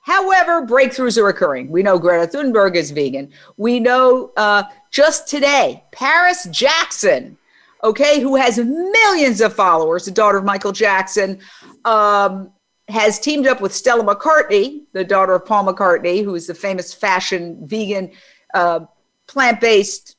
However, 0.00 0.66
breakthroughs 0.66 1.16
are 1.16 1.28
occurring. 1.28 1.70
We 1.70 1.82
know 1.82 1.98
Greta 1.98 2.26
Thunberg 2.26 2.74
is 2.74 2.90
vegan. 2.90 3.30
We 3.56 3.80
know 3.80 4.32
uh, 4.36 4.64
just 4.90 5.28
today, 5.28 5.84
Paris 5.92 6.48
Jackson, 6.50 7.38
okay, 7.84 8.20
who 8.20 8.36
has 8.36 8.58
millions 8.58 9.40
of 9.40 9.52
followers, 9.52 10.04
the 10.04 10.10
daughter 10.10 10.38
of 10.38 10.44
Michael 10.44 10.72
Jackson, 10.72 11.40
um, 11.84 12.52
has 12.88 13.18
teamed 13.18 13.46
up 13.46 13.60
with 13.60 13.74
Stella 13.74 14.04
McCartney, 14.04 14.82
the 14.92 15.04
daughter 15.04 15.34
of 15.34 15.46
Paul 15.46 15.66
McCartney, 15.66 16.24
who 16.24 16.34
is 16.34 16.46
the 16.46 16.54
famous 16.54 16.92
fashion, 16.92 17.58
vegan, 17.66 18.12
uh, 18.54 18.80
plant 19.26 19.60
based 19.60 20.16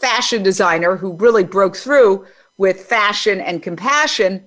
fashion 0.00 0.42
designer 0.42 0.96
who 0.96 1.14
really 1.16 1.44
broke 1.44 1.76
through 1.76 2.26
with 2.56 2.86
fashion 2.86 3.40
and 3.40 3.62
compassion. 3.62 4.44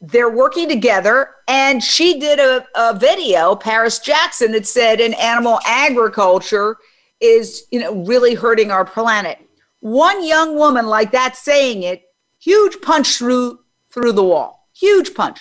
They're 0.00 0.30
working 0.30 0.68
together, 0.68 1.34
and 1.46 1.82
she 1.82 2.18
did 2.18 2.38
a, 2.38 2.66
a 2.74 2.98
video, 2.98 3.54
Paris 3.54 3.98
Jackson, 3.98 4.52
that 4.52 4.66
said 4.66 5.00
in 5.00 5.12
animal 5.14 5.60
agriculture 5.66 6.76
is 7.20 7.66
you 7.70 7.80
know 7.80 8.04
really 8.04 8.34
hurting 8.34 8.70
our 8.70 8.84
planet. 8.84 9.38
One 9.80 10.24
young 10.24 10.56
woman 10.56 10.86
like 10.86 11.12
that 11.12 11.36
saying 11.36 11.82
it, 11.82 12.02
huge 12.38 12.80
punch 12.80 13.16
through 13.16 13.60
through 13.90 14.12
the 14.12 14.24
wall. 14.24 14.68
Huge 14.74 15.14
punch. 15.14 15.40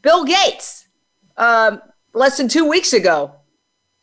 Bill 0.00 0.24
Gates, 0.24 0.88
um, 1.36 1.80
less 2.14 2.36
than 2.36 2.48
two 2.48 2.68
weeks 2.68 2.92
ago, 2.92 3.32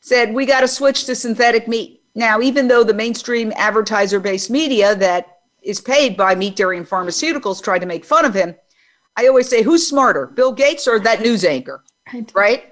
said 0.02 0.34
we 0.34 0.46
got 0.46 0.62
to 0.62 0.68
switch 0.68 1.06
to 1.06 1.16
synthetic 1.16 1.68
meat. 1.68 2.04
Now, 2.16 2.42
even 2.42 2.68
though 2.68 2.84
the 2.84 2.94
mainstream 2.94 3.52
advertiser 3.56 4.20
based 4.20 4.50
media 4.50 4.96
that 4.96 5.40
is 5.62 5.82
paid 5.82 6.16
by 6.16 6.36
meat, 6.36 6.56
dairy, 6.56 6.78
and 6.78 6.88
pharmaceuticals 6.88 7.62
tried 7.62 7.80
to 7.80 7.86
make 7.86 8.06
fun 8.06 8.26
of 8.26 8.34
him, 8.34 8.56
I 9.18 9.28
always 9.28 9.50
say, 9.50 9.64
who's 9.64 9.88
smarter, 9.88 10.28
Bill 10.28 10.52
Gates 10.52 10.88
or 10.88 11.00
that 11.00 11.22
news 11.22 11.44
anchor? 11.44 11.84
Right. 12.14 12.32
right? 12.34 12.64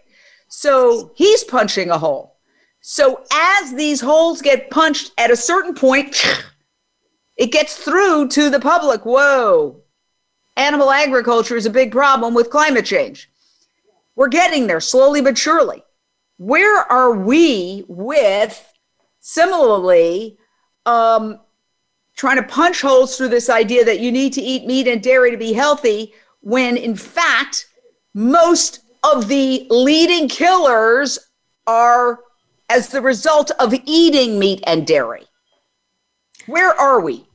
So 0.48 1.12
he's 1.16 1.44
punching 1.44 1.90
a 1.90 1.98
hole. 1.98 2.38
So 2.82 3.24
as 3.32 3.74
these 3.74 4.00
holes 4.00 4.42
get 4.42 4.70
punched 4.72 5.12
at 5.18 5.30
a 5.30 5.36
certain 5.36 5.74
point, 5.74 6.16
it 7.38 7.52
gets 7.52 7.78
through 7.78 8.28
to 8.30 8.50
the 8.50 8.60
public. 8.60 9.06
Whoa, 9.06 9.82
animal 10.56 10.92
agriculture 10.92 11.56
is 11.56 11.66
a 11.66 11.72
big 11.72 11.92
problem 11.92 12.34
with 12.34 12.50
climate 12.50 12.86
change. 12.86 13.30
We're 14.16 14.28
getting 14.28 14.68
there 14.68 14.82
slowly 14.82 15.22
but 15.22 15.38
surely. 15.38 15.84
Where 16.38 16.80
are 16.92 17.14
we 17.14 17.86
with 17.88 18.74
similarly 19.20 20.38
um, 20.86 21.40
trying 22.16 22.38
to 22.38 22.44
punch 22.44 22.82
holes 22.82 23.16
through 23.16 23.30
this 23.30 23.50
idea 23.50 23.86
that 23.86 24.00
you 24.00 24.12
need 24.12 24.34
to 24.34 24.42
eat 24.42 24.66
meat 24.66 24.88
and 24.88 25.02
dairy 25.02 25.32
to 25.32 25.38
be 25.38 25.54
healthy 25.54 26.14
when 26.42 26.78
in 26.78 26.96
fact 26.96 27.68
most 28.14 28.80
of 29.04 29.28
the 29.28 29.68
leading 29.70 30.28
killers 30.28 31.20
are 31.68 32.20
as 32.70 32.90
the 32.90 33.02
result 33.02 33.52
of 33.60 33.74
eating 33.86 34.40
meat 34.40 34.64
and 34.66 34.88
dairy? 34.88 35.26
Where 36.48 36.74
are 36.74 37.00
we? 37.00 37.27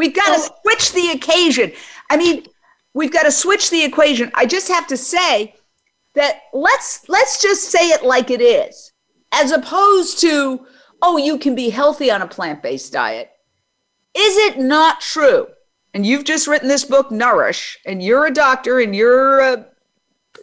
We've 0.00 0.14
got 0.14 0.34
to 0.34 0.52
switch 0.62 0.92
the 0.92 1.10
occasion. 1.12 1.72
I 2.10 2.16
mean, 2.16 2.44
We've 2.92 3.12
got 3.12 3.22
to 3.22 3.32
switch 3.32 3.70
the 3.70 3.84
equation. 3.84 4.30
I 4.34 4.46
just 4.46 4.68
have 4.68 4.86
to 4.88 4.96
say 4.96 5.54
that 6.14 6.42
let's 6.52 7.08
let's 7.08 7.40
just 7.40 7.70
say 7.70 7.90
it 7.90 8.04
like 8.04 8.30
it 8.30 8.40
is, 8.40 8.92
as 9.32 9.52
opposed 9.52 10.20
to 10.20 10.66
oh, 11.02 11.16
you 11.16 11.38
can 11.38 11.54
be 11.54 11.70
healthy 11.70 12.10
on 12.10 12.20
a 12.20 12.26
plant-based 12.26 12.92
diet. 12.92 13.30
Is 14.14 14.36
it 14.36 14.58
not 14.58 15.00
true? 15.00 15.46
And 15.94 16.04
you've 16.04 16.24
just 16.24 16.46
written 16.46 16.68
this 16.68 16.84
book, 16.84 17.10
Nourish, 17.10 17.78
and 17.86 18.02
you're 18.02 18.26
a 18.26 18.32
doctor 18.32 18.80
and 18.80 18.94
you're 18.94 19.40
a 19.40 19.66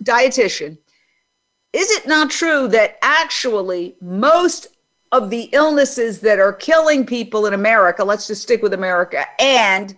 dietitian. 0.04 0.80
Is 1.74 1.92
it 1.92 2.08
not 2.08 2.32
true 2.32 2.68
that 2.70 2.98
actually 3.04 3.98
most 4.02 4.68
of 5.12 5.30
the 5.30 5.50
illnesses 5.54 6.20
that 6.22 6.40
are 6.40 6.54
killing 6.54 7.06
people 7.06 7.46
in 7.46 7.54
America, 7.54 8.04
let's 8.04 8.28
just 8.28 8.42
stick 8.42 8.62
with 8.62 8.74
America, 8.74 9.26
and 9.40 9.96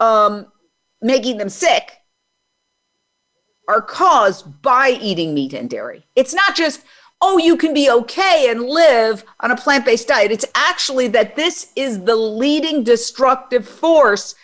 um, 0.00 0.46
making 1.00 1.38
them 1.38 1.48
sick 1.48 1.92
are 3.68 3.80
caused 3.80 4.60
by 4.62 4.98
eating 5.00 5.32
meat 5.32 5.52
and 5.52 5.70
dairy. 5.70 6.04
It's 6.16 6.34
not 6.34 6.56
just, 6.56 6.82
oh, 7.20 7.38
you 7.38 7.56
can 7.56 7.72
be 7.72 7.88
okay 7.90 8.48
and 8.50 8.64
live 8.64 9.24
on 9.40 9.52
a 9.52 9.56
plant 9.56 9.84
based 9.84 10.08
diet. 10.08 10.32
It's 10.32 10.46
actually 10.54 11.06
that 11.08 11.36
this 11.36 11.72
is 11.76 12.02
the 12.02 12.16
leading 12.16 12.82
destructive 12.82 13.68
force 13.68 14.34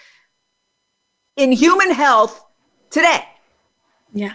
in 1.37 1.51
human 1.51 1.91
health 1.91 2.45
today. 2.91 3.25
Yeah. 4.13 4.35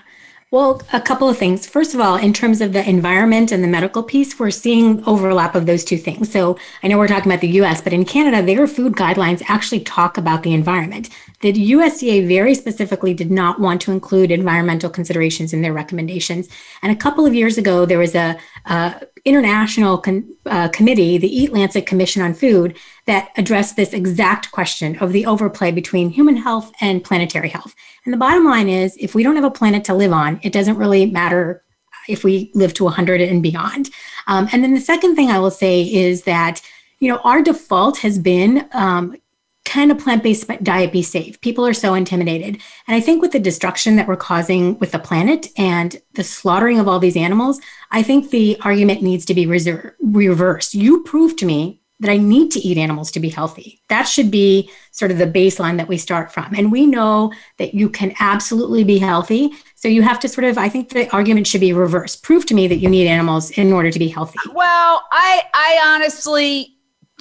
Well, 0.52 0.82
a 0.91 0.99
couple 0.99 1.30
of 1.30 1.38
things. 1.38 1.66
First 1.66 1.93
of 1.93 2.02
all, 2.02 2.18
in 2.18 2.34
terms 2.34 2.60
of 2.60 2.74
the 2.74 2.86
environment 2.88 3.54
and 3.54 3.64
the 3.64 3.70
medical 3.70 4.04
piece, 4.04 4.38
we're 4.38 4.52
seeing 4.52 5.02
overlap 5.06 5.56
of 5.56 5.66
those 5.66 5.86
two 5.86 5.97
things. 5.97 6.30
So 6.30 6.58
I 6.84 6.89
know 6.89 6.97
we're 6.97 7.08
talking 7.08 7.32
about 7.32 7.39
the 7.39 7.62
US, 7.62 7.80
but 7.82 7.93
in 7.93 8.04
Canada, 8.04 8.45
their 8.45 8.68
food 8.68 8.91
guidelines 8.91 9.41
actually 9.47 9.80
talk 9.80 10.18
about 10.18 10.43
the 10.43 10.54
environment. 10.54 11.10
The 11.39 11.54
USDA 11.54 12.28
very 12.28 12.54
specifically 12.54 13.14
did 13.14 13.32
not 13.32 13.62
want 13.62 13.80
to 13.84 13.93
include 13.93 14.30
environmental 14.30 14.89
considerations 14.89 15.54
in 15.54 15.62
their 15.62 15.72
recommendations. 15.72 16.49
And 16.82 16.91
a 16.91 16.97
couple 16.97 17.26
of 17.26 17.34
years 17.34 17.58
ago, 17.58 17.86
there 17.86 17.99
was 17.99 18.14
a, 18.14 18.38
a 18.66 19.08
international 19.26 19.98
con, 19.98 20.28
uh, 20.46 20.68
committee, 20.70 21.18
the 21.18 21.28
Eat 21.28 21.54
Lancet 21.54 21.86
Commission 21.86 22.22
on 22.22 22.34
Food, 22.34 22.78
that 23.06 23.30
addressed 23.38 23.76
this 23.76 23.94
exact 23.94 24.52
question 24.52 24.98
of 24.98 25.12
the 25.12 25.26
overplay 25.26 25.72
between 25.72 26.10
human 26.10 26.38
health 26.38 26.72
and 26.82 27.04
planetary 27.04 27.50
health. 27.50 27.76
And 28.06 28.14
the 28.14 28.18
bottom 28.18 28.46
line 28.46 28.70
is 28.70 28.96
if 29.00 29.16
we 29.16 29.24
don't 29.24 29.36
have 29.36 29.46
a 29.46 29.52
planet 29.52 29.84
to 29.86 29.94
live 29.94 30.14
on, 30.14 30.40
it 30.44 30.54
doesn't 30.54 30.78
really 30.78 31.06
matter 31.06 31.64
if 32.08 32.24
we 32.24 32.52
live 32.54 32.74
to 32.76 32.84
100 32.84 33.22
and 33.22 33.44
beyond. 33.44 33.90
Um, 34.28 34.48
and 34.52 34.64
then 34.64 34.74
the 34.74 34.80
second 34.80 35.16
thing 35.16 35.30
I 35.30 35.40
will 35.40 35.52
say 35.52 35.82
is 35.82 36.24
that, 36.24 36.62
you 37.00 37.12
know, 37.12 37.20
our 37.24 37.42
default 37.42 38.00
has 38.00 38.18
been 38.18 38.68
um, 38.74 39.16
can 39.64 39.91
a 39.91 39.95
plant-based 39.95 40.47
diet 40.64 40.91
be 40.91 41.03
safe 41.03 41.39
people 41.41 41.66
are 41.66 41.74
so 41.74 41.93
intimidated 41.93 42.59
and 42.88 42.95
i 42.95 42.99
think 42.99 43.22
with 43.22 43.32
the 43.32 43.39
destruction 43.39 43.95
that 43.95 44.07
we're 44.07 44.16
causing 44.16 44.78
with 44.80 44.91
the 44.91 44.99
planet 44.99 45.47
and 45.57 46.01
the 46.14 46.24
slaughtering 46.24 46.80
of 46.80 46.88
all 46.88 46.99
these 46.99 47.18
animals 47.18 47.59
i 47.91 48.01
think 48.01 48.30
the 48.30 48.57
argument 48.62 49.01
needs 49.01 49.26
to 49.26 49.34
be 49.34 49.45
reser- 49.45 49.93
reversed 50.01 50.74
you 50.74 51.03
prove 51.03 51.36
to 51.36 51.45
me 51.45 51.82
that 52.01 52.12
I 52.12 52.18
need 52.18 52.49
to 52.51 52.59
eat 52.59 52.80
animals 52.80 53.12
to 53.12 53.20
be 53.20 53.30
healthy. 53.30 53.84
That 53.89 54.03
should 54.03 54.32
be 54.32 54.72
sort 54.91 55.12
of 55.12 55.20
the 55.20 55.28
baseline 55.28 55.78
that 55.78 55.88
we 55.88 55.97
start 55.97 56.32
from. 56.32 56.53
And 56.55 56.72
we 56.72 56.88
know 56.88 57.32
that 57.59 57.76
you 57.76 57.89
can 57.89 58.14
absolutely 58.20 58.84
be 58.84 58.97
healthy. 58.97 59.51
So 59.76 59.88
you 59.88 60.01
have 60.01 60.20
to 60.22 60.28
sort 60.28 60.45
of, 60.45 60.57
I 60.57 60.68
think 60.68 60.89
the 60.89 61.07
argument 61.16 61.45
should 61.45 61.62
be 61.62 61.74
reversed. 61.74 62.24
Prove 62.24 62.47
to 62.47 62.55
me 62.55 62.68
that 62.68 62.78
you 62.78 62.89
need 62.89 63.07
animals 63.07 63.51
in 63.51 63.72
order 63.72 63.91
to 63.91 63.99
be 63.99 64.07
healthy. 64.07 64.39
Well, 64.51 65.03
I, 65.12 65.43
I 65.53 65.93
honestly, 65.93 66.76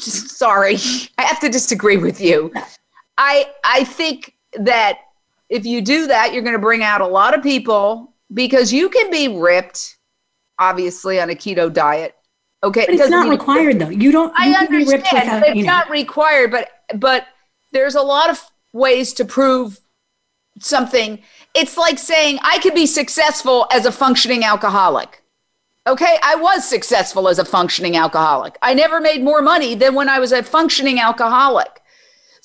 just, 0.05 0.39
sorry, 0.39 0.77
I 1.19 1.23
have 1.23 1.41
to 1.41 1.49
disagree 1.49 1.97
with 1.97 2.21
you. 2.21 2.53
I, 3.19 3.47
I 3.65 3.85
think 3.85 4.35
that 4.55 4.99
if 5.49 5.67
you 5.67 5.81
do 5.83 6.07
that, 6.07 6.33
you're 6.33 6.43
going 6.43 6.55
to 6.55 6.61
bring 6.61 6.83
out 6.83 7.01
a 7.01 7.07
lot 7.07 7.35
of 7.35 7.43
people 7.43 8.15
because 8.33 8.73
you 8.73 8.89
can 8.89 9.11
be 9.11 9.29
ripped, 9.29 9.99
obviously, 10.59 11.21
on 11.21 11.31
a 11.31 11.35
keto 11.35 11.73
diet 11.73 12.15
Okay, 12.63 12.85
but 12.87 12.95
it's 12.95 13.09
not 13.09 13.29
required 13.29 13.79
though. 13.79 13.89
You 13.89 14.13
don't. 14.13 14.29
You 14.39 14.55
I 14.55 14.59
understand. 14.59 15.03
Without, 15.03 15.43
it's 15.47 15.57
you 15.57 15.65
know. 15.65 15.73
not 15.73 15.91
required, 15.91 16.51
but 16.51 16.69
but 16.95 17.27
there's 17.73 17.95
a 17.95 18.03
lot 18.03 18.29
of 18.29 18.41
ways 18.73 19.15
to 19.15 19.25
prove 19.25 19.81
something. 20.59 21.23
It's 21.55 21.79
like 21.79 21.99
saying 21.99 22.39
I 22.43 22.59
could 22.59 22.75
be 22.75 22.87
successful 22.87 23.67
as 23.73 23.87
a 23.87 23.93
functioning 23.93 24.45
alcoholic. 24.45 25.20
Okay, 25.91 26.18
I 26.22 26.36
was 26.36 26.64
successful 26.64 27.26
as 27.28 27.41
a 27.41 27.45
functioning 27.45 27.97
alcoholic. 27.97 28.57
I 28.62 28.74
never 28.74 29.01
made 29.01 29.24
more 29.24 29.43
money 29.43 29.74
than 29.74 29.97
when 29.97 30.09
I 30.09 30.20
was 30.20 30.30
a 30.30 30.41
functioning 30.45 31.01
alcoholic. 31.01 31.82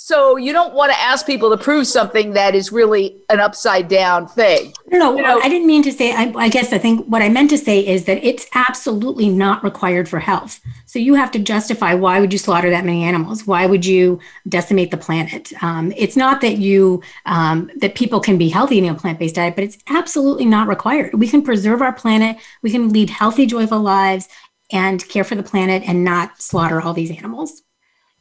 So 0.06 0.38
you 0.38 0.54
don't 0.54 0.76
want 0.76 0.92
to 0.92 1.00
ask 1.00 1.26
people 1.26 1.50
to 1.50 1.58
prove 1.58 1.88
something 1.88 2.34
that 2.34 2.54
is 2.54 2.72
really 2.72 3.24
an 3.32 3.40
upside 3.40 3.88
down 3.88 4.28
thing. 4.28 4.72
No, 4.92 5.00
no, 5.00 5.16
you 5.16 5.24
know, 5.24 5.40
I 5.42 5.50
didn't 5.50 5.66
mean 5.66 5.82
to 5.82 5.92
say. 5.92 6.14
I, 6.14 6.32
I, 6.36 6.48
guess 6.48 6.72
I 6.72 6.78
think 6.78 7.08
what 7.08 7.24
I 7.24 7.30
meant 7.30 7.50
to 7.50 7.58
say 7.58 7.80
is 7.80 8.06
that 8.06 8.24
it's 8.24 8.46
absolutely 8.54 9.30
not 9.30 9.64
required 9.64 10.08
for 10.08 10.20
health. 10.20 10.60
So 10.86 11.00
you 11.00 11.16
have 11.16 11.32
to 11.32 11.40
justify 11.40 11.96
why 11.96 12.20
would 12.20 12.32
you 12.32 12.38
slaughter 12.38 12.70
that 12.70 12.86
many 12.86 13.04
animals? 13.04 13.48
Why 13.48 13.66
would 13.66 13.84
you 13.84 14.20
decimate 14.48 14.92
the 14.92 14.98
planet? 14.98 15.52
Um, 15.64 15.92
it's 15.98 16.16
not 16.16 16.40
that 16.42 16.60
you 16.60 17.02
um, 17.26 17.72
that 17.78 17.96
people 17.96 18.20
can 18.20 18.38
be 18.38 18.50
healthy 18.50 18.78
in 18.78 18.86
a 18.86 18.94
plant 18.94 19.18
based 19.18 19.34
diet, 19.34 19.56
but 19.56 19.64
it's 19.64 19.80
absolutely 19.88 20.46
not 20.46 20.68
required. 20.68 21.16
We 21.16 21.28
can 21.28 21.42
preserve 21.42 21.82
our 21.82 21.94
planet. 21.94 22.38
We 22.62 22.70
can 22.70 22.90
lead 22.90 23.10
healthy, 23.10 23.48
joyful 23.48 23.80
lives 23.80 24.30
and 24.72 25.04
care 25.10 25.24
for 25.24 25.34
the 25.34 25.42
planet 25.42 25.82
and 25.88 26.04
not 26.04 26.40
slaughter 26.40 26.80
all 26.80 26.94
these 26.94 27.10
animals. 27.10 27.64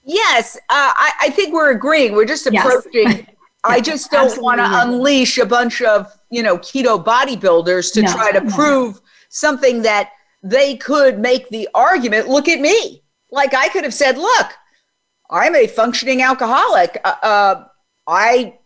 Yes, 0.05 0.57
uh, 0.57 0.61
I, 0.69 1.13
I, 1.23 1.31
think 1.31 1.55
we're 1.55 1.71
agreeing. 1.71 2.13
We're 2.13 2.27
just 2.27 2.47
approaching. 2.47 3.09
Yes. 3.09 3.27
I 3.65 3.81
just 3.81 4.11
don't 4.11 4.43
want 4.43 4.59
to 4.59 4.67
unleash 4.69 5.39
a 5.39 5.47
bunch 5.47 5.81
of 5.81 6.13
you 6.31 6.43
know 6.43 6.59
keto 6.59 7.03
bodybuilders 7.03 7.93
to 7.95 8.03
no, 8.03 8.13
try 8.13 8.31
to 8.33 8.43
no. 8.43 8.55
prove 8.55 9.01
something 9.31 9.83
that 9.83 10.11
they 10.43 10.77
could 10.77 11.19
make 11.19 11.49
the 11.49 11.69
argument. 11.75 12.29
Look 12.29 12.49
at 12.49 12.61
me. 12.61 13.03
like 13.33 13.55
I 13.55 13.69
could 13.71 13.83
have 13.83 13.95
said, 13.95 14.19
look, 14.19 14.53
I'm 15.31 15.57
a 15.57 15.67
functioning 15.67 16.23
alcoholic. 16.23 17.01
Uh, 17.05 17.15
uh, 17.23 17.65
I, 18.07 18.59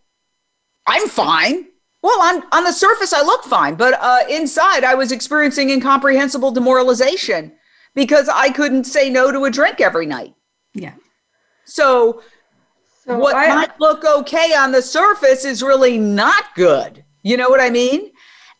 I'm 0.85 1.07
fine. 1.07 1.65
Well, 2.01 2.21
on, 2.21 2.43
on 2.51 2.63
the 2.63 2.71
surface, 2.71 3.13
I 3.13 3.23
look 3.23 3.43
fine, 3.43 3.75
but 3.75 3.95
uh, 3.99 4.23
inside, 4.29 4.83
I 4.83 4.95
was 4.95 5.11
experiencing 5.11 5.69
incomprehensible 5.69 6.51
demoralization 6.51 7.53
because 7.95 8.29
I 8.29 8.51
couldn't 8.51 8.85
say 8.85 9.09
no 9.09 9.31
to 9.31 9.45
a 9.45 9.49
drink 9.49 9.81
every 9.81 10.05
night. 10.05 10.33
Yeah. 10.73 10.93
So, 11.69 12.21
so 13.05 13.17
what 13.17 13.35
I, 13.35 13.53
might 13.53 13.79
look 13.79 14.03
okay 14.05 14.53
on 14.53 14.71
the 14.71 14.81
surface 14.81 15.45
is 15.45 15.63
really 15.63 15.97
not 15.97 16.55
good. 16.55 17.03
You 17.23 17.37
know 17.37 17.49
what 17.49 17.61
I 17.61 17.69
mean? 17.69 18.11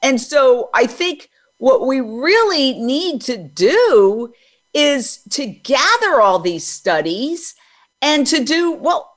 And 0.02 0.20
so 0.20 0.70
I 0.74 0.86
think 0.86 1.30
what 1.58 1.86
we 1.86 2.00
really 2.00 2.74
need 2.80 3.22
to 3.22 3.38
do 3.38 4.34
is 4.74 5.22
to 5.32 5.46
gather 5.46 6.22
all 6.22 6.40
these 6.40 6.66
studies 6.66 7.56
and 8.02 8.26
to 8.28 8.44
do, 8.44 8.74
well, 8.74 9.10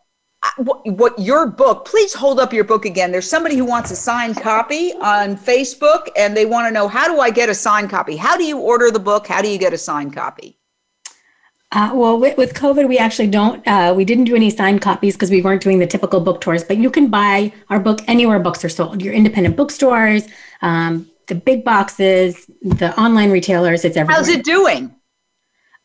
what, 0.56 0.84
what, 0.96 1.18
your 1.18 1.46
book 1.46 1.84
please 1.84 2.12
hold 2.12 2.40
up 2.40 2.52
your 2.52 2.64
book 2.64 2.84
again 2.84 3.12
there's 3.12 3.28
somebody 3.28 3.56
who 3.56 3.64
wants 3.64 3.92
a 3.92 3.96
signed 3.96 4.36
copy 4.36 4.92
on 4.94 5.36
facebook 5.36 6.08
and 6.16 6.36
they 6.36 6.46
want 6.46 6.66
to 6.66 6.72
know 6.72 6.88
how 6.88 7.06
do 7.06 7.20
i 7.20 7.30
get 7.30 7.48
a 7.48 7.54
signed 7.54 7.88
copy 7.88 8.16
how 8.16 8.36
do 8.36 8.42
you 8.42 8.58
order 8.58 8.90
the 8.90 8.98
book 8.98 9.26
how 9.28 9.40
do 9.40 9.48
you 9.48 9.56
get 9.56 9.72
a 9.72 9.78
signed 9.78 10.12
copy 10.12 10.58
uh, 11.72 11.90
well, 11.94 12.18
with, 12.18 12.36
with, 12.36 12.52
COVID, 12.52 12.86
we 12.86 12.98
actually 12.98 13.28
don't, 13.28 13.66
uh, 13.66 13.94
we 13.96 14.04
didn't 14.04 14.24
do 14.24 14.36
any 14.36 14.50
signed 14.50 14.82
copies 14.82 15.14
because 15.14 15.30
we 15.30 15.40
weren't 15.40 15.62
doing 15.62 15.78
the 15.78 15.86
typical 15.86 16.20
book 16.20 16.40
tours, 16.40 16.62
but 16.62 16.76
you 16.76 16.90
can 16.90 17.08
buy 17.08 17.50
our 17.70 17.80
book 17.80 18.00
anywhere 18.06 18.38
books 18.38 18.62
are 18.64 18.68
sold. 18.68 19.00
Your 19.00 19.14
independent 19.14 19.56
bookstores, 19.56 20.28
um, 20.60 21.10
the 21.28 21.34
big 21.34 21.64
boxes, 21.64 22.46
the 22.60 22.98
online 23.00 23.30
retailers, 23.30 23.86
it's 23.86 23.96
everywhere. 23.96 24.16
How's 24.16 24.28
it 24.28 24.44
doing? 24.44 24.94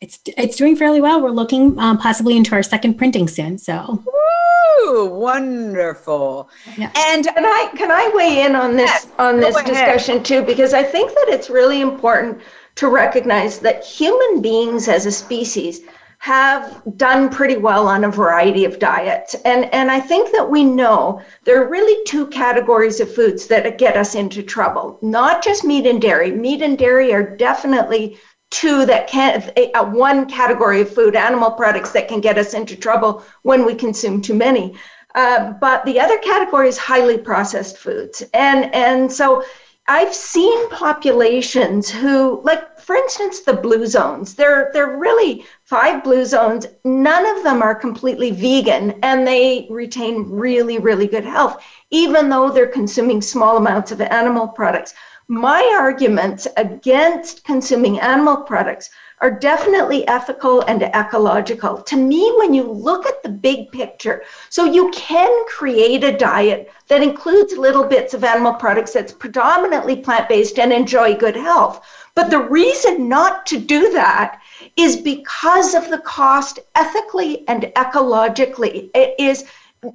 It's, 0.01 0.19
it's 0.37 0.57
doing 0.57 0.75
fairly 0.75 0.99
well. 0.99 1.21
We're 1.21 1.31
looking 1.31 1.79
um, 1.79 1.97
possibly 1.97 2.35
into 2.35 2.53
our 2.53 2.63
second 2.63 2.95
printing 2.95 3.29
soon. 3.29 3.57
So. 3.57 4.03
Woo, 4.05 5.05
wonderful. 5.05 6.49
Yeah. 6.77 6.91
And 6.95 7.23
can 7.25 7.45
I 7.45 7.71
can 7.75 7.91
I 7.91 8.11
weigh 8.13 8.45
in 8.45 8.55
on 8.55 8.75
this 8.75 9.07
on 9.17 9.39
this 9.39 9.55
discussion 9.63 10.21
too 10.21 10.43
because 10.43 10.73
I 10.73 10.83
think 10.83 11.09
that 11.11 11.25
it's 11.29 11.49
really 11.49 11.81
important 11.81 12.41
to 12.77 12.87
recognize 12.87 13.59
that 13.59 13.83
human 13.83 14.41
beings 14.41 14.87
as 14.87 15.05
a 15.05 15.11
species 15.11 15.81
have 16.19 16.81
done 16.95 17.29
pretty 17.29 17.57
well 17.57 17.87
on 17.87 18.03
a 18.03 18.09
variety 18.09 18.65
of 18.65 18.79
diets. 18.79 19.35
And, 19.45 19.71
and 19.73 19.91
I 19.91 19.99
think 19.99 20.31
that 20.31 20.49
we 20.49 20.63
know 20.63 21.21
there 21.43 21.61
are 21.61 21.69
really 21.69 22.03
two 22.05 22.25
categories 22.27 22.99
of 22.99 23.13
foods 23.13 23.47
that 23.47 23.77
get 23.77 23.95
us 23.95 24.15
into 24.15 24.41
trouble, 24.41 24.97
not 25.01 25.43
just 25.43 25.63
meat 25.63 25.85
and 25.85 26.01
dairy. 26.01 26.31
Meat 26.31 26.63
and 26.63 26.77
dairy 26.77 27.13
are 27.13 27.35
definitely 27.35 28.17
two 28.49 28.85
that 28.85 29.07
can 29.07 29.51
a, 29.57 29.83
one 29.83 30.25
category 30.25 30.81
of 30.81 30.93
food 30.93 31.15
animal 31.15 31.51
products 31.51 31.91
that 31.91 32.07
can 32.07 32.21
get 32.21 32.37
us 32.37 32.53
into 32.53 32.75
trouble 32.75 33.23
when 33.43 33.65
we 33.65 33.75
consume 33.75 34.21
too 34.21 34.33
many 34.33 34.73
uh, 35.15 35.51
but 35.59 35.83
the 35.85 35.99
other 35.99 36.17
category 36.19 36.69
is 36.69 36.77
highly 36.77 37.17
processed 37.17 37.77
foods 37.77 38.23
and 38.33 38.73
and 38.73 39.11
so 39.11 39.43
I've 39.89 40.13
seen 40.13 40.69
populations 40.69 41.89
who, 41.89 42.41
like 42.43 42.77
for 42.77 42.95
instance, 42.95 43.41
the 43.41 43.53
blue 43.53 43.85
zones. 43.85 44.35
There, 44.35 44.69
there 44.73 44.89
are 44.89 44.97
really 44.99 45.45
five 45.63 46.03
blue 46.03 46.25
zones. 46.25 46.65
None 46.83 47.25
of 47.37 47.43
them 47.43 47.61
are 47.61 47.73
completely 47.73 48.31
vegan, 48.31 48.99
and 49.03 49.25
they 49.25 49.65
retain 49.69 50.29
really, 50.29 50.77
really 50.77 51.07
good 51.07 51.23
health, 51.23 51.63
even 51.89 52.29
though 52.29 52.49
they're 52.49 52.67
consuming 52.67 53.21
small 53.21 53.57
amounts 53.57 53.91
of 53.91 54.01
animal 54.01 54.47
products. 54.47 54.93
My 55.29 55.75
arguments 55.77 56.47
against 56.57 57.43
consuming 57.43 57.99
animal 57.99 58.37
products 58.37 58.89
are 59.19 59.31
definitely 59.31 60.07
ethical 60.07 60.61
and 60.61 60.83
ecological. 60.83 61.81
To 61.81 61.95
me, 61.95 62.31
when 62.37 62.53
you 62.53 62.63
look 62.63 63.07
at 63.07 63.23
the 63.23 63.29
big 63.29 63.71
picture, 63.71 64.23
so 64.49 64.63
you 64.65 64.91
can 64.91 65.31
create 65.47 66.03
a 66.03 66.15
diet 66.15 66.71
that 66.87 67.01
includes 67.01 67.57
little 67.57 67.83
bits 67.83 68.13
of 68.13 68.23
animal 68.23 68.53
products 68.53 68.93
that's 68.93 69.11
predominantly 69.11 69.95
plant 69.95 70.29
based 70.29 70.59
and 70.59 70.71
enjoy 70.71 71.15
good 71.15 71.35
health. 71.35 71.83
But 72.13 72.29
the 72.29 72.39
reason 72.39 73.09
not 73.09 73.45
to 73.47 73.59
do 73.59 73.91
that 73.93 74.39
is 74.75 74.97
because 74.97 75.73
of 75.73 75.89
the 75.89 75.99
cost 75.99 76.59
ethically 76.75 77.47
and 77.47 77.63
ecologically. 77.75 78.89
It 78.93 79.15
is, 79.19 79.45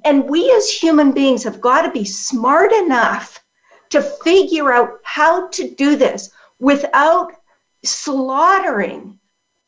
and 0.03 0.25
we 0.25 0.51
as 0.51 0.69
human 0.69 1.13
beings 1.13 1.43
have 1.43 1.61
got 1.61 1.83
to 1.83 1.91
be 1.91 2.05
smart 2.05 2.73
enough 2.73 3.41
to 3.89 4.01
figure 4.01 4.73
out 4.73 4.99
how 5.03 5.47
to 5.49 5.69
do 5.75 5.95
this 5.95 6.31
without 6.59 7.33
slaughtering 7.83 9.19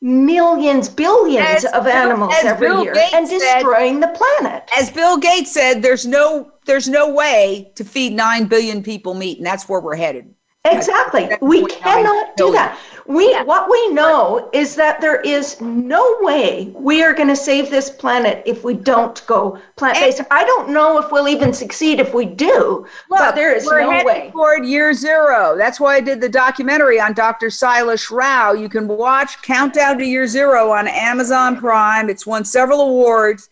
millions, 0.02 0.88
billions 0.90 1.66
as 1.66 1.66
of 1.66 1.88
animals 1.88 2.34
every 2.44 2.68
Bill 2.68 2.84
year 2.84 2.94
Gates 2.94 3.14
and 3.14 3.28
destroying 3.28 4.02
said, 4.02 4.04
the 4.04 4.18
planet. 4.18 4.70
As 4.78 4.92
Bill 4.92 5.18
Gates 5.18 5.52
said, 5.52 5.82
there's 5.82 6.06
no 6.06 6.52
there's 6.66 6.88
no 6.88 7.12
way 7.12 7.72
to 7.76 7.84
feed 7.84 8.14
nine 8.14 8.46
billion 8.46 8.84
people 8.84 9.14
meat, 9.14 9.38
and 9.38 9.46
that's 9.48 9.68
where 9.68 9.80
we're 9.80 9.96
headed. 9.96 10.35
Exactly. 10.66 11.30
we 11.42 11.66
cannot 11.66 12.36
do 12.38 12.52
that. 12.52 12.78
We 13.08 13.36
what 13.44 13.70
we 13.70 13.90
know 13.90 14.50
is 14.52 14.76
that 14.76 15.00
there 15.00 15.22
is 15.22 15.62
no 15.62 16.18
way 16.22 16.74
we 16.76 17.04
are 17.04 17.14
going 17.14 17.28
to 17.28 17.36
save 17.36 17.70
this 17.70 17.90
planet 17.90 18.42
if 18.48 18.64
we 18.64 18.74
don't 18.74 19.26
go 19.28 19.60
plant 19.76 20.00
based. 20.00 20.22
I 20.32 20.44
don't 20.44 20.70
know 20.70 20.98
if 20.98 21.12
we'll 21.12 21.28
even 21.28 21.54
succeed 21.54 22.00
if 22.00 22.16
we 22.16 22.26
do, 22.26 22.88
look, 23.12 23.20
but 23.20 23.36
there 23.36 23.56
is 23.56 23.68
no 23.68 24.04
way. 24.04 24.32
Toward 24.32 24.66
year 24.66 24.94
zero. 24.94 25.56
That's 25.56 25.80
why 25.80 25.98
I 25.98 26.02
did 26.02 26.20
the 26.20 26.30
documentary 26.30 27.00
on 27.00 27.14
Dr. 27.14 27.48
Sailesh 27.48 28.10
Rao. 28.10 28.54
You 28.54 28.70
can 28.70 28.88
watch 28.88 29.40
Countdown 29.44 30.00
to 30.00 30.06
Year 30.06 30.26
Zero 30.26 30.72
on 30.72 30.88
Amazon 30.88 31.58
Prime. 31.58 32.10
It's 32.10 32.26
won 32.26 32.44
several 32.44 32.82
awards. 32.82 33.50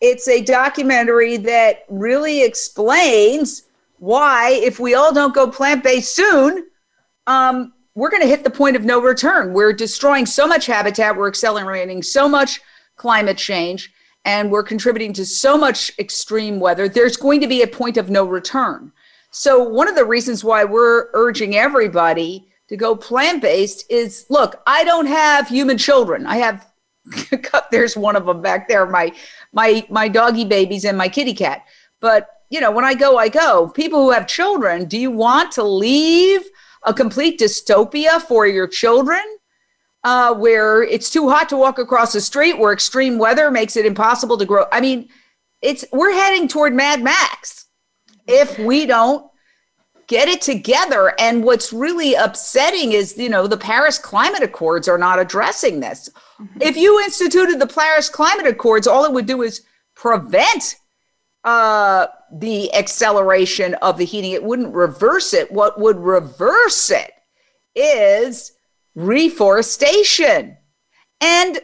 It's 0.00 0.28
a 0.28 0.42
documentary 0.42 1.38
that 1.38 1.84
really 1.88 2.44
explains 2.44 3.64
why, 4.02 4.50
if 4.50 4.80
we 4.80 4.94
all 4.94 5.14
don't 5.14 5.32
go 5.32 5.46
plant 5.48 5.84
based 5.84 6.16
soon, 6.16 6.66
um, 7.28 7.72
we're 7.94 8.10
going 8.10 8.22
to 8.22 8.28
hit 8.28 8.42
the 8.42 8.50
point 8.50 8.74
of 8.74 8.84
no 8.84 9.00
return. 9.00 9.52
We're 9.52 9.72
destroying 9.72 10.26
so 10.26 10.44
much 10.44 10.66
habitat, 10.66 11.16
we're 11.16 11.28
accelerating 11.28 12.02
so 12.02 12.28
much 12.28 12.60
climate 12.96 13.38
change, 13.38 13.92
and 14.24 14.50
we're 14.50 14.64
contributing 14.64 15.12
to 15.12 15.24
so 15.24 15.56
much 15.56 15.92
extreme 16.00 16.58
weather. 16.58 16.88
There's 16.88 17.16
going 17.16 17.40
to 17.42 17.46
be 17.46 17.62
a 17.62 17.66
point 17.68 17.96
of 17.96 18.10
no 18.10 18.24
return. 18.24 18.90
So, 19.30 19.62
one 19.62 19.86
of 19.86 19.94
the 19.94 20.04
reasons 20.04 20.42
why 20.42 20.64
we're 20.64 21.06
urging 21.12 21.54
everybody 21.54 22.48
to 22.70 22.76
go 22.76 22.96
plant 22.96 23.40
based 23.40 23.88
is 23.88 24.26
look, 24.28 24.60
I 24.66 24.82
don't 24.82 25.06
have 25.06 25.46
human 25.46 25.78
children. 25.78 26.26
I 26.26 26.38
have 26.38 26.66
there's 27.70 27.96
one 27.96 28.16
of 28.16 28.26
them 28.26 28.42
back 28.42 28.66
there, 28.66 28.84
my 28.84 29.12
my 29.52 29.86
my 29.90 30.08
doggy 30.08 30.44
babies 30.44 30.84
and 30.84 30.98
my 30.98 31.08
kitty 31.08 31.34
cat. 31.34 31.66
But 32.00 32.28
you 32.52 32.60
know, 32.60 32.70
when 32.70 32.84
I 32.84 32.92
go, 32.92 33.16
I 33.16 33.30
go. 33.30 33.70
People 33.70 34.02
who 34.02 34.10
have 34.10 34.26
children, 34.26 34.84
do 34.84 34.98
you 34.98 35.10
want 35.10 35.52
to 35.52 35.62
leave 35.62 36.42
a 36.82 36.92
complete 36.92 37.40
dystopia 37.40 38.20
for 38.20 38.46
your 38.46 38.66
children? 38.66 39.22
Uh, 40.04 40.34
where 40.34 40.82
it's 40.82 41.10
too 41.10 41.30
hot 41.30 41.48
to 41.48 41.56
walk 41.56 41.78
across 41.78 42.12
the 42.12 42.20
street, 42.20 42.58
where 42.58 42.72
extreme 42.72 43.18
weather 43.18 43.50
makes 43.52 43.76
it 43.76 43.86
impossible 43.86 44.36
to 44.36 44.44
grow. 44.44 44.66
I 44.72 44.80
mean, 44.80 45.08
it's 45.62 45.84
we're 45.92 46.12
heading 46.12 46.48
toward 46.48 46.74
Mad 46.74 47.02
Max 47.02 47.66
if 48.26 48.58
we 48.58 48.84
don't 48.84 49.30
get 50.08 50.28
it 50.28 50.42
together. 50.42 51.14
And 51.20 51.44
what's 51.44 51.72
really 51.72 52.14
upsetting 52.14 52.92
is, 52.92 53.16
you 53.16 53.28
know, 53.28 53.46
the 53.46 53.56
Paris 53.56 53.96
Climate 53.96 54.42
Accords 54.42 54.88
are 54.88 54.98
not 54.98 55.20
addressing 55.20 55.78
this. 55.78 56.10
Mm-hmm. 56.40 56.60
If 56.60 56.76
you 56.76 56.98
instituted 56.98 57.60
the 57.60 57.66
Paris 57.68 58.08
Climate 58.08 58.46
Accords, 58.46 58.88
all 58.88 59.04
it 59.04 59.12
would 59.12 59.26
do 59.26 59.42
is 59.42 59.62
prevent 59.94 60.76
uh, 61.44 62.06
the 62.32 62.72
acceleration 62.74 63.74
of 63.74 63.98
the 63.98 64.04
heating. 64.04 64.32
It 64.32 64.44
wouldn't 64.44 64.74
reverse 64.74 65.34
it. 65.34 65.50
What 65.50 65.80
would 65.80 65.98
reverse 65.98 66.90
it 66.90 67.12
is 67.74 68.52
reforestation. 68.94 70.56
And 71.20 71.60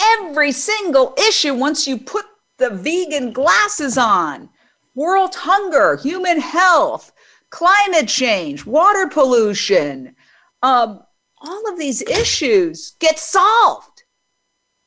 every 0.00 0.52
single 0.52 1.14
issue, 1.28 1.54
once 1.54 1.86
you 1.86 1.98
put 1.98 2.26
the 2.58 2.70
vegan 2.70 3.32
glasses 3.32 3.96
on, 3.96 4.50
world 4.94 5.34
hunger, 5.34 5.96
human 5.96 6.40
health, 6.40 7.12
climate 7.50 8.08
change, 8.08 8.66
water 8.66 9.08
pollution, 9.08 10.14
um, 10.62 11.02
all 11.40 11.72
of 11.72 11.78
these 11.78 12.02
issues 12.02 12.96
get 12.98 13.18
solved. 13.18 14.02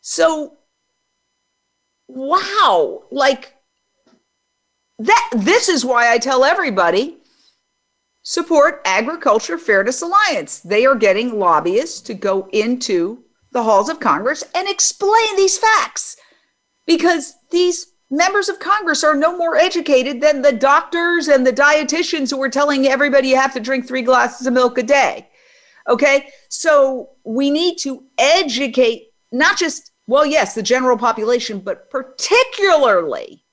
So 0.02 0.58
wow, 2.14 3.04
like 3.12 3.56
that 5.00 5.30
this 5.36 5.70
is 5.70 5.86
why 5.86 6.12
I 6.12 6.18
tell 6.18 6.44
everybody 6.44 7.18
support 8.24 8.82
Agriculture 8.86 9.58
Fairness 9.58 10.02
Alliance. 10.02 10.60
They 10.60 10.86
are 10.86 10.96
getting 10.96 11.40
lobbyists 11.40 12.02
to 12.02 12.14
go 12.14 12.48
into 12.52 13.24
the 13.52 13.64
halls 13.64 13.90
of 13.90 14.00
Congress 14.00 14.44
and 14.54 14.68
explain 14.68 15.36
these 15.36 15.58
facts 15.58 16.18
because 16.86 17.34
these 17.52 17.88
members 18.10 18.50
of 18.50 18.60
Congress 18.60 19.04
are 19.04 19.16
no 19.16 19.38
more 19.38 19.56
educated 19.56 20.22
than 20.22 20.42
the 20.42 20.52
doctors 20.52 21.30
and 21.30 21.48
the 21.48 21.54
dietitians 21.54 22.30
who 22.30 22.42
are 22.42 22.50
telling 22.50 22.86
everybody 22.88 23.30
you 23.30 23.38
have 23.38 23.54
to 23.54 23.60
drink 23.60 23.88
three 23.88 24.02
glasses 24.02 24.46
of 24.46 24.54
milk 24.54 24.78
a 24.78 24.84
day. 24.84 25.30
Okay. 25.88 26.28
So 26.50 27.12
we 27.24 27.50
need 27.50 27.78
to 27.80 28.04
educate 28.18 29.08
not 29.32 29.58
just, 29.58 29.91
well, 30.12 30.26
yes, 30.26 30.56
the 30.56 30.62
general 30.62 30.98
population, 30.98 31.62
but 31.62 31.90
particularly, 31.90 33.46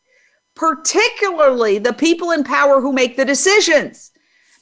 particularly 0.56 1.78
the 1.78 1.92
people 1.92 2.32
in 2.32 2.42
power 2.42 2.80
who 2.80 2.92
make 2.92 3.16
the 3.16 3.24
decisions. 3.24 4.10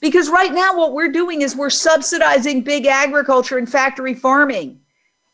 Because 0.02 0.28
right 0.28 0.52
now, 0.52 0.76
what 0.76 0.92
we're 0.92 1.10
doing 1.10 1.40
is 1.40 1.56
we're 1.56 1.70
subsidizing 1.70 2.60
big 2.60 2.84
agriculture 2.84 3.56
and 3.56 3.66
factory 3.66 4.12
farming. 4.12 4.80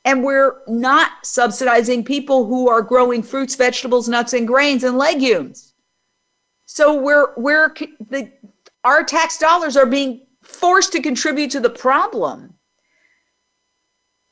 And 0.05 0.23
we're 0.23 0.59
not 0.69 1.11
subsidizing 1.25 2.05
people 2.05 2.47
who 2.47 2.69
are 2.69 2.81
growing 2.81 3.25
fruits, 3.25 3.57
vegetables, 3.57 4.09
nuts, 4.09 4.33
and 4.33 4.47
grains 4.47 4.85
and 4.85 4.97
legumes. 4.97 5.75
So 6.67 6.95
we're, 6.95 7.35
we're, 7.37 7.75
the, 8.09 8.31
our 8.85 9.03
tax 9.03 9.37
dollars 9.37 9.77
are 9.77 9.87
being 9.87 10.29
forced 10.45 10.93
to 10.93 11.03
contribute 11.03 11.51
to 11.51 11.61
the 11.61 11.71
problem. 11.71 12.55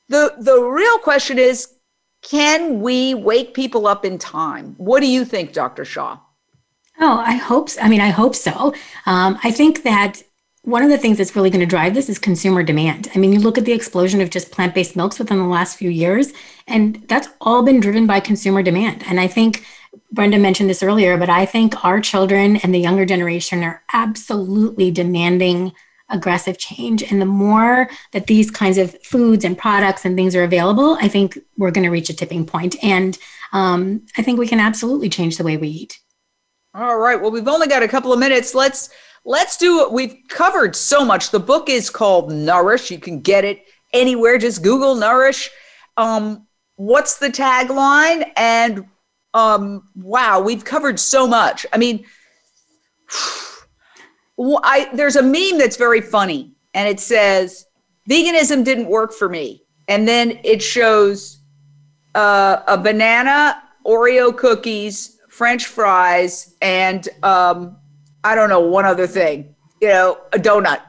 The, 0.09 0.37
the 0.39 0.63
real 0.63 0.99
question 0.99 1.37
is 1.37 1.75
can 2.23 2.81
we 2.81 3.15
wake 3.15 3.55
people 3.55 3.87
up 3.87 4.05
in 4.05 4.19
time? 4.19 4.75
What 4.79 5.01
do 5.01 5.07
you 5.07 5.25
think, 5.25 5.53
Dr. 5.53 5.85
Shah? 5.85 6.19
Oh, 7.01 7.23
I 7.25 7.35
hope. 7.35 7.71
So. 7.71 7.81
I 7.81 7.89
mean, 7.89 8.01
I 8.01 8.11
hope 8.11 8.35
so. 8.35 8.75
Um, 9.07 9.39
I 9.43 9.51
think 9.51 9.85
that 9.85 10.23
one 10.63 10.83
of 10.83 10.91
the 10.91 10.99
things 10.99 11.17
that's 11.17 11.35
really 11.35 11.49
going 11.49 11.61
to 11.61 11.67
drive 11.67 11.95
this 11.95 12.11
is 12.11 12.19
consumer 12.19 12.63
demand. 12.63 13.09
I 13.15 13.19
mean, 13.19 13.33
you 13.33 13.39
look 13.39 13.57
at 13.57 13.65
the 13.65 13.73
explosion 13.73 14.21
of 14.21 14.29
just 14.29 14.51
plant 14.51 14.75
based 14.75 14.95
milks 14.95 15.19
within 15.19 15.39
the 15.39 15.45
last 15.45 15.79
few 15.79 15.89
years, 15.89 16.33
and 16.67 17.03
that's 17.09 17.29
all 17.41 17.63
been 17.63 17.81
driven 17.81 18.07
by 18.07 18.21
consumer 18.21 18.63
demand. 18.63 19.03
And 19.07 19.19
I 19.19 19.27
think 19.27 19.65
Brenda 20.13 20.39
mentioned 20.39 20.69
this 20.69 20.83
earlier, 20.83 21.17
but 21.17 21.31
I 21.31 21.47
think 21.47 21.85
our 21.85 22.01
children 22.01 22.57
and 22.59 22.75
the 22.75 22.79
younger 22.79 23.07
generation 23.07 23.65
are 23.65 23.83
absolutely 23.95 24.91
demanding 24.91 25.73
aggressive 26.11 26.59
change. 26.59 27.03
And 27.03 27.21
the 27.21 27.27
more 27.27 27.89
that 28.13 28.27
these 28.27 28.51
kinds 28.51 28.79
of 28.79 28.97
foods 29.05 29.45
and 29.45 29.57
products 29.57 30.05
and 30.05 30.17
things 30.17 30.35
are 30.35 30.45
available, 30.45 30.97
I 31.01 31.09
think 31.09 31.39
we're 31.57 31.71
going 31.71 31.85
to 31.85 31.91
reach 31.91 32.11
a 32.11 32.15
tipping 32.15 32.47
point. 32.47 32.77
And 32.83 33.19
um, 33.53 34.07
I 34.17 34.23
think 34.23 34.39
we 34.39 34.47
can 34.47 34.61
absolutely 34.61 35.09
change 35.09 35.37
the 35.37 35.45
way 35.45 35.57
we 35.57 35.69
eat. 35.69 35.99
All 36.75 36.99
right. 36.99 37.21
Well, 37.21 37.31
we've 37.31 37.49
only 37.49 37.67
got 37.67 37.83
a 37.83 37.89
couple 37.89 38.13
of 38.13 38.21
minutes. 38.21 38.55
Let's 38.55 38.91
let's 39.25 39.57
do 39.57 39.83
it. 39.83 39.93
We've 39.93 40.17
covered 40.29 40.77
so 40.77 41.05
much. 41.05 41.31
The 41.31 41.41
book 41.41 41.69
is 41.69 41.91
called 41.91 42.33
Nourish. 42.33 42.91
You 42.91 42.99
can 42.99 43.21
get 43.21 43.45
it 43.45 43.65
anywhere. 43.93 44.39
Just 44.39 44.63
Google 44.63 44.95
Nourish. 44.95 45.51
Um, 45.97 46.47
what's 46.77 47.19
the 47.19 47.29
tagline? 47.29 48.31
And 48.37 48.87
um, 49.35 49.89
wow, 49.97 50.41
we've 50.41 50.65
covered 50.65 51.01
so 51.01 51.27
much. 51.27 51.67
I 51.73 51.79
mean, 51.79 52.05
I, 54.41 54.89
there's 54.95 55.17
a 55.17 55.23
meme 55.23 55.59
that's 55.59 55.77
very 55.77 56.01
funny, 56.01 56.53
and 56.75 56.89
it 56.89 57.01
says, 57.01 57.67
"Veganism 58.09 58.65
didn't 58.65 58.87
work 58.87 59.13
for 59.13 59.29
me," 59.29 59.65
and 59.89 60.09
then 60.09 60.41
it 60.45 60.63
shows 60.63 61.41
uh, 62.15 62.63
a 62.67 62.79
banana, 62.79 63.63
Oreo 63.87 64.37
cookies, 64.37 65.19
French 65.29 65.67
fries, 65.67 66.55
and 66.63 67.09
um, 67.23 67.77
I 68.25 68.35
don't 68.35 68.49
know 68.49 68.61
one 68.61 68.85
other 68.85 69.07
thing. 69.07 69.55
You 69.81 69.89
know, 69.89 70.19
a 70.33 70.39
donut. 70.39 70.81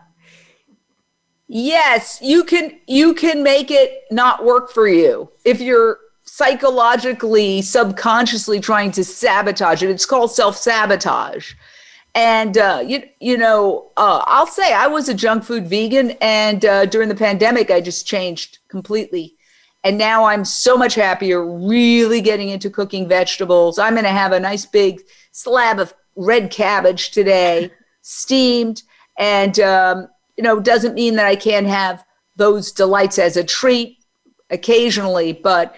Yes, 1.47 2.20
you 2.22 2.45
can 2.45 2.80
you 2.88 3.14
can 3.14 3.43
make 3.43 3.72
it 3.72 4.04
not 4.12 4.45
work 4.45 4.72
for 4.72 4.88
you 4.88 5.30
if 5.43 5.60
you're 5.60 5.99
psychologically, 6.24 7.62
subconsciously 7.62 8.62
trying 8.62 8.91
to 8.91 9.04
sabotage 9.04 9.84
it. 9.84 9.89
It's 9.89 10.06
called 10.06 10.32
self 10.32 10.56
sabotage. 10.56 11.54
And 12.14 12.57
uh, 12.57 12.84
you 12.86 13.03
you 13.20 13.38
know, 13.38 13.91
uh, 13.95 14.22
I'll 14.26 14.47
say 14.47 14.74
I 14.74 14.88
was 14.88 15.07
a 15.07 15.14
junk 15.14 15.43
food 15.43 15.68
vegan, 15.68 16.12
and 16.22 16.66
uh, 16.66 16.86
during 16.86 17.07
the 17.07 17.16
pandemic, 17.16 17.72
I 17.72 17.80
just 17.80 18.05
changed 18.05 18.59
completely. 18.68 19.36
And 19.84 19.97
now 19.97 20.26
I'm 20.26 20.45
so 20.45 20.78
much 20.78 20.93
happier, 20.93 21.43
really 21.43 22.22
getting 22.22 22.49
into 22.49 22.70
cooking 22.70 23.07
vegetables. 23.07 23.80
I'm 23.80 23.93
going 23.93 24.03
to 24.03 24.12
have 24.12 24.32
a 24.32 24.39
nice 24.39 24.66
big 24.66 25.01
slab 25.32 25.80
of 25.80 25.93
red 26.16 26.51
cabbage 26.51 27.12
today, 27.12 27.72
steamed, 28.01 28.84
and 29.18 29.59
um, 29.59 30.07
you 30.38 30.43
know, 30.43 30.59
doesn't 30.59 30.95
mean 30.95 31.16
that 31.16 31.26
I 31.26 31.36
can't 31.36 31.68
have 31.68 32.03
those 32.36 32.72
delights 32.72 33.20
as 33.20 33.38
a 33.38 33.43
treat 33.43 33.99
occasionally, 34.49 35.32
but 35.32 35.76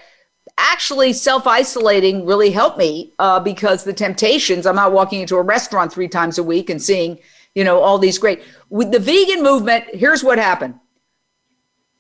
actually 0.58 1.14
self 1.14 1.48
isolating 1.48 2.26
really 2.26 2.52
helped 2.52 2.78
me 2.78 3.14
uh, 3.20 3.40
because 3.40 3.84
the 3.84 3.94
temptations, 3.94 4.66
I'm 4.66 4.76
not 4.76 4.94
walking 4.94 5.22
into 5.22 5.38
a 5.38 5.42
restaurant 5.42 5.92
three 5.92 6.08
times 6.08 6.38
a 6.38 6.44
week 6.44 6.70
and 6.70 6.82
seeing, 6.82 7.20
you 7.56 7.64
know, 7.64 7.80
all 7.80 7.98
these 7.98 8.18
great. 8.18 8.44
With 8.70 8.92
the 8.92 9.00
vegan 9.00 9.44
movement, 9.44 9.86
here's 9.94 10.24
what 10.24 10.38
happened. 10.38 10.76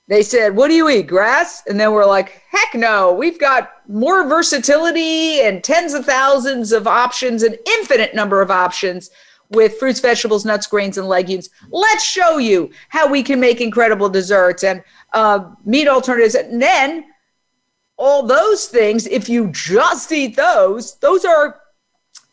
They 0.07 0.21
said, 0.21 0.55
What 0.55 0.67
do 0.67 0.75
you 0.75 0.89
eat? 0.89 1.07
Grass? 1.07 1.63
And 1.67 1.79
then 1.79 1.91
we're 1.91 2.05
like, 2.05 2.41
Heck 2.49 2.75
no, 2.75 3.13
we've 3.13 3.39
got 3.39 3.71
more 3.87 4.27
versatility 4.27 5.41
and 5.41 5.63
tens 5.63 5.93
of 5.93 6.05
thousands 6.05 6.71
of 6.71 6.87
options, 6.87 7.43
an 7.43 7.55
infinite 7.65 8.13
number 8.13 8.41
of 8.41 8.51
options 8.51 9.09
with 9.49 9.77
fruits, 9.77 9.99
vegetables, 9.99 10.45
nuts, 10.45 10.67
grains, 10.67 10.97
and 10.97 11.07
legumes. 11.07 11.49
Let's 11.69 12.03
show 12.03 12.37
you 12.37 12.71
how 12.89 13.07
we 13.07 13.23
can 13.23 13.39
make 13.39 13.61
incredible 13.61 14.09
desserts 14.09 14.63
and 14.63 14.83
uh, 15.13 15.51
meat 15.63 15.87
alternatives. 15.87 16.35
And 16.35 16.61
then 16.61 17.05
all 17.97 18.23
those 18.23 18.67
things, 18.67 19.07
if 19.07 19.29
you 19.29 19.49
just 19.51 20.11
eat 20.11 20.35
those, 20.35 20.95
those 20.99 21.25
are 21.25 21.59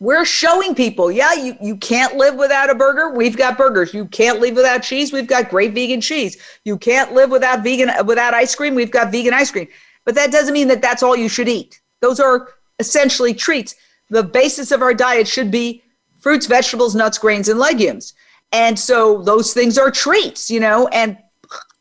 we're 0.00 0.24
showing 0.24 0.74
people, 0.74 1.12
yeah, 1.12 1.34
you, 1.34 1.56
you 1.61 1.76
can't 1.76 2.16
live 2.16 2.34
without 2.34 2.70
a 2.70 2.74
burger. 2.74 3.11
We've 3.11 3.36
got 3.36 3.58
burgers. 3.58 3.92
You 3.92 4.06
can't 4.06 4.40
live 4.40 4.56
without 4.56 4.82
cheese. 4.82 5.12
We've 5.12 5.26
got 5.26 5.50
great 5.50 5.74
vegan 5.74 6.00
cheese. 6.00 6.38
You 6.64 6.78
can't 6.78 7.12
live 7.12 7.30
without 7.30 7.62
vegan 7.62 7.90
without 8.06 8.32
ice 8.32 8.54
cream. 8.54 8.74
We've 8.74 8.90
got 8.90 9.12
vegan 9.12 9.34
ice 9.34 9.50
cream. 9.50 9.68
But 10.06 10.14
that 10.14 10.32
doesn't 10.32 10.54
mean 10.54 10.68
that 10.68 10.80
that's 10.80 11.02
all 11.02 11.14
you 11.14 11.28
should 11.28 11.48
eat. 11.48 11.82
Those 12.00 12.18
are 12.18 12.48
essentially 12.78 13.34
treats. 13.34 13.74
The 14.08 14.22
basis 14.22 14.72
of 14.72 14.80
our 14.80 14.94
diet 14.94 15.28
should 15.28 15.50
be 15.50 15.82
fruits, 16.18 16.46
vegetables, 16.46 16.94
nuts, 16.94 17.18
grains, 17.18 17.50
and 17.50 17.58
legumes. 17.58 18.14
And 18.52 18.78
so 18.78 19.22
those 19.22 19.52
things 19.52 19.76
are 19.76 19.90
treats, 19.90 20.50
you 20.50 20.61
know, 20.61 20.88
and 20.88 21.18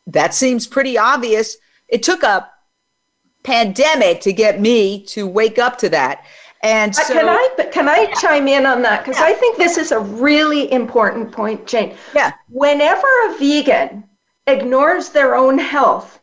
that 0.08 0.34
seems 0.34 0.68
pretty 0.68 0.98
obvious. 0.98 1.56
It 1.88 2.04
took 2.04 2.24
a 2.24 2.50
pandemic 3.44 4.22
to 4.22 4.34
get 4.34 4.60
me 4.60 5.04
to 5.04 5.28
wake 5.28 5.60
up 5.60 5.78
to 5.80 5.90
that. 5.90 6.26
And 6.62 6.92
uh, 6.92 7.04
so, 7.04 7.14
can 7.14 7.30
I 7.30 7.70
can 7.72 7.88
I 7.88 8.06
chime 8.20 8.48
in 8.48 8.66
on 8.66 8.82
that 8.82 9.06
because 9.06 9.20
yeah. 9.20 9.28
I 9.28 9.34
think 9.34 9.58
this 9.58 9.78
is 9.78 9.92
a 9.92 10.00
really 10.00 10.72
important 10.72 11.32
point, 11.32 11.66
Jane. 11.66 11.96
Yeah. 12.14 12.34
Whenever 12.50 13.08
a 13.28 13.38
vegan 13.38 14.04
ignores 14.48 15.10
their 15.10 15.36
own 15.36 15.58
health 15.58 16.20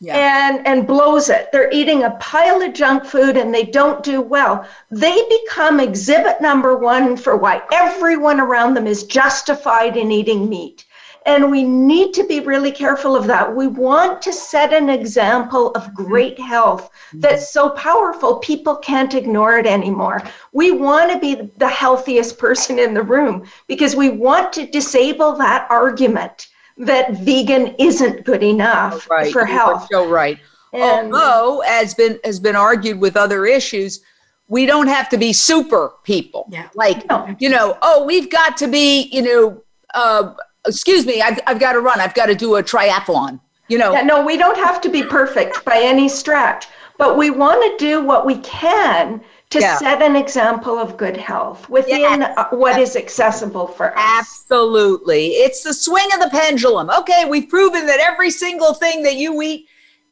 yeah. 0.00 0.16
and 0.16 0.66
and 0.66 0.88
blows 0.88 1.28
it, 1.28 1.50
they're 1.52 1.70
eating 1.70 2.02
a 2.02 2.10
pile 2.18 2.62
of 2.62 2.74
junk 2.74 3.04
food 3.04 3.36
and 3.36 3.54
they 3.54 3.62
don't 3.62 4.02
do 4.02 4.20
well. 4.20 4.66
They 4.90 5.22
become 5.28 5.78
exhibit 5.78 6.40
number 6.40 6.76
one 6.76 7.16
for 7.16 7.36
why 7.36 7.62
everyone 7.72 8.40
around 8.40 8.74
them 8.74 8.88
is 8.88 9.04
justified 9.04 9.96
in 9.96 10.10
eating 10.10 10.48
meat. 10.48 10.84
And 11.26 11.50
we 11.50 11.64
need 11.64 12.14
to 12.14 12.24
be 12.24 12.40
really 12.40 12.70
careful 12.70 13.16
of 13.16 13.26
that. 13.26 13.54
We 13.54 13.66
want 13.66 14.22
to 14.22 14.32
set 14.32 14.72
an 14.72 14.88
example 14.88 15.72
of 15.72 15.92
great 15.92 16.38
health 16.38 16.88
that's 17.14 17.52
so 17.52 17.70
powerful, 17.70 18.36
people 18.36 18.76
can't 18.76 19.12
ignore 19.12 19.58
it 19.58 19.66
anymore. 19.66 20.22
We 20.52 20.70
want 20.70 21.12
to 21.12 21.18
be 21.18 21.50
the 21.56 21.68
healthiest 21.68 22.38
person 22.38 22.78
in 22.78 22.94
the 22.94 23.02
room 23.02 23.44
because 23.66 23.96
we 23.96 24.10
want 24.10 24.52
to 24.54 24.66
disable 24.66 25.32
that 25.36 25.66
argument 25.68 26.48
that 26.78 27.12
vegan 27.18 27.74
isn't 27.78 28.24
good 28.24 28.42
enough 28.42 29.08
right. 29.10 29.32
for 29.32 29.44
health. 29.44 29.88
So 29.90 30.08
right. 30.08 30.38
And, 30.72 31.12
Although, 31.12 31.62
as 31.66 31.94
been 31.94 32.20
has 32.22 32.38
been 32.38 32.56
argued 32.56 33.00
with 33.00 33.16
other 33.16 33.46
issues, 33.46 34.00
we 34.48 34.66
don't 34.66 34.88
have 34.88 35.08
to 35.08 35.18
be 35.18 35.32
super 35.32 35.94
people. 36.04 36.46
Yeah. 36.50 36.68
Like, 36.74 37.08
no. 37.08 37.34
you 37.38 37.48
know, 37.48 37.78
oh, 37.82 38.04
we've 38.04 38.30
got 38.30 38.56
to 38.58 38.68
be, 38.68 39.08
you 39.12 39.22
know, 39.22 39.62
uh, 39.94 40.34
excuse 40.66 41.06
me, 41.06 41.22
I've, 41.22 41.38
I've 41.46 41.60
got 41.60 41.72
to 41.72 41.80
run. 41.80 42.00
I've 42.00 42.14
got 42.14 42.26
to 42.26 42.34
do 42.34 42.56
a 42.56 42.62
triathlon. 42.62 43.40
You 43.68 43.78
know. 43.78 43.92
Yeah, 43.92 44.02
no, 44.02 44.24
we 44.24 44.36
don't 44.36 44.58
have 44.58 44.80
to 44.82 44.88
be 44.88 45.02
perfect 45.02 45.64
by 45.64 45.80
any 45.82 46.08
stretch, 46.08 46.66
but 46.98 47.16
we 47.16 47.30
want 47.30 47.60
to 47.62 47.84
do 47.84 48.02
what 48.04 48.24
we 48.24 48.38
can 48.38 49.20
to 49.50 49.60
yeah. 49.60 49.76
set 49.76 50.02
an 50.02 50.16
example 50.16 50.78
of 50.78 50.96
good 50.96 51.16
health 51.16 51.68
within 51.68 52.00
yes. 52.00 52.34
Uh, 52.36 52.48
what 52.56 52.78
is 52.80 52.96
accessible 52.96 53.66
for 53.66 53.96
us. 53.96 54.04
Absolutely. 54.20 55.28
It's 55.28 55.62
the 55.62 55.72
swing 55.74 56.08
of 56.14 56.20
the 56.20 56.30
pendulum. 56.30 56.90
Okay, 56.90 57.24
we've 57.28 57.48
proven 57.48 57.86
that 57.86 58.00
every 58.00 58.30
single 58.30 58.74
thing 58.74 59.02
that 59.04 59.16
you 59.16 59.40
eat, 59.42 59.66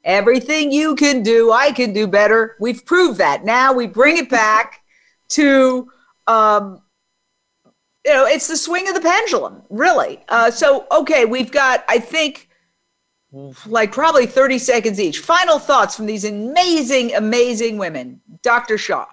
everything 0.05 0.71
you 0.71 0.95
can 0.95 1.23
do, 1.23 1.51
I 1.51 1.73
can 1.73 1.93
do 1.93 2.07
better. 2.07 2.57
We've 2.61 2.85
proved 2.85 3.19
that. 3.19 3.45
Now 3.45 3.73
we 3.73 3.87
bring 3.87 4.19
it 4.19 4.31
back 4.31 4.83
to 5.31 5.91
um, 6.27 6.81
you 8.05 8.13
know, 8.13 8.27
it's 8.27 8.47
the 8.49 8.57
swing 8.57 8.89
of 8.89 8.95
the 8.95 9.01
pendulum, 9.01 9.63
really. 9.71 10.23
Uh, 10.29 10.51
so, 10.51 10.87
okay, 10.93 11.25
we've 11.25 11.51
got, 11.51 11.85
I 11.89 11.99
think, 11.99 12.49
like 13.67 13.93
probably 13.93 14.27
30 14.27 14.59
seconds 14.59 15.01
each. 15.01 15.19
Final 15.21 15.59
thoughts 15.59 15.97
from 15.97 16.07
these 16.07 16.25
amazing, 16.25 17.15
amazing 17.15 17.79
women. 17.79 18.21
Dr. 18.43 18.79
Shah. 18.79 19.07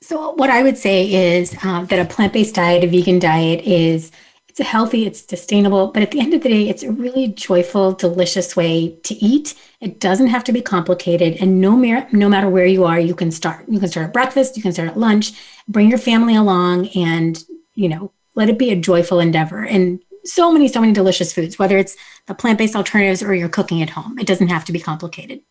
So, 0.00 0.32
what 0.32 0.50
I 0.50 0.62
would 0.62 0.78
say 0.78 1.38
is 1.38 1.56
uh, 1.64 1.84
that 1.84 1.98
a 1.98 2.04
plant 2.04 2.32
based 2.32 2.54
diet, 2.54 2.84
a 2.84 2.86
vegan 2.86 3.18
diet, 3.18 3.64
is 3.64 4.12
it's 4.48 4.60
healthy, 4.60 5.06
it's 5.06 5.26
sustainable, 5.26 5.88
but 5.88 6.02
at 6.02 6.10
the 6.10 6.20
end 6.20 6.34
of 6.34 6.42
the 6.42 6.48
day, 6.48 6.68
it's 6.68 6.82
a 6.82 6.90
really 6.90 7.28
joyful, 7.28 7.92
delicious 7.92 8.56
way 8.56 8.96
to 9.04 9.14
eat. 9.14 9.54
It 9.80 10.00
doesn't 10.00 10.28
have 10.28 10.44
to 10.44 10.52
be 10.52 10.60
complicated, 10.60 11.36
and 11.40 11.60
no, 11.60 11.76
mer- 11.76 12.08
no 12.12 12.28
matter 12.28 12.48
where 12.48 12.66
you 12.66 12.84
are, 12.84 12.98
you 12.98 13.14
can 13.14 13.30
start. 13.30 13.64
You 13.68 13.78
can 13.78 13.88
start 13.88 14.06
at 14.06 14.12
breakfast, 14.12 14.56
you 14.56 14.62
can 14.62 14.72
start 14.72 14.88
at 14.88 14.98
lunch, 14.98 15.32
bring 15.68 15.88
your 15.88 15.98
family 15.98 16.34
along, 16.34 16.88
and 16.88 17.42
you 17.78 17.88
know, 17.88 18.12
let 18.34 18.48
it 18.48 18.58
be 18.58 18.70
a 18.70 18.76
joyful 18.76 19.20
endeavor. 19.20 19.64
And 19.64 20.02
so 20.24 20.52
many, 20.52 20.66
so 20.66 20.80
many 20.80 20.92
delicious 20.92 21.32
foods, 21.32 21.60
whether 21.60 21.78
it's 21.78 21.96
the 22.26 22.34
plant-based 22.34 22.74
alternatives 22.74 23.22
or 23.22 23.34
you're 23.34 23.48
cooking 23.48 23.82
at 23.82 23.90
home. 23.90 24.18
It 24.18 24.26
doesn't 24.26 24.48
have 24.48 24.64
to 24.64 24.72
be 24.72 24.80
complicated. 24.80 25.42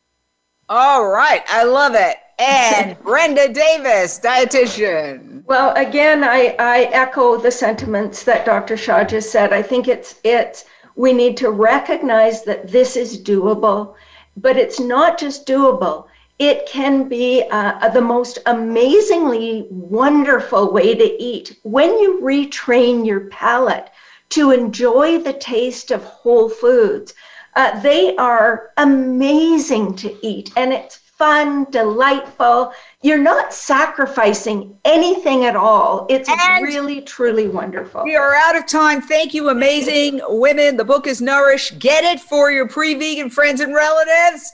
All 0.67 1.07
right, 1.07 1.43
I 1.47 1.63
love 1.63 1.95
it. 1.95 2.17
And 2.37 2.99
Brenda 3.03 3.47
Davis, 3.53 4.19
dietitian. 4.19 5.45
Well, 5.45 5.73
again, 5.75 6.25
I, 6.25 6.53
I 6.59 6.89
echo 6.91 7.37
the 7.37 7.49
sentiments 7.49 8.23
that 8.23 8.45
Dr. 8.45 8.75
Shah 8.75 9.05
just 9.05 9.31
said. 9.31 9.53
I 9.53 9.61
think 9.61 9.87
it's 9.87 10.19
it's 10.25 10.65
we 10.97 11.13
need 11.13 11.37
to 11.37 11.51
recognize 11.51 12.43
that 12.43 12.67
this 12.67 12.97
is 12.97 13.23
doable, 13.23 13.95
but 14.35 14.57
it's 14.57 14.81
not 14.81 15.17
just 15.17 15.47
doable. 15.47 16.06
It 16.39 16.67
can 16.67 17.09
be 17.09 17.43
uh, 17.49 17.89
the 17.89 18.01
most 18.01 18.37
amazingly 18.45 19.65
wonderful 19.71 20.71
way 20.71 20.93
to 20.93 21.23
eat 21.23 21.57
when 21.63 21.97
you 21.97 22.19
retrain 22.21 23.05
your 23.05 23.21
palate 23.21 23.89
to 24.29 24.51
enjoy 24.51 25.19
the 25.19 25.33
taste 25.33 25.89
of 25.89 26.03
whole 26.03 26.49
foods. 26.49 27.13
Uh, 27.55 27.79
they 27.81 28.15
are 28.17 28.69
amazing 28.77 29.95
to 29.95 30.15
eat, 30.21 30.51
and 30.55 30.71
it's 30.71 30.97
fun, 31.17 31.65
delightful. 31.71 32.71
You're 33.01 33.17
not 33.17 33.51
sacrificing 33.51 34.77
anything 34.85 35.45
at 35.45 35.55
all. 35.55 36.05
It's 36.07 36.29
and 36.29 36.63
really, 36.63 37.01
truly 37.01 37.47
wonderful. 37.47 38.03
We 38.03 38.15
are 38.15 38.35
out 38.35 38.55
of 38.55 38.67
time. 38.67 39.01
Thank 39.01 39.33
you, 39.33 39.49
amazing 39.49 40.21
women. 40.27 40.77
The 40.77 40.85
book 40.85 41.07
is 41.07 41.19
Nourish. 41.19 41.71
Get 41.79 42.03
it 42.03 42.19
for 42.19 42.51
your 42.51 42.67
pre 42.67 42.93
vegan 42.93 43.31
friends 43.31 43.59
and 43.59 43.73
relatives. 43.73 44.53